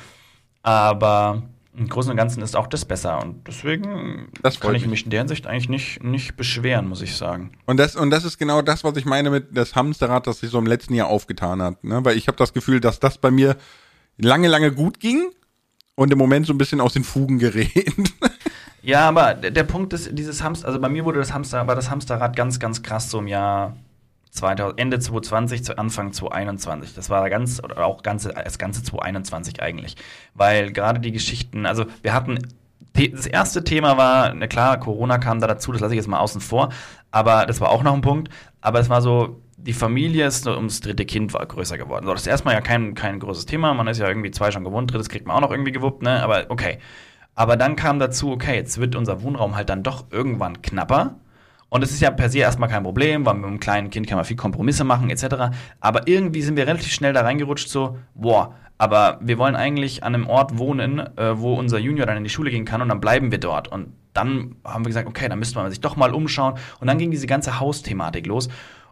Aber 0.63 1.43
im 1.75 1.89
Großen 1.89 2.11
und 2.11 2.17
Ganzen 2.17 2.43
ist 2.43 2.55
auch 2.55 2.67
das 2.67 2.85
besser. 2.85 3.21
Und 3.21 3.47
deswegen 3.47 4.29
Das 4.41 4.59
kann 4.59 4.75
ich 4.75 4.85
mich. 4.85 5.05
in 5.05 5.09
der 5.09 5.21
Hinsicht 5.21 5.47
eigentlich 5.47 5.69
nicht, 5.69 6.03
nicht 6.03 6.35
beschweren, 6.37 6.87
muss 6.87 7.01
ich 7.01 7.15
sagen. 7.15 7.51
Und 7.65 7.77
das, 7.77 7.95
und 7.95 8.11
das 8.11 8.25
ist 8.25 8.37
genau 8.37 8.61
das, 8.61 8.83
was 8.83 8.95
ich 8.97 9.05
meine 9.05 9.29
mit 9.29 9.57
das 9.57 9.75
Hamsterrad, 9.75 10.27
das 10.27 10.39
sich 10.39 10.51
so 10.51 10.59
im 10.59 10.67
letzten 10.67 10.93
Jahr 10.93 11.07
aufgetan 11.07 11.61
hat. 11.61 11.83
Ne? 11.83 12.05
Weil 12.05 12.17
ich 12.17 12.27
habe 12.27 12.37
das 12.37 12.53
Gefühl, 12.53 12.79
dass 12.79 12.99
das 12.99 13.17
bei 13.17 13.31
mir 13.31 13.55
lange, 14.17 14.47
lange 14.47 14.71
gut 14.71 14.99
ging 14.99 15.31
und 15.95 16.11
im 16.11 16.17
Moment 16.17 16.45
so 16.45 16.53
ein 16.53 16.57
bisschen 16.57 16.79
aus 16.81 16.93
den 16.93 17.03
Fugen 17.03 17.39
gerät. 17.39 17.93
Ja, 18.85 19.07
aber 19.07 19.33
der, 19.33 19.51
der 19.51 19.63
Punkt 19.63 19.93
ist, 19.93 20.09
dieses 20.11 20.43
Hamster, 20.43 20.67
also 20.67 20.77
bei 20.77 20.89
mir 20.89 21.05
wurde 21.05 21.17
das 21.17 21.33
Hamster, 21.33 21.65
war 21.67 21.75
das 21.75 21.89
Hamsterrad 21.89 22.35
ganz, 22.35 22.59
ganz 22.59 22.83
krass 22.83 23.09
so 23.09 23.19
im 23.19 23.27
Jahr 23.27 23.77
2000, 24.33 24.79
Ende 24.79 24.99
2020 24.99 25.63
zu 25.63 25.77
Anfang 25.77 26.11
2021. 26.11 26.95
Das 26.95 27.09
war 27.09 27.29
ganz, 27.29 27.63
oder 27.63 27.85
auch 27.85 28.01
ganze, 28.01 28.29
das 28.29 28.57
ganze 28.57 28.83
2021 28.83 29.61
eigentlich. 29.61 29.95
Weil 30.33 30.71
gerade 30.71 30.99
die 30.99 31.11
Geschichten, 31.11 31.65
also 31.65 31.85
wir 32.01 32.13
hatten, 32.13 32.39
das 32.93 33.27
erste 33.27 33.63
Thema 33.63 33.97
war, 33.97 34.33
na 34.33 34.47
klar, 34.47 34.79
Corona 34.79 35.17
kam 35.17 35.39
da 35.39 35.47
dazu, 35.47 35.71
das 35.71 35.81
lasse 35.81 35.93
ich 35.93 35.97
jetzt 35.97 36.07
mal 36.07 36.19
außen 36.19 36.41
vor, 36.41 36.69
aber 37.11 37.45
das 37.45 37.61
war 37.61 37.69
auch 37.69 37.83
noch 37.83 37.93
ein 37.93 38.01
Punkt, 38.01 38.29
aber 38.61 38.79
es 38.79 38.89
war 38.89 39.01
so, 39.01 39.39
die 39.57 39.73
Familie 39.73 40.27
ist 40.27 40.45
ums 40.47 40.81
dritte 40.81 41.05
Kind 41.05 41.33
war 41.33 41.45
größer 41.45 41.77
geworden. 41.77 42.05
So, 42.05 42.11
das 42.11 42.21
ist 42.21 42.27
erstmal 42.27 42.53
ja 42.53 42.61
kein, 42.61 42.95
kein 42.95 43.19
großes 43.19 43.45
Thema, 43.45 43.73
man 43.73 43.87
ist 43.87 43.99
ja 43.99 44.07
irgendwie 44.07 44.31
zwei 44.31 44.51
schon 44.51 44.63
gewohnt, 44.63 44.91
drittes 44.91 45.09
kriegt 45.09 45.25
man 45.25 45.35
auch 45.37 45.41
noch 45.41 45.51
irgendwie 45.51 45.71
gewuppt, 45.71 46.03
ne, 46.03 46.21
aber 46.23 46.45
okay. 46.49 46.79
Aber 47.35 47.57
dann 47.57 47.75
kam 47.75 47.97
dazu, 47.97 48.31
okay, 48.31 48.55
jetzt 48.55 48.79
wird 48.79 48.95
unser 48.95 49.23
Wohnraum 49.23 49.55
halt 49.55 49.69
dann 49.69 49.81
doch 49.81 50.05
irgendwann 50.11 50.61
knapper. 50.61 51.15
Und 51.73 51.83
es 51.83 51.89
ist 51.89 52.01
ja 52.01 52.11
per 52.11 52.29
se 52.29 52.37
erstmal 52.37 52.69
kein 52.69 52.83
Problem, 52.83 53.25
weil 53.25 53.33
mit 53.33 53.45
einem 53.45 53.59
kleinen 53.59 53.89
Kind 53.89 54.05
kann 54.05 54.17
man 54.17 54.25
viel 54.25 54.37
Kompromisse 54.37 54.83
machen, 54.83 55.09
etc. 55.09 55.55
Aber 55.79 56.07
irgendwie 56.07 56.43
sind 56.43 56.55
wir 56.55 56.67
relativ 56.67 56.93
schnell 56.93 57.13
da 57.13 57.21
reingerutscht, 57.21 57.67
so, 57.67 57.97
boah, 58.13 58.53
aber 58.77 59.17
wir 59.23 59.39
wollen 59.39 59.55
eigentlich 59.55 60.03
an 60.03 60.13
einem 60.13 60.27
Ort 60.27 60.59
wohnen, 60.59 60.99
äh, 60.99 61.39
wo 61.39 61.55
unser 61.55 61.79
Junior 61.79 62.05
dann 62.05 62.17
in 62.17 62.23
die 62.23 62.29
Schule 62.29 62.51
gehen 62.51 62.63
kann 62.65 62.83
und 62.83 62.89
dann 62.89 63.01
bleiben 63.01 63.31
wir 63.31 63.39
dort. 63.39 63.69
Und 63.69 63.87
dann 64.13 64.57
haben 64.63 64.85
wir 64.85 64.89
gesagt, 64.89 65.07
okay, 65.07 65.27
dann 65.27 65.39
müsste 65.39 65.57
man 65.57 65.67
sich 65.71 65.81
doch 65.81 65.95
mal 65.95 66.13
umschauen. 66.13 66.59
Und 66.79 66.85
dann 66.85 66.99
ging 66.99 67.09
diese 67.09 67.25
ganze 67.25 67.59
Hausthematik 67.59 68.27
los. 68.27 68.49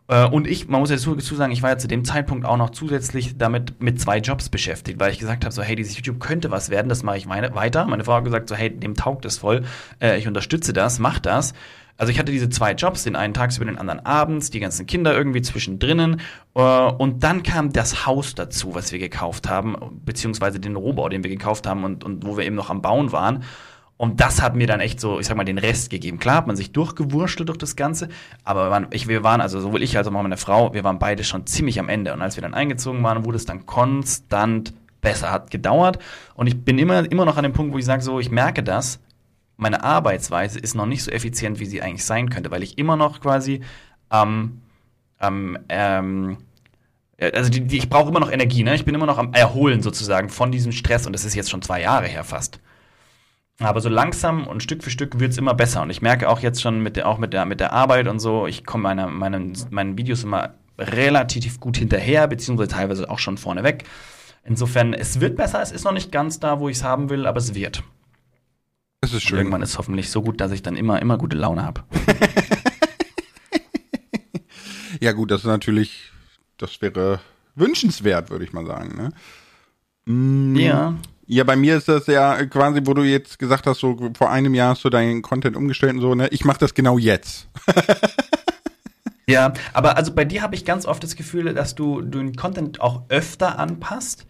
Äh, 0.07 0.25
Und 0.25 0.47
ich, 0.47 0.67
man 0.67 0.79
muss 0.79 0.89
ja 0.89 0.95
dazu 0.95 1.35
sagen, 1.35 1.51
ich 1.51 1.61
war 1.61 1.69
ja 1.69 1.77
zu 1.77 1.87
dem 1.87 2.03
Zeitpunkt 2.03 2.47
auch 2.47 2.57
noch 2.57 2.71
zusätzlich 2.71 3.37
damit 3.37 3.79
mit 3.79 4.01
zwei 4.01 4.17
Jobs 4.17 4.49
beschäftigt, 4.49 4.99
weil 4.99 5.11
ich 5.11 5.19
gesagt 5.19 5.45
habe, 5.45 5.53
so, 5.53 5.61
hey, 5.61 5.75
dieses 5.75 5.95
YouTube 5.97 6.19
könnte 6.19 6.49
was 6.49 6.71
werden, 6.71 6.89
das 6.89 7.03
mache 7.03 7.17
ich 7.17 7.27
meine, 7.27 7.53
weiter. 7.53 7.85
Meine 7.85 8.03
Frau 8.03 8.15
hat 8.15 8.23
gesagt, 8.23 8.49
so, 8.49 8.55
hey, 8.55 8.71
dem 8.75 8.95
taugt 8.95 9.25
es 9.25 9.37
voll, 9.37 9.65
äh, 10.01 10.17
ich 10.17 10.27
unterstütze 10.27 10.73
das, 10.73 10.97
mach 10.97 11.19
das. 11.19 11.53
Also 11.97 12.11
ich 12.11 12.19
hatte 12.19 12.31
diese 12.31 12.49
zwei 12.49 12.73
Jobs, 12.73 13.03
den 13.03 13.15
einen 13.15 13.33
tagsüber, 13.33 13.65
den 13.65 13.77
anderen 13.77 14.05
abends, 14.05 14.49
die 14.49 14.59
ganzen 14.59 14.85
Kinder 14.85 15.15
irgendwie 15.15 15.41
zwischendrinnen. 15.41 16.21
Äh, 16.55 16.61
und 16.61 17.23
dann 17.23 17.43
kam 17.43 17.71
das 17.73 18.05
Haus 18.05 18.35
dazu, 18.35 18.73
was 18.75 18.91
wir 18.91 18.99
gekauft 18.99 19.49
haben, 19.49 19.75
beziehungsweise 20.05 20.59
den 20.59 20.75
Rohbau, 20.75 21.09
den 21.09 21.23
wir 21.23 21.29
gekauft 21.29 21.67
haben 21.67 21.83
und, 21.83 22.03
und 22.03 22.25
wo 22.25 22.37
wir 22.37 22.45
eben 22.45 22.55
noch 22.55 22.69
am 22.69 22.81
Bauen 22.81 23.11
waren. 23.11 23.43
Und 24.01 24.19
das 24.19 24.41
hat 24.41 24.55
mir 24.55 24.65
dann 24.65 24.79
echt 24.79 24.99
so, 24.99 25.19
ich 25.19 25.27
sag 25.27 25.37
mal, 25.37 25.43
den 25.43 25.59
Rest 25.59 25.91
gegeben. 25.91 26.17
Klar 26.17 26.37
hat 26.37 26.47
man 26.47 26.55
sich 26.55 26.71
durchgewurschtelt 26.71 27.49
durch 27.49 27.59
das 27.59 27.75
Ganze, 27.75 28.09
aber 28.43 28.65
wir 28.65 28.71
waren, 28.71 28.87
ich, 28.89 29.07
wir 29.07 29.23
waren, 29.23 29.41
also 29.41 29.59
sowohl 29.59 29.83
ich 29.83 29.95
als 29.95 30.07
auch 30.07 30.11
meine 30.11 30.37
Frau, 30.37 30.73
wir 30.73 30.83
waren 30.83 30.97
beide 30.97 31.23
schon 31.23 31.45
ziemlich 31.45 31.79
am 31.79 31.87
Ende. 31.87 32.11
Und 32.11 32.23
als 32.23 32.35
wir 32.35 32.41
dann 32.41 32.55
eingezogen 32.55 33.03
waren, 33.03 33.25
wurde 33.25 33.35
es 33.35 33.45
dann 33.45 33.67
konstant 33.67 34.73
besser, 35.01 35.31
hat 35.31 35.51
gedauert. 35.51 35.99
Und 36.33 36.47
ich 36.47 36.63
bin 36.63 36.79
immer, 36.79 37.11
immer 37.11 37.25
noch 37.25 37.37
an 37.37 37.43
dem 37.43 37.53
Punkt, 37.53 37.75
wo 37.75 37.77
ich 37.77 37.85
sage, 37.85 38.01
so, 38.01 38.19
ich 38.19 38.31
merke 38.31 38.63
das, 38.63 38.99
meine 39.57 39.83
Arbeitsweise 39.83 40.59
ist 40.59 40.75
noch 40.75 40.85
nicht 40.85 41.03
so 41.03 41.11
effizient, 41.11 41.59
wie 41.59 41.65
sie 41.65 41.81
eigentlich 41.81 42.05
sein 42.05 42.29
könnte, 42.29 42.51
weil 42.51 42.63
ich 42.63 42.77
immer 42.77 42.95
noch 42.95 43.21
quasi 43.21 43.61
am, 44.09 44.61
ähm, 45.19 45.57
ähm, 45.69 46.37
also 47.19 47.49
die, 47.51 47.61
die, 47.61 47.77
ich 47.77 47.89
brauche 47.89 48.09
immer 48.09 48.19
noch 48.19 48.31
Energie, 48.31 48.63
ne? 48.63 48.73
Ich 48.73 48.85
bin 48.85 48.95
immer 48.95 49.05
noch 49.05 49.19
am 49.19 49.33
Erholen 49.33 49.81
sozusagen 49.81 50.29
von 50.29 50.51
diesem 50.51 50.71
Stress 50.71 51.05
und 51.05 51.13
das 51.13 51.25
ist 51.25 51.35
jetzt 51.35 51.51
schon 51.51 51.61
zwei 51.61 51.81
Jahre 51.81 52.07
her 52.07 52.23
fast. 52.23 52.59
Aber 53.59 53.79
so 53.79 53.89
langsam 53.89 54.47
und 54.47 54.63
Stück 54.63 54.83
für 54.83 54.89
Stück 54.89 55.19
wird 55.19 55.31
es 55.31 55.37
immer 55.37 55.53
besser. 55.53 55.83
Und 55.83 55.91
ich 55.91 56.01
merke 56.01 56.27
auch 56.29 56.39
jetzt 56.39 56.61
schon 56.61 56.81
mit 56.81 56.95
der, 56.95 57.07
auch 57.07 57.19
mit 57.19 57.31
der, 57.31 57.45
mit 57.45 57.59
der 57.59 57.73
Arbeit 57.73 58.07
und 58.07 58.19
so, 58.19 58.47
ich 58.47 58.65
komme 58.65 58.83
meine, 58.83 59.07
meine, 59.07 59.53
meinen 59.69 59.97
Videos 59.97 60.23
immer 60.23 60.55
relativ 60.79 61.59
gut 61.59 61.77
hinterher, 61.77 62.27
beziehungsweise 62.27 62.69
teilweise 62.69 63.09
auch 63.09 63.19
schon 63.19 63.37
vorneweg. 63.37 63.83
Insofern, 64.43 64.93
es 64.95 65.19
wird 65.19 65.37
besser, 65.37 65.61
es 65.61 65.71
ist 65.71 65.83
noch 65.83 65.91
nicht 65.91 66.11
ganz 66.11 66.39
da, 66.39 66.59
wo 66.59 66.69
ich 66.69 66.77
es 66.77 66.83
haben 66.83 67.09
will, 67.11 67.27
aber 67.27 67.37
es 67.37 67.53
wird. 67.53 67.83
Das 69.01 69.13
ist 69.13 69.23
schön. 69.23 69.33
Und 69.33 69.39
irgendwann 69.39 69.61
ist 69.63 69.71
es 69.71 69.77
hoffentlich 69.79 70.11
so 70.11 70.21
gut, 70.21 70.39
dass 70.39 70.51
ich 70.51 70.61
dann 70.61 70.75
immer, 70.75 71.01
immer 71.01 71.17
gute 71.17 71.35
Laune 71.35 71.65
habe. 71.65 71.83
ja, 75.01 75.11
gut, 75.11 75.31
das 75.31 75.41
ist 75.41 75.47
natürlich, 75.47 76.11
das 76.57 76.79
wäre 76.81 77.19
wünschenswert, 77.55 78.29
würde 78.29 78.45
ich 78.45 78.53
mal 78.53 78.65
sagen. 78.65 78.95
Ne? 78.95 79.11
Mm. 80.05 80.55
Ja. 80.55 80.95
Ja, 81.25 81.45
bei 81.45 81.55
mir 81.55 81.77
ist 81.77 81.87
das 81.87 82.07
ja 82.07 82.45
quasi, 82.45 82.81
wo 82.83 82.93
du 82.93 83.03
jetzt 83.03 83.39
gesagt 83.39 83.65
hast, 83.65 83.79
so 83.79 84.11
vor 84.17 84.29
einem 84.29 84.53
Jahr 84.53 84.71
hast 84.71 84.83
du 84.83 84.89
deinen 84.89 85.21
Content 85.21 85.55
umgestellt 85.55 85.93
und 85.93 86.01
so, 86.01 86.13
ne? 86.13 86.27
Ich 86.27 86.43
mache 86.43 86.59
das 86.59 86.73
genau 86.73 86.97
jetzt. 86.97 87.47
ja, 89.27 89.53
aber 89.71 89.95
also 89.95 90.13
bei 90.13 90.25
dir 90.25 90.41
habe 90.41 90.55
ich 90.55 90.65
ganz 90.65 90.85
oft 90.85 91.01
das 91.01 91.15
Gefühl, 91.15 91.53
dass 91.53 91.73
du, 91.73 92.01
du 92.01 92.19
den 92.19 92.35
Content 92.35 92.81
auch 92.81 93.03
öfter 93.07 93.59
anpasst. 93.59 94.25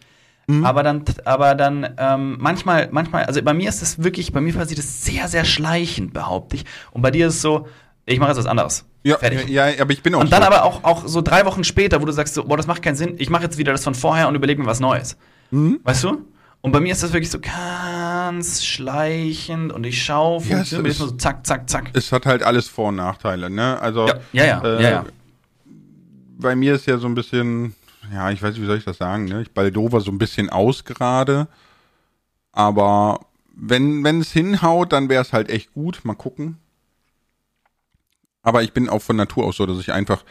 Mhm. 0.52 0.66
Aber 0.66 0.84
dann, 0.84 1.04
aber 1.26 1.56
dann 1.56 1.96
ähm, 1.98 2.38
manchmal, 2.40 2.90
manchmal, 2.92 3.26
also 3.26 3.42
bei 3.42 3.54
mir 3.54 3.70
ist 3.70 3.82
das 3.82 4.04
wirklich, 4.04 4.34
bei 4.34 4.42
mir 4.42 4.54
passiert 4.54 4.80
das 4.80 5.06
sehr, 5.06 5.28
sehr 5.28 5.46
schleichend, 5.46 6.14
behaupte 6.14 6.58
ich. 6.58 6.66
Und 6.92 7.02
bei 7.02 7.12
dir 7.12 7.28
ist 7.28 7.36
es 7.36 7.42
so, 7.42 7.68
ich 8.06 8.20
mache 8.20 8.32
jetzt 8.32 8.40
was 8.40 8.46
anderes. 8.46 8.86
Ja, 9.04 9.18
Fertig. 9.18 9.50
ja, 9.50 9.68
ja, 9.70 9.82
aber 9.82 9.94
ich 9.94 10.04
bin 10.04 10.14
auch. 10.14 10.20
Und 10.20 10.32
dann 10.32 10.42
so. 10.42 10.48
aber 10.48 10.64
auch, 10.64 10.84
auch 10.84 11.08
so 11.08 11.22
drei 11.22 11.46
Wochen 11.46 11.64
später, 11.64 12.02
wo 12.02 12.06
du 12.06 12.12
sagst, 12.12 12.34
so, 12.34 12.44
boah, 12.44 12.58
das 12.58 12.68
macht 12.68 12.82
keinen 12.82 12.96
Sinn, 12.96 13.16
ich 13.18 13.30
mache 13.30 13.44
jetzt 13.44 13.58
wieder 13.58 13.72
das 13.72 13.84
von 13.84 13.96
vorher 13.96 14.28
und 14.28 14.36
überlege 14.36 14.62
mir 14.62 14.68
was 14.68 14.80
Neues. 14.80 15.18
Mhm. 15.52 15.80
Weißt 15.84 16.04
du? 16.04 16.26
Und 16.62 16.72
bei 16.74 16.80
mir 16.80 16.92
ist 16.92 17.02
das 17.02 17.12
wirklich 17.12 17.32
so 17.32 17.40
ganz 17.40 18.64
schleichend 18.64 19.74
und 19.74 19.84
ich 19.84 20.04
schaue, 20.04 20.44
ja, 20.44 20.58
funktioniert 20.58 20.96
ja, 20.96 21.06
so 21.06 21.12
zack, 21.12 21.48
zack, 21.48 21.68
zack. 21.68 21.90
Es 21.94 22.12
hat 22.12 22.28
halt 22.28 22.44
alles 22.44 22.68
Vor- 22.68 22.90
und 22.90 22.98
Nachteile, 22.98 23.50
ne? 23.50 23.80
Also, 23.82 24.08
ja, 24.08 24.16
ja, 24.32 24.46
ja, 24.46 24.64
äh, 24.64 24.84
ja, 24.84 24.90
ja. 24.90 25.06
Bei 26.38 26.56
mir 26.56 26.76
ist 26.76 26.86
ja 26.86 26.98
so 26.98 27.08
ein 27.08 27.16
bisschen, 27.16 27.74
ja, 28.14 28.32
ich 28.32 28.42
weiß 28.42 28.54
nicht, 28.54 28.62
wie 28.62 28.68
soll 28.68 28.78
ich 28.78 28.86
das 28.86 28.98
sagen, 28.98 29.26
ne? 29.26 29.42
Ich 29.42 29.52
baldover 29.52 30.02
so 30.02 30.12
ein 30.12 30.18
bisschen 30.18 30.50
aus 30.50 30.86
gerade. 30.86 31.48
Aber 32.52 33.26
wenn, 33.54 34.04
wenn 34.04 34.22
es 34.22 34.32
hinhaut, 34.32 34.92
dann 34.92 35.10
wäre 35.10 35.22
es 35.22 35.34
halt 35.34 35.50
echt 35.50 35.74
gut. 35.74 36.02
Mal 36.04 36.16
gucken. 36.16 36.58
Aber 38.44 38.64
ich 38.64 38.74
bin 38.74 38.90
auch 38.90 39.02
von 39.02 39.16
Natur 39.16 39.46
aus 39.46 39.58
so, 39.58 39.66
dass 39.66 39.80
ich 39.80 39.94
einfach, 39.94 40.24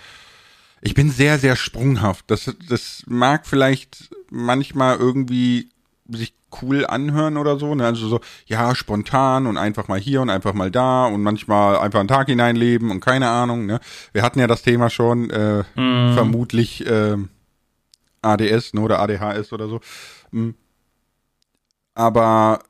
ich 0.81 0.95
bin 0.95 1.11
sehr, 1.11 1.39
sehr 1.39 1.55
sprunghaft. 1.57 2.31
Das, 2.31 2.53
das 2.69 3.05
mag 3.07 3.47
vielleicht 3.47 4.11
manchmal 4.31 4.97
irgendwie 4.97 5.71
sich 6.09 6.35
cool 6.61 6.85
anhören 6.85 7.37
oder 7.37 7.59
so. 7.59 7.75
Ne? 7.75 7.87
Also 7.87 8.09
so, 8.09 8.21
ja, 8.47 8.75
spontan 8.75 9.47
und 9.47 9.57
einfach 9.57 9.87
mal 9.87 10.01
hier 10.01 10.21
und 10.21 10.31
einfach 10.31 10.55
mal 10.55 10.71
da 10.71 11.07
und 11.07 11.23
manchmal 11.23 11.79
einfach 11.79 12.01
einen 12.01 12.09
Tag 12.09 12.27
hineinleben 12.27 12.91
und 12.91 13.01
keine 13.01 13.29
Ahnung. 13.29 13.67
Ne? 13.67 13.79
Wir 14.13 14.23
hatten 14.23 14.41
ja 14.41 14.49
das 14.49 14.63
Thema 14.63 14.91
schon, 14.91 15.31
äh, 15.31 15.63
mm. 15.77 16.15
vermutlich 16.15 16.85
äh, 16.87 17.17
ADS 18.23 18.75
ne, 18.75 18.81
oder 18.81 19.01
ADHS 19.01 19.53
oder 19.53 19.69
so. 19.69 19.81
Mm. 20.31 20.51
Aber 21.95 22.61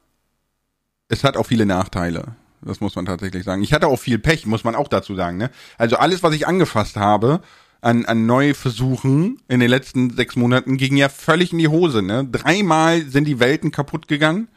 es 1.09 1.25
hat 1.25 1.37
auch 1.37 1.47
viele 1.47 1.67
Nachteile. 1.67 2.37
Das 2.63 2.81
muss 2.81 2.95
man 2.95 3.07
tatsächlich 3.07 3.45
sagen. 3.45 3.63
Ich 3.63 3.73
hatte 3.73 3.87
auch 3.87 3.99
viel 3.99 4.19
Pech, 4.19 4.47
muss 4.47 4.65
man 4.65 4.75
auch 4.75 4.89
dazu 4.89 5.15
sagen. 5.15 5.39
Ne? 5.39 5.51
Also 5.79 5.97
alles, 5.97 6.23
was 6.23 6.35
ich 6.35 6.47
angefasst 6.47 6.97
habe, 6.97 7.41
an, 7.81 8.05
an 8.05 8.27
Neuversuchen 8.27 9.41
in 9.49 9.61
den 9.61 9.71
letzten 9.71 10.11
sechs 10.11 10.37
Monaten 10.37 10.77
ging 10.77 10.97
ja 10.97 11.09
völlig 11.09 11.53
in 11.53 11.59
die 11.59 11.69
Hose. 11.69 12.03
Ne? 12.03 12.29
Dreimal 12.31 13.03
sind 13.03 13.25
die 13.25 13.41
Welten 13.41 13.71
kaputt 13.71 14.09
gegangen. 14.09 14.49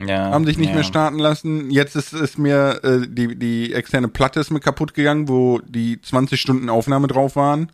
Ja, 0.00 0.30
haben 0.30 0.46
sich 0.46 0.58
nicht 0.58 0.70
ja. 0.70 0.74
mehr 0.76 0.84
starten 0.84 1.18
lassen. 1.18 1.70
Jetzt 1.70 1.94
ist, 1.94 2.12
ist 2.12 2.38
mir 2.38 2.80
äh, 2.82 3.06
die, 3.06 3.36
die 3.36 3.72
externe 3.72 4.08
Platte 4.08 4.40
ist 4.40 4.50
mir 4.50 4.60
kaputt 4.60 4.94
gegangen, 4.94 5.28
wo 5.28 5.60
die 5.60 6.00
20 6.00 6.40
Stunden 6.40 6.68
Aufnahme 6.68 7.06
drauf 7.06 7.36
waren. 7.36 7.70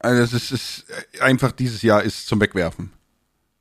Also 0.00 0.22
es 0.22 0.32
ist, 0.32 0.50
ist 0.50 0.84
einfach 1.20 1.52
dieses 1.52 1.82
Jahr 1.82 2.02
ist 2.02 2.26
zum 2.26 2.40
Wegwerfen. 2.40 2.90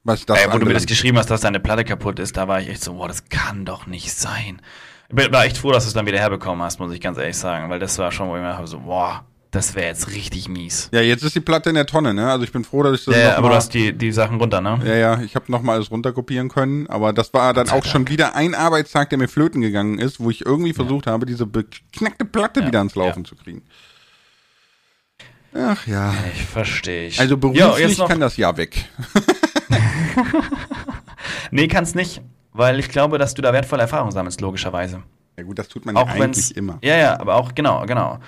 Was 0.04 0.26
das 0.26 0.40
Ey, 0.40 0.52
wo 0.52 0.58
du 0.58 0.66
mir 0.66 0.74
das 0.74 0.86
geschrieben 0.86 1.18
hast, 1.18 1.30
dass 1.30 1.42
deine 1.42 1.60
Platte 1.60 1.84
kaputt 1.84 2.18
ist, 2.20 2.38
da 2.38 2.48
war 2.48 2.62
ich 2.62 2.70
echt 2.70 2.84
so, 2.84 2.94
boah, 2.94 3.10
das 3.10 3.28
kann 3.28 3.66
doch 3.66 3.86
nicht 3.86 4.14
sein. 4.14 4.62
Ich 5.10 5.32
war 5.32 5.46
echt 5.46 5.58
froh, 5.58 5.72
dass 5.72 5.84
du 5.84 5.90
es 5.90 5.94
dann 5.94 6.06
wieder 6.06 6.20
herbekommen 6.20 6.64
hast, 6.64 6.80
muss 6.80 6.94
ich 6.94 7.02
ganz 7.02 7.18
ehrlich 7.18 7.38
sagen, 7.38 7.70
weil 7.70 7.80
das 7.80 7.98
war 7.98 8.12
schon, 8.12 8.30
wo 8.30 8.36
ich 8.36 8.42
mir 8.42 8.50
dachte, 8.50 8.68
so, 8.68 8.80
boah, 8.80 9.26
das 9.52 9.74
wäre 9.74 9.88
jetzt 9.88 10.12
richtig 10.12 10.48
mies. 10.48 10.90
Ja, 10.94 11.02
jetzt 11.02 11.24
ist 11.24 11.36
die 11.36 11.40
Platte 11.40 11.70
in 11.70 11.76
der 11.76 11.88
Tonne, 11.88 12.14
ne? 12.14 12.32
Also 12.32 12.44
ich 12.44 12.52
bin 12.52 12.64
froh, 12.64 12.84
dass 12.84 13.00
ich 13.00 13.06
das 13.06 13.16
Ja, 13.16 13.22
ja 13.22 13.38
aber 13.38 13.50
du 13.50 13.56
hast 13.56 13.74
die, 13.74 13.92
die 13.94 14.12
Sachen 14.12 14.38
runter, 14.38 14.62
ne? 14.62 14.80
Ja, 14.86 14.96
ja, 14.96 15.22
ich 15.22 15.36
habe 15.36 15.52
noch 15.52 15.64
mal 15.64 15.74
alles 15.74 15.90
runterkopieren 15.90 16.50
können, 16.50 16.88
aber 16.88 17.14
das 17.14 17.34
war 17.34 17.54
dann 17.54 17.68
auch 17.70 17.84
schon 17.84 18.08
wieder 18.08 18.36
ein 18.36 18.54
Arbeitstag, 18.54 19.10
der 19.10 19.18
mir 19.18 19.28
flöten 19.28 19.62
gegangen 19.62 19.98
ist, 19.98 20.20
wo 20.20 20.30
ich 20.30 20.46
irgendwie 20.46 20.74
versucht 20.74 21.08
ja. 21.08 21.14
habe, 21.14 21.26
diese 21.26 21.48
beknackte 21.48 22.26
Platte 22.26 22.62
ja. 22.62 22.68
wieder 22.68 22.78
ans 22.78 22.94
Laufen 22.96 23.26
zu 23.26 23.36
kriegen. 23.36 23.64
Ach 25.54 25.88
ja. 25.88 26.14
Ich 26.34 26.46
verstehe 26.46 27.08
ich. 27.08 27.20
Also 27.20 27.38
beruflich 27.38 27.98
ja, 27.98 28.08
kann 28.08 28.20
das 28.20 28.38
ja 28.38 28.56
weg. 28.56 28.86
nee, 31.52 31.68
kann's 31.68 31.96
nicht, 31.96 32.22
weil 32.54 32.80
ich 32.80 32.90
glaube, 32.90 33.18
dass 33.18 33.34
du 33.34 33.42
da 33.42 33.54
wertvolle 33.54 33.84
Erfahrungen 33.84 34.12
sammelst, 34.12 34.42
logischerweise. 34.42 35.04
Ja 35.38 35.44
gut, 35.44 35.58
das 35.58 35.70
tut 35.70 35.86
man 35.86 35.96
auch 35.96 36.08
ja 36.08 36.22
eigentlich 36.22 36.56
immer. 36.56 36.80
Ja, 36.84 36.98
ja, 36.98 37.20
aber 37.20 37.36
auch, 37.36 37.56
genau, 37.56 37.86
genau. 37.86 38.20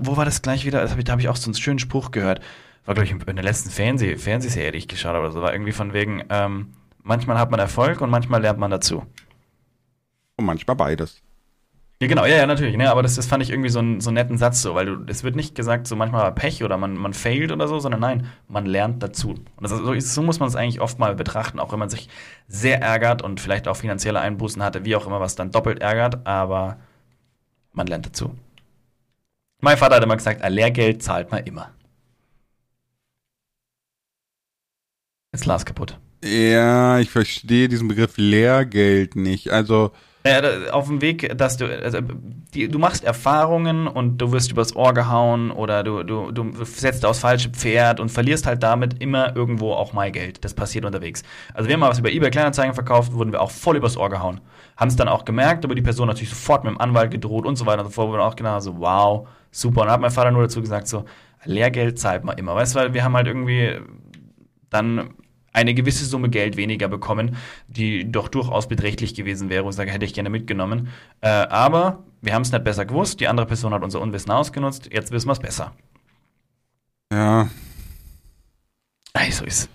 wo 0.00 0.16
war 0.16 0.24
das 0.24 0.42
gleich 0.42 0.66
wieder? 0.66 0.82
Das 0.82 0.92
hab 0.92 0.98
ich, 0.98 1.04
da 1.04 1.12
habe 1.12 1.22
ich 1.22 1.28
auch 1.28 1.36
so 1.36 1.46
einen 1.46 1.54
schönen 1.54 1.78
Spruch 1.78 2.10
gehört. 2.10 2.40
War, 2.84 2.94
glaube 2.94 3.06
ich, 3.06 3.12
in 3.12 3.36
der 3.36 3.44
letzten 3.44 3.70
Fernseh 3.70 4.16
Fernsehserie, 4.16 4.72
die 4.72 4.78
ich 4.78 4.88
geschaut 4.88 5.14
habe. 5.14 5.24
Also 5.24 5.40
war 5.40 5.54
irgendwie 5.54 5.72
von 5.72 5.94
wegen, 5.94 6.22
ähm, 6.28 6.74
manchmal 7.02 7.38
hat 7.38 7.50
man 7.50 7.60
Erfolg 7.60 8.02
und 8.02 8.10
manchmal 8.10 8.42
lernt 8.42 8.58
man 8.58 8.70
dazu. 8.70 9.04
Und 10.36 10.44
manchmal 10.44 10.76
beides. 10.76 11.22
Ja, 12.02 12.08
genau, 12.08 12.26
ja, 12.26 12.36
ja, 12.36 12.46
natürlich, 12.46 12.76
ne? 12.76 12.90
aber 12.90 13.02
das, 13.02 13.14
das 13.14 13.26
fand 13.26 13.42
ich 13.42 13.50
irgendwie 13.50 13.68
so, 13.68 13.78
ein, 13.78 14.00
so 14.00 14.10
einen 14.10 14.14
netten 14.14 14.36
Satz 14.36 14.60
so, 14.62 14.74
weil 14.74 14.98
es 15.08 15.22
wird 15.22 15.36
nicht 15.36 15.54
gesagt, 15.54 15.86
so 15.86 15.94
manchmal 15.96 16.32
Pech 16.32 16.64
oder 16.64 16.76
man, 16.76 16.96
man 16.96 17.14
failt 17.14 17.52
oder 17.52 17.68
so, 17.68 17.78
sondern 17.78 18.00
nein, 18.00 18.28
man 18.48 18.66
lernt 18.66 19.02
dazu. 19.02 19.30
Und 19.30 19.46
das, 19.60 19.70
so, 19.70 19.98
so 19.98 20.22
muss 20.22 20.40
man 20.40 20.48
es 20.48 20.56
eigentlich 20.56 20.80
oft 20.80 20.98
mal 20.98 21.14
betrachten, 21.14 21.60
auch 21.60 21.72
wenn 21.72 21.78
man 21.78 21.88
sich 21.88 22.08
sehr 22.48 22.82
ärgert 22.82 23.22
und 23.22 23.40
vielleicht 23.40 23.68
auch 23.68 23.76
finanzielle 23.76 24.20
Einbußen 24.20 24.62
hatte, 24.62 24.84
wie 24.84 24.96
auch 24.96 25.06
immer, 25.06 25.20
was 25.20 25.36
dann 25.36 25.52
doppelt 25.52 25.80
ärgert, 25.80 26.26
aber 26.26 26.78
man 27.72 27.86
lernt 27.86 28.06
dazu. 28.06 28.34
Mein 29.60 29.78
Vater 29.78 29.96
hat 29.96 30.04
immer 30.04 30.16
gesagt, 30.16 30.46
Lehrgeld 30.48 31.02
zahlt 31.02 31.30
man 31.30 31.44
immer. 31.44 31.70
Jetzt 35.32 35.46
Lars 35.46 35.64
kaputt. 35.64 35.98
Ja, 36.22 36.98
ich 36.98 37.10
verstehe 37.10 37.68
diesen 37.68 37.88
Begriff 37.88 38.16
Lehrgeld 38.16 39.16
nicht. 39.16 39.50
Also, 39.50 39.92
ja, 40.26 40.72
auf 40.72 40.86
dem 40.86 41.02
Weg, 41.02 41.36
dass 41.36 41.58
du, 41.58 41.66
also, 41.66 41.98
die, 42.54 42.68
du 42.68 42.78
machst 42.78 43.04
Erfahrungen 43.04 43.86
und 43.86 44.18
du 44.18 44.32
wirst 44.32 44.50
übers 44.50 44.74
Ohr 44.74 44.94
gehauen 44.94 45.50
oder 45.50 45.82
du, 45.82 46.02
du, 46.02 46.30
du 46.30 46.64
setzt 46.64 47.04
aufs 47.04 47.18
falsche 47.18 47.50
Pferd 47.50 48.00
und 48.00 48.10
verlierst 48.10 48.46
halt 48.46 48.62
damit 48.62 49.02
immer 49.02 49.36
irgendwo 49.36 49.72
auch 49.74 49.92
mal 49.92 50.10
Geld. 50.10 50.42
Das 50.42 50.54
passiert 50.54 50.86
unterwegs. 50.86 51.24
Also 51.52 51.68
wir 51.68 51.74
haben 51.74 51.80
mal 51.80 51.90
was 51.90 51.98
über 51.98 52.10
eBay 52.10 52.30
Kleinanzeigen 52.30 52.74
verkauft, 52.74 53.12
wurden 53.12 53.32
wir 53.32 53.42
auch 53.42 53.50
voll 53.50 53.76
übers 53.76 53.98
Ohr 53.98 54.08
gehauen. 54.08 54.40
Haben 54.78 54.88
es 54.88 54.96
dann 54.96 55.08
auch 55.08 55.26
gemerkt, 55.26 55.64
aber 55.64 55.74
die 55.74 55.82
Person 55.82 56.06
natürlich 56.06 56.30
sofort 56.30 56.64
mit 56.64 56.72
dem 56.72 56.80
Anwalt 56.80 57.10
gedroht 57.10 57.44
und 57.44 57.56
so 57.56 57.66
weiter 57.66 57.80
und 57.84 57.88
so 57.88 57.92
fort. 57.92 58.10
Wir 58.10 58.24
auch 58.24 58.36
genau 58.36 58.58
so, 58.60 58.78
wow, 58.78 59.28
super. 59.50 59.82
Und 59.82 59.90
hat 59.90 60.00
mein 60.00 60.10
Vater 60.10 60.30
nur 60.30 60.42
dazu 60.42 60.62
gesagt, 60.62 60.88
so, 60.88 61.04
Lehrgeld 61.44 61.98
zahlt 61.98 62.24
man 62.24 62.38
immer. 62.38 62.54
Weißt 62.54 62.74
du, 62.74 62.78
weil 62.78 62.94
wir 62.94 63.04
haben 63.04 63.14
halt 63.14 63.26
irgendwie 63.26 63.78
dann 64.70 65.10
eine 65.54 65.72
gewisse 65.72 66.04
Summe 66.04 66.28
Geld 66.28 66.58
weniger 66.58 66.88
bekommen, 66.88 67.36
die 67.68 68.10
doch 68.10 68.28
durchaus 68.28 68.68
beträchtlich 68.68 69.14
gewesen 69.14 69.48
wäre, 69.48 69.64
wo 69.64 69.70
ich 69.70 69.76
sage, 69.76 69.90
hätte 69.90 70.04
ich 70.04 70.12
gerne 70.12 70.28
mitgenommen. 70.28 70.88
Äh, 71.22 71.28
aber 71.28 72.04
wir 72.20 72.34
haben 72.34 72.42
es 72.42 72.52
nicht 72.52 72.64
besser 72.64 72.84
gewusst, 72.84 73.20
die 73.20 73.28
andere 73.28 73.46
Person 73.46 73.72
hat 73.72 73.82
unser 73.82 74.00
Unwissen 74.00 74.30
ausgenutzt, 74.30 74.90
jetzt 74.92 75.12
wissen 75.12 75.28
wir 75.28 75.32
es 75.32 75.38
besser. 75.38 75.72
Ja. 77.12 77.48
Ey, 79.14 79.30
so 79.30 79.44
ist 79.44 79.60
es. 79.60 79.68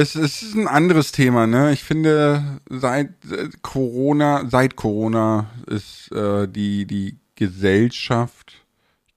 Es 0.00 0.14
ist 0.14 0.54
ein 0.54 0.68
anderes 0.68 1.10
Thema, 1.10 1.48
ne? 1.48 1.72
Ich 1.72 1.82
finde, 1.82 2.60
seit 2.70 3.14
Corona, 3.62 4.44
seit 4.48 4.76
Corona 4.76 5.50
ist 5.66 6.12
äh, 6.12 6.46
die, 6.46 6.86
die 6.86 7.18
Gesellschaft 7.34 8.57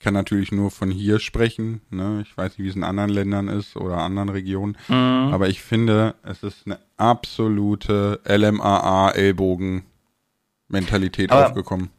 kann 0.01 0.13
natürlich 0.13 0.51
nur 0.51 0.71
von 0.71 0.91
hier 0.91 1.19
sprechen. 1.19 1.81
Ne? 1.89 2.23
Ich 2.25 2.35
weiß 2.35 2.57
nicht, 2.57 2.65
wie 2.65 2.69
es 2.69 2.75
in 2.75 2.83
anderen 2.83 3.09
Ländern 3.09 3.47
ist 3.47 3.75
oder 3.75 3.97
anderen 3.97 4.29
Regionen. 4.29 4.77
Mhm. 4.87 5.29
Aber 5.33 5.49
ich 5.49 5.61
finde, 5.61 6.15
es 6.23 6.43
ist 6.43 6.65
eine 6.65 6.79
absolute 6.97 8.19
LMAA-Ellbogen 8.27 9.83
Mentalität 10.67 11.31
Aber- 11.31 11.47
aufgekommen. 11.47 11.89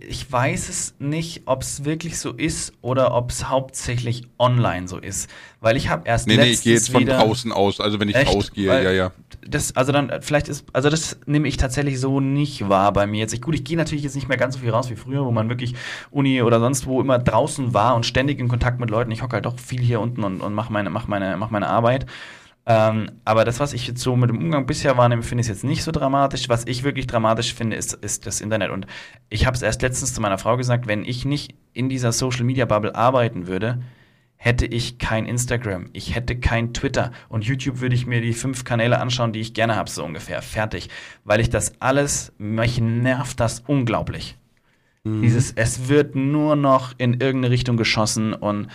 Ich 0.00 0.30
weiß 0.30 0.68
es 0.68 0.94
nicht, 0.98 1.42
ob 1.46 1.62
es 1.62 1.84
wirklich 1.84 2.18
so 2.18 2.32
ist 2.32 2.72
oder 2.82 3.14
ob 3.14 3.30
es 3.30 3.48
hauptsächlich 3.48 4.24
online 4.38 4.88
so 4.88 4.98
ist. 4.98 5.30
Weil 5.60 5.76
ich 5.76 5.88
habe 5.88 6.02
erst 6.06 6.26
Nee, 6.26 6.36
nee, 6.36 6.50
ich 6.50 6.62
gehe 6.62 6.74
jetzt 6.74 6.90
von 6.90 7.06
draußen 7.06 7.52
aus, 7.52 7.80
also 7.80 8.00
wenn 8.00 8.08
ich 8.08 8.16
rausgehe, 8.16 8.66
ja, 8.66 8.90
ja. 8.90 9.12
Das, 9.48 9.74
also 9.76 9.92
dann, 9.92 10.10
äh, 10.10 10.20
vielleicht 10.20 10.48
ist, 10.48 10.66
also 10.72 10.90
das 10.90 11.18
nehme 11.26 11.48
ich 11.48 11.56
tatsächlich 11.56 12.00
so 12.00 12.20
nicht 12.20 12.68
wahr 12.68 12.92
bei 12.92 13.06
mir 13.06 13.20
jetzt. 13.20 13.32
Ich, 13.32 13.40
gut, 13.40 13.54
ich 13.54 13.64
gehe 13.64 13.76
natürlich 13.76 14.04
jetzt 14.04 14.14
nicht 14.14 14.28
mehr 14.28 14.36
ganz 14.36 14.54
so 14.54 14.60
viel 14.60 14.70
raus 14.70 14.90
wie 14.90 14.96
früher, 14.96 15.24
wo 15.24 15.30
man 15.30 15.48
wirklich 15.48 15.74
Uni 16.10 16.42
oder 16.42 16.60
sonst 16.60 16.86
wo 16.86 17.00
immer 17.00 17.18
draußen 17.18 17.74
war 17.74 17.94
und 17.94 18.06
ständig 18.06 18.38
in 18.38 18.48
Kontakt 18.48 18.80
mit 18.80 18.90
Leuten. 18.90 19.10
Ich 19.10 19.22
hocke 19.22 19.34
halt 19.34 19.46
doch 19.46 19.58
viel 19.58 19.80
hier 19.80 20.00
unten 20.00 20.24
und, 20.24 20.40
und 20.40 20.54
mache 20.54 20.72
meine, 20.72 20.90
mach 20.90 21.08
meine, 21.08 21.36
mach 21.36 21.50
meine 21.50 21.68
Arbeit. 21.68 22.06
Ähm, 22.70 23.12
aber 23.24 23.46
das, 23.46 23.60
was 23.60 23.72
ich 23.72 23.86
jetzt 23.86 24.02
so 24.02 24.14
mit 24.14 24.28
dem 24.28 24.36
Umgang 24.36 24.66
bisher 24.66 24.98
wahrnehme, 24.98 25.22
finde 25.22 25.40
ich 25.40 25.48
jetzt 25.48 25.64
nicht 25.64 25.82
so 25.82 25.90
dramatisch. 25.90 26.50
Was 26.50 26.66
ich 26.66 26.84
wirklich 26.84 27.06
dramatisch 27.06 27.54
finde, 27.54 27.76
ist, 27.76 27.94
ist 27.94 28.26
das 28.26 28.42
Internet. 28.42 28.70
Und 28.70 28.86
ich 29.30 29.46
habe 29.46 29.56
es 29.56 29.62
erst 29.62 29.80
letztens 29.80 30.12
zu 30.12 30.20
meiner 30.20 30.36
Frau 30.36 30.58
gesagt, 30.58 30.86
wenn 30.86 31.02
ich 31.02 31.24
nicht 31.24 31.54
in 31.72 31.88
dieser 31.88 32.12
Social 32.12 32.44
Media 32.44 32.66
Bubble 32.66 32.94
arbeiten 32.94 33.46
würde, 33.46 33.80
hätte 34.38 34.64
ich 34.64 34.98
kein 34.98 35.26
Instagram, 35.26 35.90
ich 35.92 36.14
hätte 36.14 36.38
kein 36.38 36.72
Twitter 36.72 37.12
und 37.28 37.44
YouTube 37.44 37.80
würde 37.80 37.94
ich 37.94 38.06
mir 38.06 38.20
die 38.20 38.32
fünf 38.32 38.64
Kanäle 38.64 38.98
anschauen, 39.00 39.32
die 39.32 39.40
ich 39.40 39.52
gerne 39.52 39.76
habe, 39.76 39.90
so 39.90 40.04
ungefähr. 40.04 40.40
Fertig. 40.42 40.88
Weil 41.24 41.40
ich 41.40 41.50
das 41.50 41.72
alles, 41.80 42.32
mich 42.38 42.80
nervt 42.80 43.38
das 43.40 43.60
unglaublich. 43.66 44.36
Dieses, 45.22 45.52
es 45.52 45.88
wird 45.88 46.14
nur 46.14 46.54
noch 46.56 46.92
in 46.98 47.14
irgendeine 47.14 47.50
Richtung 47.50 47.76
geschossen 47.76 48.34
und 48.34 48.68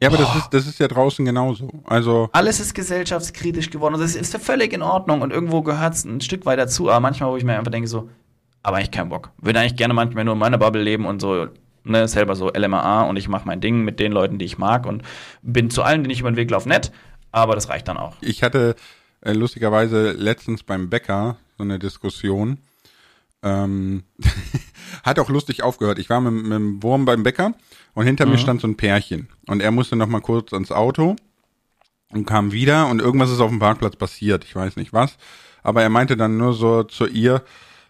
Ja, 0.00 0.08
aber 0.08 0.18
das 0.18 0.36
ist, 0.36 0.48
das 0.50 0.66
ist 0.66 0.78
ja 0.78 0.86
draußen 0.86 1.24
genauso. 1.24 1.82
Also, 1.84 2.28
alles 2.32 2.60
ist 2.60 2.74
gesellschaftskritisch 2.74 3.70
geworden 3.70 3.94
und 3.94 4.00
das 4.00 4.14
ist 4.14 4.32
ja 4.32 4.38
völlig 4.38 4.72
in 4.72 4.82
Ordnung 4.82 5.20
und 5.20 5.32
irgendwo 5.32 5.62
gehört 5.62 5.94
es 5.94 6.04
ein 6.04 6.20
Stück 6.20 6.46
weit 6.46 6.58
dazu, 6.58 6.90
aber 6.90 7.00
manchmal, 7.00 7.30
wo 7.30 7.36
ich 7.36 7.44
mir 7.44 7.58
einfach 7.58 7.72
denke, 7.72 7.88
so, 7.88 8.08
aber 8.62 8.76
eigentlich 8.76 8.92
keinen 8.92 9.08
Bock. 9.08 9.32
Würde 9.38 9.58
eigentlich 9.58 9.76
gerne 9.76 9.94
manchmal 9.94 10.24
nur 10.24 10.34
in 10.34 10.38
meiner 10.38 10.58
Bubble 10.58 10.82
leben 10.82 11.06
und 11.06 11.20
so, 11.20 11.48
ne, 11.88 12.08
selber 12.08 12.36
so 12.36 12.50
LMAA 12.50 13.02
und 13.02 13.16
ich 13.16 13.28
mache 13.28 13.46
mein 13.46 13.60
Ding 13.60 13.84
mit 13.84 14.00
den 14.00 14.12
Leuten, 14.12 14.38
die 14.38 14.44
ich 14.44 14.58
mag 14.58 14.86
und 14.86 15.02
bin 15.42 15.70
zu 15.70 15.82
allen, 15.82 16.02
denen 16.02 16.10
ich 16.10 16.20
über 16.20 16.30
den 16.30 16.36
Weg 16.36 16.50
laufe, 16.50 16.68
nett, 16.68 16.92
aber 17.32 17.54
das 17.54 17.68
reicht 17.68 17.88
dann 17.88 17.96
auch. 17.96 18.16
ich 18.20 18.42
hatte 18.42 18.76
äh, 19.20 19.32
lustigerweise 19.32 20.12
letztens 20.12 20.62
beim 20.62 20.90
Bäcker 20.90 21.36
so 21.56 21.64
eine 21.64 21.78
Diskussion. 21.78 22.58
Ähm, 23.42 24.04
hat 25.04 25.18
auch 25.18 25.28
lustig 25.28 25.62
aufgehört. 25.62 25.98
Ich 25.98 26.10
war 26.10 26.20
mit, 26.20 26.32
mit 26.32 26.52
dem 26.52 26.82
Wurm 26.82 27.04
beim 27.04 27.22
Bäcker 27.22 27.54
und 27.94 28.04
hinter 28.04 28.26
mir 28.26 28.38
stand 28.38 28.60
so 28.60 28.68
ein 28.68 28.76
Pärchen. 28.76 29.28
Und 29.46 29.60
er 29.60 29.70
musste 29.70 29.96
noch 29.96 30.08
mal 30.08 30.20
kurz 30.20 30.52
ans 30.52 30.72
Auto 30.72 31.16
und 32.10 32.26
kam 32.26 32.52
wieder 32.52 32.88
und 32.88 33.00
irgendwas 33.00 33.30
ist 33.30 33.40
auf 33.40 33.50
dem 33.50 33.58
Parkplatz 33.58 33.96
passiert. 33.96 34.44
Ich 34.44 34.54
weiß 34.54 34.76
nicht 34.76 34.92
was. 34.92 35.16
Aber 35.62 35.82
er 35.82 35.88
meinte 35.88 36.16
dann 36.16 36.36
nur 36.36 36.54
so 36.54 36.84
zu 36.84 37.06
ihr, 37.06 37.42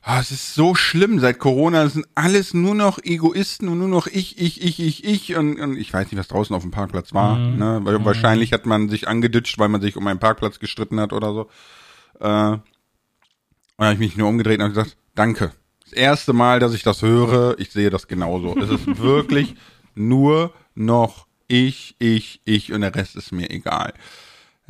ah, 0.02 0.20
es 0.20 0.30
ist 0.30 0.54
so 0.54 0.74
schlimm, 0.74 1.18
seit 1.18 1.38
Corona 1.38 1.88
sind 1.88 2.06
alles 2.14 2.54
nur 2.54 2.74
noch 2.74 2.98
Egoisten 3.02 3.68
und 3.68 3.78
nur 3.78 3.88
noch 3.88 4.06
ich, 4.06 4.40
ich, 4.40 4.62
ich, 4.62 4.80
ich, 4.80 5.04
ich 5.04 5.36
und, 5.36 5.60
und 5.60 5.76
ich 5.76 5.92
weiß 5.92 6.06
nicht, 6.06 6.18
was 6.18 6.28
draußen 6.28 6.54
auf 6.54 6.62
dem 6.62 6.70
Parkplatz 6.70 7.12
war. 7.14 7.38
Ne? 7.38 7.80
Weil 7.82 8.04
Wahrscheinlich 8.04 8.52
hat 8.52 8.66
man 8.66 8.88
sich 8.88 9.08
angeditscht, 9.08 9.58
weil 9.58 9.68
man 9.68 9.80
sich 9.80 9.96
um 9.96 10.06
einen 10.06 10.20
Parkplatz 10.20 10.58
gestritten 10.58 11.00
hat 11.00 11.12
oder 11.12 11.32
so. 11.32 11.48
Äh, 12.20 12.58
und 13.78 13.84
dann 13.84 13.86
habe 13.86 13.94
ich 13.94 14.00
mich 14.00 14.16
nur 14.16 14.28
umgedreht 14.28 14.58
und 14.58 14.66
hab 14.66 14.74
gesagt, 14.74 14.96
danke. 15.14 15.52
Das 15.84 15.92
erste 15.92 16.32
Mal, 16.32 16.58
dass 16.58 16.74
ich 16.74 16.82
das 16.82 17.02
höre, 17.02 17.58
ich 17.58 17.70
sehe 17.70 17.90
das 17.90 18.08
genauso. 18.08 18.56
Es 18.58 18.70
ist 18.70 18.86
wirklich 18.98 19.54
nur 19.94 20.52
noch 20.74 21.26
ich, 21.48 21.96
ich, 21.98 22.40
ich 22.44 22.72
und 22.72 22.82
der 22.82 22.94
Rest 22.94 23.16
ist 23.16 23.32
mir 23.32 23.50
egal. 23.50 23.94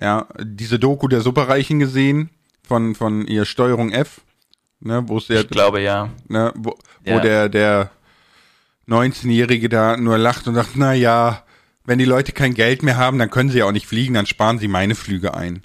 Ja, 0.00 0.28
diese 0.40 0.78
Doku 0.78 1.08
der 1.08 1.20
Superreichen 1.20 1.80
gesehen 1.80 2.30
von, 2.62 2.94
von 2.94 3.26
ihr 3.26 3.44
Steuerung 3.44 3.90
F, 3.90 4.20
ne, 4.80 5.02
wo 5.06 5.18
es 5.18 5.28
ja, 5.28 5.40
Ich 5.40 5.48
glaube 5.48 5.80
ja. 5.80 6.10
ne, 6.28 6.52
wo, 6.56 6.70
wo 7.04 7.10
Ja. 7.10 7.20
der, 7.20 7.48
der 7.48 7.90
19-Jährige 8.88 9.68
da 9.68 9.96
nur 9.96 10.18
lacht 10.18 10.46
und 10.48 10.54
sagt, 10.54 10.70
na 10.76 10.94
ja, 10.94 11.42
wenn 11.84 11.98
die 11.98 12.04
Leute 12.04 12.32
kein 12.32 12.54
Geld 12.54 12.82
mehr 12.82 12.96
haben, 12.96 13.18
dann 13.18 13.30
können 13.30 13.50
sie 13.50 13.58
ja 13.58 13.64
auch 13.66 13.72
nicht 13.72 13.86
fliegen, 13.86 14.14
dann 14.14 14.26
sparen 14.26 14.58
sie 14.58 14.68
meine 14.68 14.94
Flüge 14.94 15.34
ein. 15.34 15.62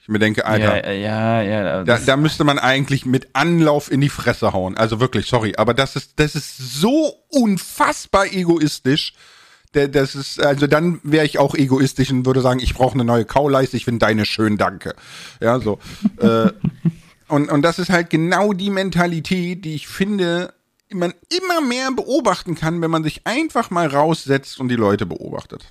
Ich 0.00 0.08
mir 0.08 0.18
denke, 0.18 0.46
Alter, 0.46 0.90
Ja, 0.92 1.42
ja, 1.42 1.42
ja. 1.42 1.84
da, 1.84 1.98
da 1.98 2.16
müsste 2.16 2.44
man 2.44 2.58
eigentlich 2.58 3.04
mit 3.04 3.28
Anlauf 3.34 3.90
in 3.90 4.00
die 4.00 4.08
Fresse 4.08 4.54
hauen. 4.54 4.76
Also 4.76 5.00
wirklich, 5.00 5.26
sorry, 5.26 5.54
aber 5.58 5.74
das 5.74 5.96
ist, 5.96 6.12
das 6.18 6.34
ist 6.34 6.56
so 6.56 7.12
unfassbar 7.28 8.26
egoistisch. 8.32 9.12
Der- 9.74 9.88
Das 9.88 10.14
ist, 10.14 10.42
also 10.42 10.66
dann 10.66 11.00
wäre 11.02 11.26
ich 11.26 11.38
auch 11.38 11.54
egoistisch 11.54 12.10
und 12.10 12.24
würde 12.24 12.40
sagen, 12.40 12.60
ich 12.60 12.72
brauche 12.74 12.94
eine 12.94 13.04
neue 13.04 13.26
Kauleiste, 13.26 13.76
ich 13.76 13.84
finde 13.84 13.98
deine 14.06 14.24
schön, 14.24 14.56
danke. 14.56 14.94
Ja, 15.42 15.60
so. 15.60 15.78
äh, 16.20 16.50
und, 17.28 17.50
und 17.50 17.62
das 17.62 17.78
ist 17.78 17.90
halt 17.90 18.10
genau 18.10 18.52
die 18.52 18.70
Mentalität, 18.70 19.64
die 19.64 19.74
ich 19.74 19.88
finde, 19.88 20.52
man 20.92 21.12
immer 21.36 21.60
mehr 21.60 21.90
beobachten 21.92 22.54
kann, 22.54 22.80
wenn 22.80 22.90
man 22.90 23.04
sich 23.04 23.26
einfach 23.26 23.70
mal 23.70 23.86
raussetzt 23.88 24.58
und 24.60 24.68
die 24.68 24.76
Leute 24.76 25.06
beobachtet. 25.06 25.64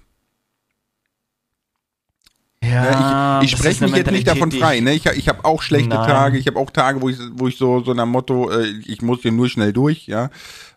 Ja, 2.64 3.40
ich 3.42 3.46
ich 3.46 3.52
das 3.52 3.60
spreche 3.60 3.84
mich 3.86 3.96
jetzt 3.96 4.12
nicht 4.12 4.28
davon 4.28 4.52
frei. 4.52 4.78
ich- 4.78 4.84
Ne? 4.84 4.94
Ich, 4.94 5.06
ich 5.06 5.28
habe 5.30 5.46
auch 5.46 5.62
schlechte 5.62 5.90
Nein. 5.90 6.08
Tage. 6.08 6.38
Ich 6.38 6.48
habe 6.48 6.60
auch 6.60 6.70
Tage, 6.72 7.02
wo 7.02 7.10
ich, 7.10 7.18
wo 7.34 7.48
ich 7.48 7.58
so 7.58 7.84
so 7.84 7.94
nach 7.94 8.06
Motto, 8.06 8.50
äh, 8.50 8.66
ich 8.86 9.02
muss 9.02 9.22
hier 9.22 9.32
nur 9.32 9.48
schnell 9.48 9.74
durch. 9.74 10.08
Ja, 10.08 10.30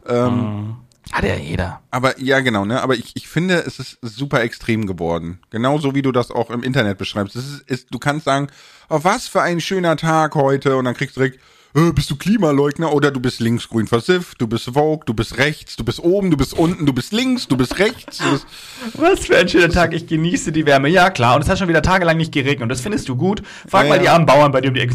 ähm, 0.06 0.76
Hat 1.12 1.24
ja 1.24 1.34
jeder. 1.34 1.80
aber 1.90 2.20
ja 2.20 2.40
genau. 2.40 2.64
Ne, 2.64 2.80
aber 2.82 2.94
ich, 2.94 3.12
ich 3.14 3.28
finde, 3.28 3.64
es 3.66 3.78
ist 3.78 3.98
super 4.02 4.42
extrem 4.42 4.86
geworden. 4.86 5.40
Genauso 5.50 5.94
wie 5.94 6.02
du 6.02 6.12
das 6.12 6.30
auch 6.30 6.50
im 6.50 6.62
Internet 6.62 6.98
beschreibst. 6.98 7.36
Es 7.36 7.46
ist, 7.46 7.70
ist, 7.70 7.86
du 7.90 7.98
kannst 7.98 8.26
sagen, 8.26 8.48
oh, 8.88 9.00
was 9.02 9.26
für 9.26 9.42
ein 9.42 9.60
schöner 9.60 9.96
Tag 9.96 10.34
heute, 10.34 10.76
und 10.76 10.84
dann 10.84 10.94
kriegst 10.94 11.16
du 11.16 11.20
direkt 11.20 11.40
äh, 11.74 11.92
bist 11.92 12.10
du 12.10 12.16
Klimaleugner 12.16 12.92
oder 12.92 13.12
du 13.12 13.20
bist 13.20 13.38
linksgrün 13.38 13.86
versifft, 13.86 14.40
du 14.40 14.48
bist 14.48 14.70
Vogue, 14.72 15.04
du 15.06 15.14
bist 15.14 15.38
rechts, 15.38 15.76
du 15.76 15.84
bist 15.84 16.00
oben, 16.00 16.30
du 16.30 16.36
bist 16.36 16.52
unten, 16.54 16.84
du 16.84 16.92
bist 16.92 17.12
links, 17.12 17.46
du 17.46 17.56
bist 17.56 17.78
rechts. 17.78 18.18
Du 18.18 18.30
bist, 18.30 18.46
Was 18.94 19.26
für 19.26 19.36
ein 19.36 19.48
schöner 19.48 19.68
Tag, 19.68 19.92
ich 19.92 20.06
genieße 20.08 20.50
die 20.50 20.66
Wärme. 20.66 20.88
Ja, 20.88 21.10
klar, 21.10 21.36
und 21.36 21.42
es 21.42 21.48
hat 21.48 21.58
schon 21.58 21.68
wieder 21.68 21.82
tagelang 21.82 22.16
nicht 22.16 22.32
geregnet 22.32 22.62
und 22.62 22.70
das 22.70 22.80
findest 22.80 23.08
du 23.08 23.14
gut. 23.14 23.42
Frag 23.68 23.84
Ja, 23.84 23.88
mal 23.88 23.98
die 24.00 24.08
armen 24.08 24.26
Bauern 24.26 24.50
bei 24.50 24.60
dir 24.60 24.68
um 24.68 24.74
die 24.74 24.80
Ecke. 24.80 24.94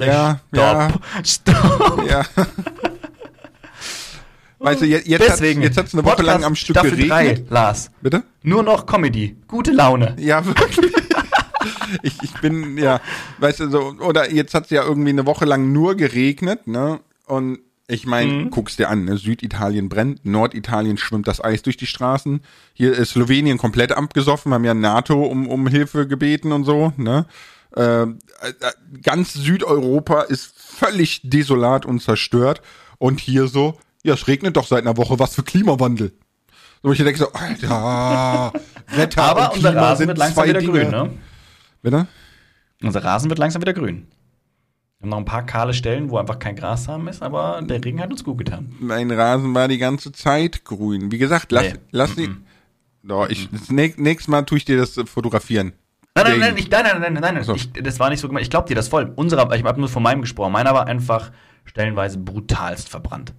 Ja, 0.00 0.40
Stopp, 0.50 1.00
ja. 1.14 1.24
stopp. 1.24 2.04
ja. 2.08 2.24
Weißt 4.60 4.80
du, 4.82 4.86
jetzt, 4.86 5.06
jetzt 5.06 5.28
hat's, 5.30 5.40
jetzt 5.40 5.76
hat's 5.76 5.94
eine 5.94 6.04
Woche 6.04 6.22
lang 6.22 6.42
am 6.44 6.54
Stück 6.56 6.76
Staffel 6.76 6.96
geregnet. 6.96 7.46
3, 7.50 7.54
Lars. 7.54 7.90
Bitte? 8.00 8.24
Nur 8.42 8.62
noch 8.62 8.86
Comedy. 8.86 9.36
Gute 9.46 9.70
Laune. 9.72 10.16
Ja, 10.18 10.44
wirklich. 10.46 10.92
ich, 12.02 12.22
ich 12.22 12.32
bin, 12.40 12.76
ja, 12.78 13.00
weißt 13.38 13.60
du, 13.60 13.70
so, 13.70 13.94
oder 14.00 14.32
jetzt 14.32 14.54
hat's 14.54 14.70
ja 14.70 14.82
irgendwie 14.84 15.10
eine 15.10 15.26
Woche 15.26 15.44
lang 15.44 15.72
nur 15.72 15.94
geregnet, 15.96 16.66
ne? 16.66 17.00
Und 17.26 17.60
ich 17.86 18.04
meine, 18.06 18.30
Mhm. 18.32 18.50
guck's 18.50 18.76
dir 18.76 18.88
an, 18.90 19.04
ne? 19.04 19.16
Süditalien 19.16 19.88
brennt, 19.88 20.24
Norditalien 20.26 20.98
schwimmt 20.98 21.26
das 21.28 21.42
Eis 21.42 21.62
durch 21.62 21.76
die 21.76 21.86
Straßen. 21.86 22.40
Hier 22.74 22.92
ist 22.96 23.10
Slowenien 23.10 23.58
komplett 23.58 23.92
abgesoffen, 23.92 24.52
haben 24.52 24.64
ja 24.64 24.74
NATO 24.74 25.22
um, 25.24 25.48
um 25.48 25.66
Hilfe 25.68 26.06
gebeten 26.06 26.52
und 26.52 26.64
so, 26.64 26.92
ne? 26.96 27.26
Äh, 27.76 28.02
äh, 28.02 28.06
ganz 29.02 29.34
Südeuropa 29.34 30.22
ist 30.22 30.52
völlig 30.56 31.20
desolat 31.22 31.86
und 31.86 32.00
zerstört. 32.02 32.60
Und 32.98 33.20
hier 33.20 33.46
so, 33.46 33.78
ja, 34.04 34.14
es 34.14 34.26
regnet 34.28 34.56
doch 34.56 34.66
seit 34.66 34.82
einer 34.82 34.96
Woche, 34.96 35.18
was 35.18 35.34
für 35.34 35.42
Klimawandel. 35.42 36.12
So, 36.82 36.92
ich 36.92 36.98
denke 36.98 37.18
so, 37.18 37.32
Alter, 37.32 38.52
Wetter 38.94 39.22
Aber 39.22 39.50
und 39.50 39.56
unser 39.56 39.70
Klima 39.70 39.82
Rasen 39.82 39.98
sind 39.98 40.08
wird 40.08 40.18
langsam 40.18 40.44
wieder 40.48 40.60
Dinge. 40.60 40.72
grün, 40.72 40.90
ne? 40.90 41.10
Bitte? 41.82 42.06
Unser 42.82 43.04
Rasen 43.04 43.28
wird 43.30 43.38
langsam 43.38 43.62
wieder 43.62 43.72
grün. 43.74 44.06
Wir 45.00 45.04
haben 45.04 45.10
noch 45.10 45.18
ein 45.18 45.24
paar 45.24 45.46
kahle 45.46 45.74
Stellen, 45.74 46.10
wo 46.10 46.18
einfach 46.18 46.38
kein 46.38 46.56
Gras 46.56 46.88
haben 46.88 47.06
ist, 47.08 47.22
aber 47.22 47.60
der 47.62 47.84
Regen 47.84 48.00
hat 48.00 48.10
uns 48.10 48.24
gut 48.24 48.38
getan. 48.38 48.74
Mein 48.80 49.10
Rasen 49.10 49.54
war 49.54 49.68
die 49.68 49.78
ganze 49.78 50.12
Zeit 50.12 50.64
grün. 50.64 51.10
Wie 51.12 51.18
gesagt, 51.18 51.52
lass, 51.52 51.64
Nee. 51.72 51.74
lass 51.92 52.14
die. 52.16 52.30
Doch, 53.04 53.28
ich, 53.28 53.48
das 53.50 53.70
nä- 53.70 53.94
nächstes 53.96 54.28
Mal 54.28 54.42
tue 54.42 54.58
ich 54.58 54.64
dir 54.64 54.76
das 54.76 54.96
äh, 54.96 55.06
fotografieren. 55.06 55.72
Nein, 56.16 56.26
nein, 56.26 56.40
nein, 56.40 56.56
ich, 56.56 56.68
nein, 56.68 56.82
nein, 56.84 57.00
nein, 57.00 57.12
nein, 57.14 57.34
nein. 57.34 57.44
so. 57.44 57.54
Ich, 57.54 57.72
das 57.72 58.00
war 58.00 58.10
nicht 58.10 58.18
so 58.20 58.26
gemeint. 58.26 58.42
Ich 58.44 58.50
glaub 58.50 58.66
dir 58.66 58.74
das 58.74 58.88
voll. 58.88 59.12
Unserer, 59.14 59.52
ich 59.54 59.62
habe 59.62 59.78
nur 59.78 59.88
von 59.88 60.02
meinem 60.02 60.20
gesprochen. 60.20 60.52
Meiner 60.52 60.74
war 60.74 60.88
einfach 60.88 61.30
stellenweise 61.64 62.18
brutalst 62.18 62.88
verbrannt. 62.88 63.32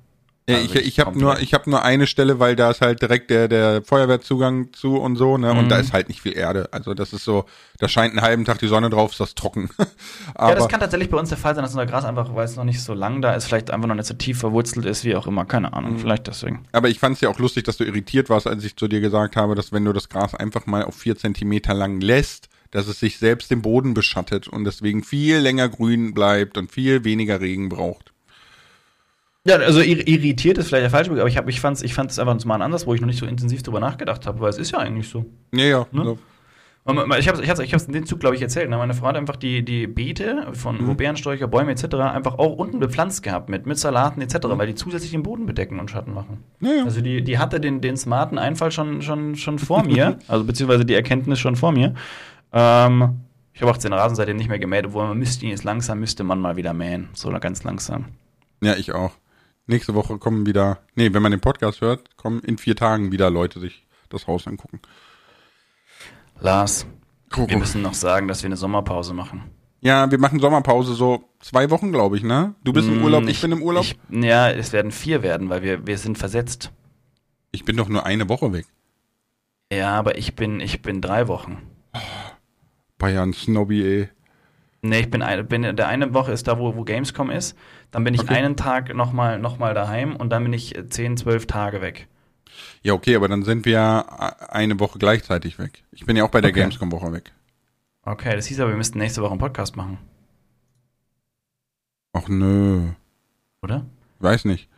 Also 0.56 0.76
ich 0.76 0.88
ich 0.88 1.00
habe 1.00 1.18
nur, 1.18 1.40
ich 1.40 1.54
hab 1.54 1.68
nur 1.68 1.84
eine 1.84 2.08
Stelle, 2.08 2.40
weil 2.40 2.56
da 2.56 2.72
ist 2.72 2.82
halt 2.82 3.02
direkt 3.02 3.30
der, 3.30 3.48
der 3.48 3.82
Feuerwehrzugang 3.84 4.74
zu 4.74 4.98
und 4.98 5.16
so, 5.16 5.38
ne? 5.38 5.52
Und 5.52 5.66
Mhm. 5.66 5.70
da 5.70 5.78
ist 5.78 5.94
halt 5.94 6.08
nicht 6.10 6.22
viel 6.22 6.38
Erde. 6.38 6.70
Also 6.72 6.94
das 6.94 7.14
ist 7.14 7.24
so, 7.24 7.46
da 7.80 7.88
scheint 7.88 8.14
einen 8.14 8.22
halben 8.22 8.46
Tag 8.46 8.60
die 8.60 8.68
Sonne 8.68 8.90
drauf, 8.90 9.12
ist 9.12 9.20
das 9.20 9.36
trocken. 9.36 9.70
Aber 10.36 10.50
ja, 10.54 10.56
das 10.56 10.68
kann 10.68 10.80
tatsächlich 10.80 11.10
bei 11.10 11.18
uns 11.18 11.30
der 11.30 11.38
Fall 11.38 11.56
sein, 11.56 11.64
dass 11.64 11.72
unser 11.74 11.86
Gras 11.86 12.06
einfach, 12.06 12.34
weil 12.36 12.46
es 12.46 12.56
noch 12.56 12.64
nicht 12.64 12.82
so 12.82 12.94
lang 12.94 13.22
da 13.22 13.34
ist, 13.34 13.46
vielleicht 13.46 13.72
einfach 13.72 13.88
noch 13.88 13.96
nicht 13.96 14.08
so 14.08 14.14
tief 14.14 14.40
verwurzelt 14.40 14.86
ist, 14.86 15.04
wie 15.06 15.16
auch 15.16 15.28
immer. 15.28 15.46
Keine 15.46 15.74
Ahnung. 15.74 15.94
Mhm. 15.94 16.00
Vielleicht 16.00 16.28
deswegen. 16.28 16.66
Aber 16.72 16.90
ich 16.90 17.00
fand 17.00 17.16
es 17.16 17.22
ja 17.22 17.30
auch 17.30 17.40
lustig, 17.40 17.64
dass 17.66 17.78
du 17.78 17.84
irritiert 17.84 18.30
warst, 18.30 18.48
als 18.48 18.64
ich 18.64 18.76
zu 18.76 18.88
dir 18.88 19.02
gesagt 19.02 19.36
habe, 19.36 19.56
dass 19.56 19.72
wenn 19.72 19.86
du 19.86 19.94
das 19.94 20.10
Gras 20.10 20.34
einfach 20.36 20.66
mal 20.66 20.84
auf 20.84 20.96
vier 20.96 21.18
Zentimeter 21.18 21.74
lang 21.74 22.02
lässt, 22.02 22.50
dass 22.72 22.88
es 22.88 23.00
sich 23.00 23.18
selbst 23.18 23.50
den 23.50 23.64
Boden 23.64 23.96
beschattet 23.96 24.48
und 24.48 24.64
deswegen 24.64 25.04
viel 25.04 25.38
länger 25.38 25.70
grün 25.70 26.14
bleibt 26.14 26.56
und 26.58 26.72
viel 26.72 27.04
weniger 27.04 27.42
Regen 27.42 27.68
braucht. 27.68 28.14
Ja, 29.50 29.56
also 29.56 29.80
ir 29.82 30.08
irritiert 30.08 30.60
ist 30.60 30.68
vielleicht 30.68 30.84
der 30.84 30.92
falsche 30.92 31.10
Begriff, 31.10 31.24
aber 31.24 31.30
ich, 31.30 31.38
hab, 31.38 31.50
ich 31.50 31.60
fand 31.60 31.78
es 31.78 31.84
ich 31.84 31.96
fand's 31.96 32.20
einfach 32.20 32.46
mal 32.46 32.62
anders, 32.62 32.86
wo 32.86 32.94
ich 32.94 33.02
noch 33.02 33.08
nicht 33.08 33.18
so 33.18 33.26
intensiv 33.26 33.64
drüber 33.64 33.80
nachgedacht 33.80 34.28
habe, 34.28 34.40
weil 34.42 34.52
es 34.52 34.60
ist 34.60 34.72
ja 34.72 34.78
eigentlich 34.78 35.10
so. 35.10 35.26
Ja, 35.52 35.64
ja. 35.66 35.88
Ne? 35.92 36.04
So. 36.04 36.20
Ich 37.18 37.28
habe 37.28 37.42
es 37.42 37.60
ich 37.60 37.74
hab's 37.74 37.86
in 37.86 37.94
dem 37.94 38.06
Zug, 38.06 38.20
glaube 38.20 38.36
ich, 38.36 38.42
erzählt. 38.42 38.70
Ne? 38.70 38.78
Meine 38.78 38.94
Frau 38.94 39.08
hat 39.08 39.16
einfach 39.16 39.36
die, 39.36 39.64
die 39.64 39.88
Beete 39.88 40.48
von 40.54 40.78
mhm. 40.78 40.98
Beerensträucher, 40.98 41.48
Bäume 41.48 41.72
etc. 41.72 41.96
einfach 41.96 42.38
auch 42.38 42.58
unten 42.58 42.80
bepflanzt 42.80 43.24
gehabt 43.24 43.50
mit, 43.50 43.66
mit 43.66 43.78
Salaten 43.78 44.22
etc., 44.22 44.36
mhm. 44.48 44.58
weil 44.58 44.68
die 44.68 44.76
zusätzlich 44.76 45.12
den 45.12 45.24
Boden 45.24 45.48
bedecken 45.48 45.80
und 45.80 45.90
Schatten 45.90 46.14
machen. 46.14 46.44
Ja, 46.62 46.72
ja. 46.72 46.84
Also 46.84 47.02
die, 47.02 47.24
die 47.24 47.38
hatte 47.40 47.60
den, 47.60 47.82
den 47.82 47.98
smarten 47.98 48.38
Einfall 48.38 48.72
schon, 48.72 49.02
schon, 49.02 49.36
schon 49.36 49.58
vor 49.58 49.84
mir, 49.84 50.20
also 50.28 50.44
beziehungsweise 50.46 50.86
die 50.86 50.94
Erkenntnis 50.94 51.40
schon 51.40 51.56
vor 51.56 51.72
mir. 51.72 51.96
Ähm, 52.54 53.20
ich 53.54 53.62
habe 53.62 53.72
auch 53.72 53.78
den 53.78 53.94
Rasen 53.94 54.16
seitdem 54.16 54.38
nicht 54.38 54.50
mehr 54.50 54.60
gemäht, 54.60 54.86
obwohl 54.86 55.08
man 55.08 55.18
müsste 55.18 55.46
ihn 55.46 55.52
jetzt 55.52 55.64
langsam, 55.64 56.00
müsste 56.00 56.24
man 56.24 56.40
mal 56.40 56.56
wieder 56.56 56.74
mähen. 56.74 57.10
So 57.14 57.30
ganz 57.40 57.64
langsam. 57.64 58.06
Ja, 58.62 58.76
ich 58.76 58.94
auch. 58.94 59.12
Nächste 59.70 59.94
Woche 59.94 60.18
kommen 60.18 60.48
wieder, 60.48 60.80
nee, 60.96 61.14
wenn 61.14 61.22
man 61.22 61.30
den 61.30 61.42
Podcast 61.42 61.82
hört, 61.82 62.18
kommen 62.18 62.40
in 62.40 62.58
vier 62.58 62.76
Tagen 62.76 63.12
wieder 63.12 63.30
Leute 63.30 63.60
sich 63.60 63.86
das 64.10 64.26
Haus 64.26 64.48
angucken. 64.48 64.80
Lars, 66.40 66.88
Kuro. 67.30 67.48
wir 67.50 67.60
müssen 67.60 67.84
noch 67.84 67.94
sagen, 67.94 68.28
dass 68.28 68.42
wir 68.42 68.48
eine 68.48 68.58
Sommerpause 68.58 69.14
machen. 69.14 69.44
Ja, 69.82 70.10
wir 70.10 70.18
machen 70.18 70.40
Sommerpause 70.40 70.96
so 70.96 71.24
zwei 71.40 71.70
Wochen, 71.70 71.92
glaube 71.92 72.18
ich, 72.18 72.24
ne? 72.24 72.56
Du 72.64 72.74
bist 72.74 72.88
im 72.88 73.00
mm, 73.00 73.04
Urlaub, 73.04 73.24
ich, 73.26 73.30
ich 73.30 73.42
bin 73.42 73.52
im 73.52 73.62
Urlaub. 73.62 73.84
Ich, 73.84 73.96
ja, 74.10 74.50
es 74.50 74.74
werden 74.74 74.90
vier 74.90 75.22
werden, 75.22 75.50
weil 75.50 75.62
wir, 75.62 75.86
wir 75.86 76.00
sind 76.00 76.18
versetzt. 76.18 76.72
Ich 77.52 77.64
bin 77.64 77.78
doch 77.78 77.90
nur 77.90 78.08
eine 78.08 78.28
Woche 78.28 78.52
weg. 78.52 78.66
Ja, 79.72 79.92
aber 79.92 80.18
ich 80.18 80.36
bin, 80.36 80.62
ich 80.62 80.82
bin 80.82 81.00
drei 81.00 81.28
Wochen. 81.28 81.60
Bayern 82.98 83.34
Snobby, 83.34 83.84
ey. 83.84 84.10
Nee, 84.82 85.02
ich 85.02 85.12
bin, 85.12 85.22
ein, 85.22 85.46
bin 85.48 85.64
der 85.64 85.88
eine 85.88 86.14
Woche 86.14 86.32
ist 86.32 86.48
da, 86.48 86.58
wo, 86.58 86.76
wo 86.76 86.84
Gamescom 86.84 87.30
ist. 87.30 87.58
Dann 87.92 88.04
bin 88.04 88.14
ich 88.14 88.22
okay. 88.22 88.36
einen 88.36 88.56
Tag 88.56 88.94
nochmal 88.94 89.40
noch 89.40 89.60
mal 89.60 89.74
daheim 89.74 90.16
und 90.16 90.30
dann 90.30 90.44
bin 90.44 90.54
ich 90.54 90.76
zehn, 90.90 91.18
zwölf 91.18 91.48
Tage 91.48 91.82
weg. 91.82 92.08
Ja, 92.82 92.94
okay, 92.94 93.16
aber 93.16 93.28
dann 93.28 93.44
sind 93.44 93.66
wir 93.66 94.06
eine 94.52 94.80
Woche 94.80 95.00
gleichzeitig 95.00 95.60
weg. 95.60 95.84
Ich 95.92 96.06
bin 96.06 96.16
ja 96.16 96.24
auch 96.24 96.30
bei 96.30 96.42
der 96.42 96.52
okay. 96.52 96.62
Gamescom-Woche 96.62 97.12
weg. 97.12 97.32
Okay, 98.04 98.36
das 98.36 98.46
hieß 98.46 98.60
aber, 98.62 98.70
wir 98.70 98.78
müssten 98.78 98.98
nächste 99.00 99.22
Woche 99.22 99.32
einen 99.32 99.40
Podcast 99.40 99.76
machen. 99.76 99.98
Ach 102.14 102.28
nö. 102.28 102.88
Oder? 103.62 103.86
Weiß 104.20 104.46
nicht. 104.46 104.70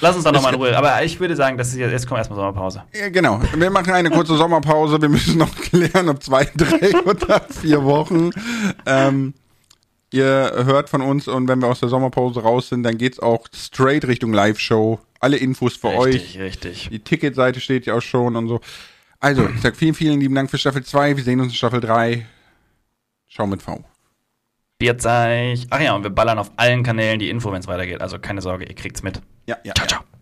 Lass 0.00 0.14
uns 0.14 0.24
da 0.24 0.32
nochmal 0.32 0.54
in 0.54 0.60
Ruhe. 0.60 0.76
Aber 0.76 1.02
ich 1.02 1.18
würde 1.18 1.34
sagen, 1.34 1.58
das 1.58 1.68
ist 1.68 1.76
jetzt, 1.76 1.90
jetzt 1.90 2.06
kommt 2.06 2.18
erstmal 2.18 2.36
Sommerpause. 2.36 2.84
Ja, 2.94 3.08
genau. 3.08 3.40
Wir 3.54 3.70
machen 3.70 3.92
eine 3.92 4.10
kurze 4.10 4.36
Sommerpause. 4.36 5.00
Wir 5.02 5.08
müssen 5.08 5.38
noch 5.38 5.54
klären, 5.56 6.08
ob 6.08 6.22
zwei, 6.22 6.44
drei 6.56 6.94
oder 7.04 7.40
vier 7.40 7.84
Wochen. 7.84 8.30
Ähm, 8.86 9.34
ihr 10.10 10.52
hört 10.64 10.88
von 10.88 11.02
uns 11.02 11.28
und 11.28 11.48
wenn 11.48 11.60
wir 11.60 11.68
aus 11.68 11.80
der 11.80 11.88
Sommerpause 11.88 12.42
raus 12.42 12.68
sind, 12.68 12.82
dann 12.82 12.98
geht's 12.98 13.20
auch 13.20 13.46
straight 13.52 14.06
Richtung 14.06 14.32
Live-Show 14.32 15.00
alle 15.20 15.36
Infos 15.36 15.76
für 15.76 15.88
richtig, 15.88 15.98
euch. 15.98 16.14
Richtig, 16.14 16.40
richtig. 16.40 16.88
Die 16.90 16.98
Ticketseite 17.00 17.60
steht 17.60 17.86
ja 17.86 17.94
auch 17.94 18.02
schon 18.02 18.36
und 18.36 18.48
so. 18.48 18.60
Also, 19.20 19.48
ich 19.48 19.60
sag 19.60 19.76
vielen, 19.76 19.94
vielen 19.94 20.20
lieben 20.20 20.34
Dank 20.34 20.50
für 20.50 20.58
Staffel 20.58 20.84
2. 20.84 21.16
Wir 21.16 21.24
sehen 21.24 21.40
uns 21.40 21.52
in 21.52 21.56
Staffel 21.56 21.80
3. 21.80 22.24
Schau 23.26 23.46
mit 23.46 23.62
V. 23.62 23.84
Jetzt 24.80 25.06
euch. 25.06 25.66
Ach 25.70 25.80
ja, 25.80 25.94
und 25.94 26.04
wir 26.04 26.10
ballern 26.10 26.38
auf 26.38 26.52
allen 26.56 26.84
Kanälen 26.84 27.18
die 27.18 27.30
Info, 27.30 27.50
wenn 27.50 27.60
es 27.60 27.66
weitergeht. 27.66 28.00
Also 28.00 28.18
keine 28.20 28.40
Sorge, 28.40 28.64
ihr 28.64 28.74
kriegt's 28.74 29.02
mit. 29.02 29.20
Ja, 29.46 29.56
ja. 29.64 29.74
Ciao, 29.74 29.88
ciao. 29.88 30.17